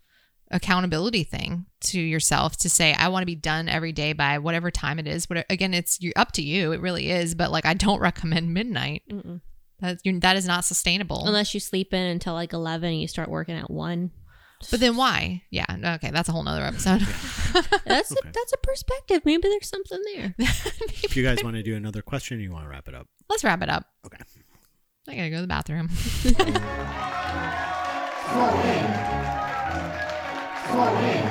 accountability 0.51 1.23
thing 1.23 1.65
to 1.81 1.99
yourself 1.99 2.57
to 2.57 2.69
say, 2.69 2.93
I 2.93 3.07
want 3.09 3.23
to 3.23 3.25
be 3.27 3.35
done 3.35 3.67
every 3.69 3.91
day 3.91 4.13
by 4.13 4.37
whatever 4.39 4.69
time 4.71 4.99
it 4.99 5.07
is. 5.07 5.25
but 5.25 5.45
again, 5.49 5.73
it's 5.73 5.99
you 6.01 6.11
up 6.15 6.31
to 6.33 6.41
you. 6.41 6.71
It 6.73 6.81
really 6.81 7.09
is. 7.09 7.33
But 7.35 7.51
like, 7.51 7.65
I 7.65 7.73
don't 7.73 7.99
recommend 8.09 8.53
midnight. 8.53 9.03
Mm-mm. 9.11 9.41
That, 9.79 9.97
you're, 10.03 10.19
that 10.19 10.35
is 10.35 10.45
not 10.45 10.63
sustainable. 10.65 11.25
Unless 11.25 11.53
you 11.53 11.59
sleep 11.59 11.93
in 11.93 12.05
until 12.05 12.33
like 12.33 12.53
eleven 12.53 12.91
and 12.91 13.01
you 13.01 13.07
start 13.07 13.29
working 13.29 13.55
at 13.55 13.71
one. 13.71 14.11
but 14.69 14.79
then 14.79 14.95
why? 14.95 15.41
Yeah. 15.49 15.65
Okay. 15.95 16.11
That's 16.11 16.29
a 16.29 16.31
whole 16.31 16.43
nother 16.43 16.63
episode. 16.63 17.01
That's 17.85 18.11
Okay. 18.11 18.29
a, 18.29 18.31
that's 18.31 18.53
a 18.53 18.57
perspective. 18.57 19.23
Maybe 19.25 19.41
there's 19.49 19.67
something 19.67 19.99
there. 20.13 20.35
If 21.03 21.17
you 21.17 21.23
guys 21.23 21.43
want 21.43 21.55
to 21.55 21.63
do 21.63 21.75
another 21.75 22.01
question, 22.03 22.39
you 22.39 22.51
want 22.51 22.65
to 22.65 22.69
wrap 22.69 22.87
it 22.87 22.93
up. 22.93 23.07
Let's 23.27 23.43
wrap 23.43 23.63
it 23.63 23.69
up. 23.69 23.85
Okay. 24.05 24.17
I 25.09 25.15
gotta 25.15 25.29
go 25.31 25.37
to 25.37 25.41
the 25.41 25.47
bathroom. 25.47 25.89
Small 30.71 30.95
win. 30.95 31.27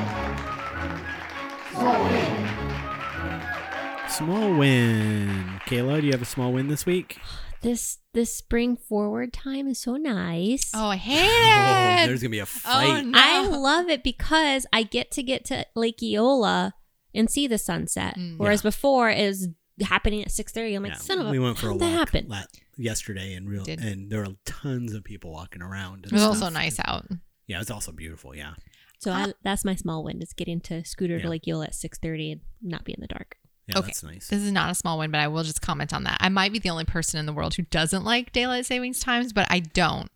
Small 4.09 4.55
win. 4.59 5.61
Kayla, 5.67 6.01
do 6.01 6.07
you 6.07 6.13
have 6.13 6.21
a 6.23 6.27
small 6.27 6.53
win 6.53 6.69
this 6.69 6.85
week? 6.85 7.19
This 7.63 7.99
this 8.13 8.35
spring 8.35 8.77
forward 8.77 9.33
time 9.33 9.67
is 9.69 9.79
so 9.79 9.97
nice. 9.97 10.71
Oh, 10.75 10.89
I 10.89 10.97
hate 11.09 12.03
Oh, 12.03 12.07
there's 12.07 12.21
gonna 12.23 12.31
be 12.31 12.39
a 12.41 12.47
fight. 12.47 13.05
no. 13.07 13.19
I 13.19 13.47
love 13.47 13.89
it 13.89 14.03
because 14.05 14.67
I 14.73 14.83
get 14.83 15.11
to 15.13 15.23
get 15.23 15.45
to 15.47 15.65
Lake 15.75 16.03
Eola 16.03 16.73
and 17.15 17.31
see 17.31 17.47
the 17.47 17.59
sunset. 17.59 18.17
Mm. 18.17 18.37
Whereas 18.39 18.63
before 18.63 19.11
it 19.11 19.27
was 19.27 19.49
happening 19.83 20.23
at 20.23 20.31
six 20.33 20.53
thirty. 20.53 20.75
I'm 20.75 20.83
like, 20.83 20.93
Yeah, 20.93 20.99
son 20.99 21.19
of 21.21 21.27
a 21.27 21.31
we 21.31 21.39
went 21.39 21.57
for 21.59 21.67
a 21.69 21.71
how'd 21.71 21.81
walk 21.81 21.91
that 21.91 21.97
happen? 21.99 22.27
la- 22.29 22.43
yesterday, 22.77 23.35
and 23.35 23.49
real, 23.49 23.65
Did. 23.65 23.81
and 23.81 24.11
there 24.11 24.21
were 24.21 24.35
tons 24.45 24.93
of 24.95 25.05
people 25.05 25.31
walking 25.33 25.63
around. 25.63 26.05
It 26.07 26.13
was 26.13 26.21
stuff. 26.23 26.35
also 26.35 26.49
nice 26.51 26.79
out. 26.85 27.07
Yeah, 27.47 27.61
it's 27.61 27.71
also 27.71 27.91
beautiful. 27.93 28.35
Yeah, 28.35 28.55
So 29.01 29.11
I, 29.13 29.33
that's 29.43 29.65
my 29.65 29.75
small 29.75 30.05
win 30.05 30.21
is 30.23 30.33
getting 30.33 30.61
to 30.63 30.85
scooter 30.85 31.17
Yeah. 31.17 31.23
to 31.23 31.29
Lake 31.31 31.49
Eola 31.49 31.65
at 31.67 31.75
six 31.75 31.99
thirty 31.99 32.33
and 32.33 32.41
not 32.63 32.85
be 32.85 32.93
in 32.93 33.01
the 33.01 33.07
dark. 33.07 33.37
yeah, 33.67 33.79
Okay. 33.79 33.87
that's 33.87 34.03
nice. 34.03 34.29
This 34.29 34.43
is 34.43 34.53
not 34.53 34.71
a 34.71 34.75
small 34.75 34.99
win, 34.99 35.11
but 35.11 35.21
I 35.21 35.29
will 35.29 35.43
just 35.43 35.63
comment 35.63 35.93
on 35.95 36.05
that. 36.05 36.19
I 36.21 36.29
might 36.29 36.53
be 36.53 36.59
the 36.59 36.71
only 36.71 36.85
person 36.85 37.19
in 37.19 37.27
the 37.27 37.33
world 37.33 37.55
who 37.55 37.63
doesn't 37.63 38.05
like 38.05 38.33
daylight 38.33 38.67
savings 38.67 39.01
times, 39.01 39.33
but 39.33 39.47
I 39.51 39.61
don't. 39.61 40.11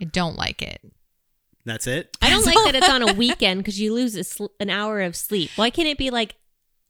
I 0.00 0.04
don't 0.06 0.36
like 0.36 0.60
it. 0.62 0.80
That's 1.64 1.86
it. 1.86 2.16
I 2.22 2.30
don't 2.30 2.44
like 2.46 2.56
that 2.64 2.74
it's 2.74 2.88
on 2.88 3.02
a 3.08 3.12
weekend 3.24 3.60
because 3.60 3.78
you 3.80 3.92
lose 3.94 4.16
a 4.16 4.24
sl- 4.24 4.46
an 4.58 4.70
hour 4.70 5.00
of 5.02 5.14
sleep. 5.14 5.50
Why 5.56 5.68
can't 5.70 5.86
it 5.88 5.98
be 5.98 6.10
like 6.10 6.36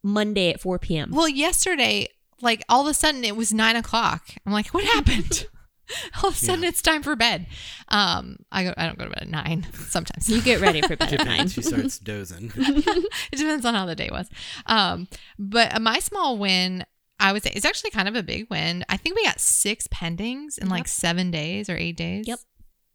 Monday 0.03 0.51
at 0.51 0.61
four 0.61 0.79
p.m.? 0.79 1.11
Well, 1.13 1.29
yesterday, 1.29 2.09
like 2.41 2.65
all 2.69 2.81
of 2.83 2.87
a 2.87 2.95
sudden 2.95 3.25
it 3.25 3.37
was 3.37 3.53
nine 3.53 3.77
o'clock. 3.77 4.29
I'm 4.47 4.53
like, 4.53 4.69
what 4.69 4.85
happened? 4.85 5.47
all 6.23 6.29
of 6.31 6.35
a 6.35 6.39
sudden 6.39 6.63
Yeah. 6.63 6.69
it's 6.71 6.83
time 6.83 7.03
for 7.03 7.17
bed. 7.17 7.47
Um, 7.89 8.37
I 8.53 8.65
go, 8.65 8.75
I 8.77 8.87
don't 8.87 8.99
go 8.99 9.05
to 9.05 9.11
bed 9.11 9.23
at 9.23 9.29
nine 9.29 9.67
sometimes. 9.75 10.29
You 10.29 10.41
get 10.43 10.61
ready 10.61 10.83
for 10.83 10.97
bed 10.97 11.13
at 11.13 11.25
nine. 11.27 11.49
She 11.49 11.63
starts 11.63 11.99
dozing. 11.99 12.53
it 12.57 13.37
depends 13.37 13.65
on 13.65 13.75
how 13.75 13.87
the 13.87 13.95
day 13.97 14.09
was. 14.11 14.29
Um, 14.67 15.09
but 15.39 15.81
my 15.81 15.99
small 15.99 16.39
win, 16.39 16.85
I 17.19 17.33
would 17.33 17.43
say, 17.43 17.53
is 17.55 17.65
actually 17.65 17.91
kind 17.91 18.09
of 18.09 18.15
a 18.17 18.23
big 18.23 18.47
win. 18.51 18.85
I 18.89 18.97
think 18.97 19.17
we 19.17 19.25
got 19.25 19.41
six 19.41 19.87
pendings 19.89 20.59
in 20.59 20.69
like 20.69 20.89
seven 20.89 21.31
days 21.31 21.69
or 21.69 21.77
eight 21.77 21.97
days. 21.97 22.27
Yep. 22.29 22.39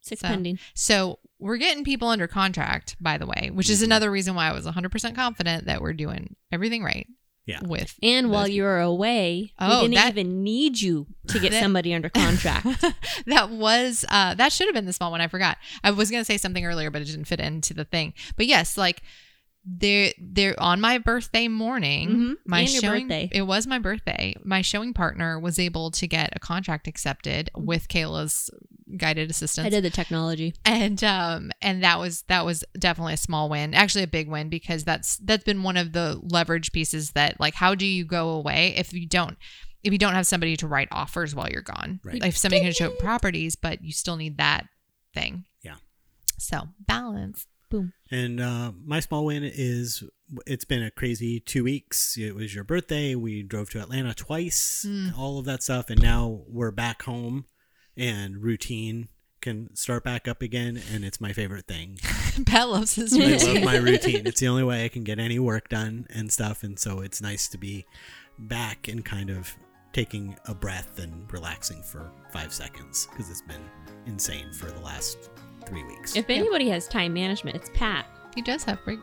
Six 0.02 0.22
So- 0.22 0.28
pending. 0.28 0.60
So 0.74 1.20
we're 1.40 1.58
getting 1.58 1.84
people 1.84 2.08
under 2.08 2.28
contract, 2.28 2.96
by 3.02 3.18
the 3.18 3.26
way, 3.28 3.50
which 3.54 3.70
is 3.70 3.82
another 3.82 4.10
reason 4.10 4.36
why 4.36 4.50
I 4.50 4.54
was 4.54 4.66
100% 4.66 5.16
confident 5.16 5.66
that 5.66 5.82
we're 5.82 5.94
doing 5.94 6.36
everything 6.52 6.84
right. 6.84 7.08
Yeah. 7.46 7.60
With 7.64 7.94
And 8.02 8.32
while 8.32 8.46
those- 8.46 8.52
you 8.52 8.64
were 8.64 8.80
away, 8.80 9.54
Oh, 9.60 9.82
we 9.84 9.90
didn't 9.90 9.96
that- 9.96 10.10
even 10.18 10.44
need 10.44 10.80
you 10.82 11.06
to 11.28 11.40
get 11.40 11.52
That- 11.54 11.62
somebody 11.62 11.94
under 11.94 12.10
contract. 12.10 12.66
that 13.28 13.50
was 13.52 14.04
uh 14.10 14.34
that 14.36 14.52
should 14.52 14.68
have 14.68 14.74
been 14.74 14.86
the 14.86 14.94
small 14.94 15.12
one. 15.12 15.22
I 15.22 15.28
forgot. 15.28 15.58
I 15.84 15.92
was 15.92 16.10
gonna 16.10 16.26
say 16.26 16.38
something 16.38 16.66
earlier, 16.66 16.90
but 16.90 17.02
it 17.04 17.06
didn't 17.06 17.26
fit 17.26 17.40
into 17.40 17.74
the 17.76 17.86
thing. 17.86 18.14
But 18.36 18.48
yes, 18.48 18.78
like 18.78 19.04
they're 19.66 20.14
they're 20.20 20.56
on 20.62 20.80
my 20.80 20.98
birthday 21.00 21.48
morning. 21.48 22.10
Mhm. 22.10 22.34
My 22.46 22.60
And 22.62 22.70
your 22.72 22.82
showing 22.82 23.08
birthday. 23.08 23.30
it 23.32 23.42
was 23.44 23.66
my 23.66 23.80
birthday. 23.80 24.36
My 24.44 24.62
showing 24.62 24.94
partner 24.94 25.40
was 25.40 25.58
able 25.58 25.90
to 25.92 26.08
get 26.08 26.30
a 26.36 26.40
contract 26.40 26.88
accepted 26.88 27.50
with 27.56 27.88
Kayla's 27.88 28.50
guided 28.98 29.32
assistance. 29.32 29.66
I 29.66 29.70
did 29.70 29.84
the 29.84 29.90
technology. 29.90 30.54
and 30.66 31.04
um 31.04 31.52
and 31.64 31.84
that 31.84 31.98
was 32.00 32.22
that 32.28 32.46
was 32.46 32.64
definitely 32.78 33.14
a 33.16 33.18
small 33.18 33.50
win 33.50 33.74
actually 33.74 34.04
a 34.04 34.08
big 34.08 34.30
win 34.30 34.50
because 34.50 34.84
that's 34.84 35.18
that's 35.18 35.44
been 35.44 35.64
one 35.64 35.78
of 35.78 35.94
the 35.94 36.22
leverage 36.24 36.72
pieces 36.72 37.12
that 37.12 37.40
like 37.40 37.56
how 37.56 37.74
do 37.74 37.86
you 37.88 38.06
go 38.06 38.30
away 38.30 38.76
if 38.78 38.94
you 38.94 39.08
don't 39.08 39.36
if 39.84 39.92
you 39.92 39.98
don't 39.98 40.14
have 40.14 40.28
somebody 40.28 40.56
to 40.58 40.68
write 40.68 40.88
offers 40.92 41.34
while 41.34 41.50
you're 41.50 41.62
gone 41.64 42.00
Right. 42.04 42.22
like 42.22 42.30
if 42.30 42.38
somebody 42.38 42.62
can 42.62 42.72
show 42.74 42.92
properties 42.92 43.56
but 43.56 43.84
you 43.84 43.92
still 43.92 44.16
need 44.18 44.38
that 44.38 44.68
thing 45.16 45.46
Yeah. 45.64 45.76
so 46.38 46.70
balance 46.80 47.48
And 48.12 48.40
uh, 48.40 48.72
my 48.84 49.00
small 49.00 49.26
win 49.26 49.44
is 49.44 50.04
it's 50.46 50.66
been 50.66 50.84
a 50.84 50.92
crazy 50.92 51.40
two 51.40 51.64
weeks. 51.64 52.18
It 52.18 52.36
was 52.36 52.54
your 52.56 52.64
birthday. 52.64 53.16
We 53.16 53.44
drove 53.44 53.70
to 53.72 53.80
Atlanta 53.82 54.14
twice, 54.14 54.86
Mm. 54.88 55.18
all 55.18 55.40
of 55.40 55.46
that 55.46 55.64
stuff. 55.64 55.90
And 55.90 56.02
now 56.02 56.42
we're 56.48 56.72
back 56.72 57.04
home 57.04 57.46
and 57.98 58.38
routine 58.44 59.08
can 59.42 59.76
start 59.76 60.04
back 60.04 60.28
up 60.28 60.42
again. 60.42 60.82
And 60.94 61.06
it's 61.06 61.22
my 61.22 61.32
favorite 61.34 61.68
thing. 61.68 62.00
pat 62.46 62.68
loves 62.70 62.96
his 62.96 63.14
I 63.14 63.18
routine. 63.20 63.56
love 63.56 63.64
my 63.64 63.78
routine. 63.78 64.22
It's 64.26 64.40
the 64.40 64.48
only 64.48 64.64
way 64.64 64.86
I 64.86 64.90
can 64.90 65.04
get 65.04 65.20
any 65.20 65.38
work 65.40 65.70
done 65.70 66.08
and 66.10 66.32
stuff. 66.32 66.64
And 66.64 66.80
so 66.80 67.00
it's 67.02 67.22
nice 67.22 67.48
to 67.50 67.58
be 67.58 67.86
back 68.40 68.88
and 68.88 69.06
kind 69.06 69.30
of 69.30 69.56
taking 69.94 70.36
a 70.46 70.54
breath 70.54 71.00
and 71.00 71.32
relaxing 71.32 71.82
for 71.82 72.12
five 72.34 72.52
seconds 72.54 73.08
because 73.12 73.30
it's 73.30 73.42
been 73.44 73.62
insane 74.08 74.52
for 74.52 74.66
the 74.66 74.80
last 74.82 75.30
three 75.66 75.84
weeks. 75.84 76.16
If 76.16 76.30
anybody 76.30 76.70
has 76.70 76.88
time 76.88 77.14
management, 77.14 77.56
it's 77.56 77.70
Pat. 77.74 78.08
he 78.36 78.42
does 78.42 78.64
have 78.64 78.82
great 78.84 79.00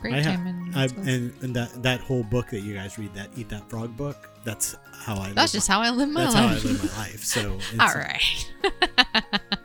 great 0.00 0.14
I 0.14 0.22
ha- 0.22 0.36
time 0.36 0.46
and 0.46 0.76
I, 0.76 0.84
and, 1.10 1.34
and 1.42 1.56
that 1.56 1.82
that 1.82 2.00
whole 2.00 2.22
book 2.22 2.50
that 2.50 2.60
you 2.60 2.74
guys 2.74 2.98
read, 2.98 3.14
that 3.14 3.30
Eat 3.36 3.48
That 3.48 3.68
Frog 3.70 3.96
book, 3.96 4.30
that's 4.44 4.76
how 4.92 5.14
I. 5.16 5.32
that's 5.32 5.52
live 5.54 5.58
just 5.60 5.68
my, 5.68 5.74
how 5.74 5.80
i 5.80 5.90
live 5.90 6.08
my 6.08 6.22
That's 6.22 6.34
how 6.34 6.46
I 6.48 6.54
live 6.54 6.84
my 6.84 6.98
life. 6.98 7.24
So, 7.24 7.54
it's, 7.72 7.80
all 7.80 7.94
right 7.94 8.52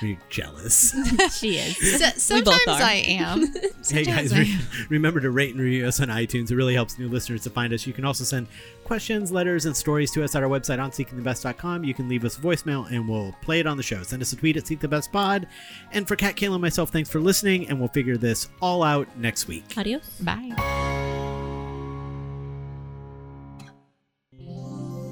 You're 0.00 0.18
jealous. 0.28 0.94
She 1.34 1.56
is. 1.56 1.76
So, 2.22 2.36
We 2.36 2.42
both 2.42 2.54
sometimes 2.54 2.82
i 2.82 2.94
am 2.94 3.52
hey 3.88 4.04
guys, 4.04 4.36
re- 4.36 4.58
remember 4.88 5.20
to 5.20 5.30
rate 5.30 5.50
and 5.54 5.60
review 5.60 5.86
us 5.86 6.00
on 6.00 6.08
iTunes. 6.08 6.50
It 6.50 6.56
really 6.56 6.74
helps 6.74 6.98
new 6.98 7.08
listeners 7.08 7.42
to 7.44 7.50
find 7.50 7.72
us. 7.72 7.86
You 7.86 7.92
can 7.92 8.04
also 8.04 8.24
send 8.24 8.46
questions, 8.84 9.32
letters, 9.32 9.66
and 9.66 9.76
stories 9.76 10.10
to 10.12 10.22
us 10.22 10.34
at 10.34 10.42
our 10.42 10.48
website 10.48 10.82
on 10.82 10.90
seekingthebest.com. 10.90 11.84
You 11.84 11.94
can 11.94 12.08
leave 12.08 12.24
us 12.24 12.38
a 12.38 12.40
voicemail 12.40 12.90
and 12.90 13.08
we'll 13.08 13.34
play 13.42 13.60
it 13.60 13.66
on 13.66 13.76
the 13.76 13.82
show. 13.82 14.02
Send 14.02 14.22
us 14.22 14.32
a 14.32 14.36
tweet 14.36 14.56
at 14.56 14.66
Seek 14.66 14.80
the 14.80 14.88
Best 14.88 15.12
Pod. 15.12 15.46
And 15.92 16.06
for 16.06 16.16
Kat, 16.16 16.36
Kayla, 16.36 16.54
and 16.54 16.62
myself, 16.62 16.90
thanks 16.90 17.10
for 17.10 17.20
listening, 17.20 17.68
and 17.68 17.78
we'll 17.78 17.88
figure 17.88 18.16
this 18.16 18.48
all 18.60 18.82
out 18.82 19.08
next 19.18 19.48
week. 19.48 19.64
Adios. 19.76 20.08
bye 20.20 20.50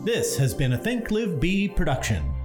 This 0.04 0.36
has 0.36 0.52
been 0.52 0.72
a 0.72 0.78
Think 0.78 1.12
Live 1.12 1.38
Be 1.38 1.68
production. 1.68 2.41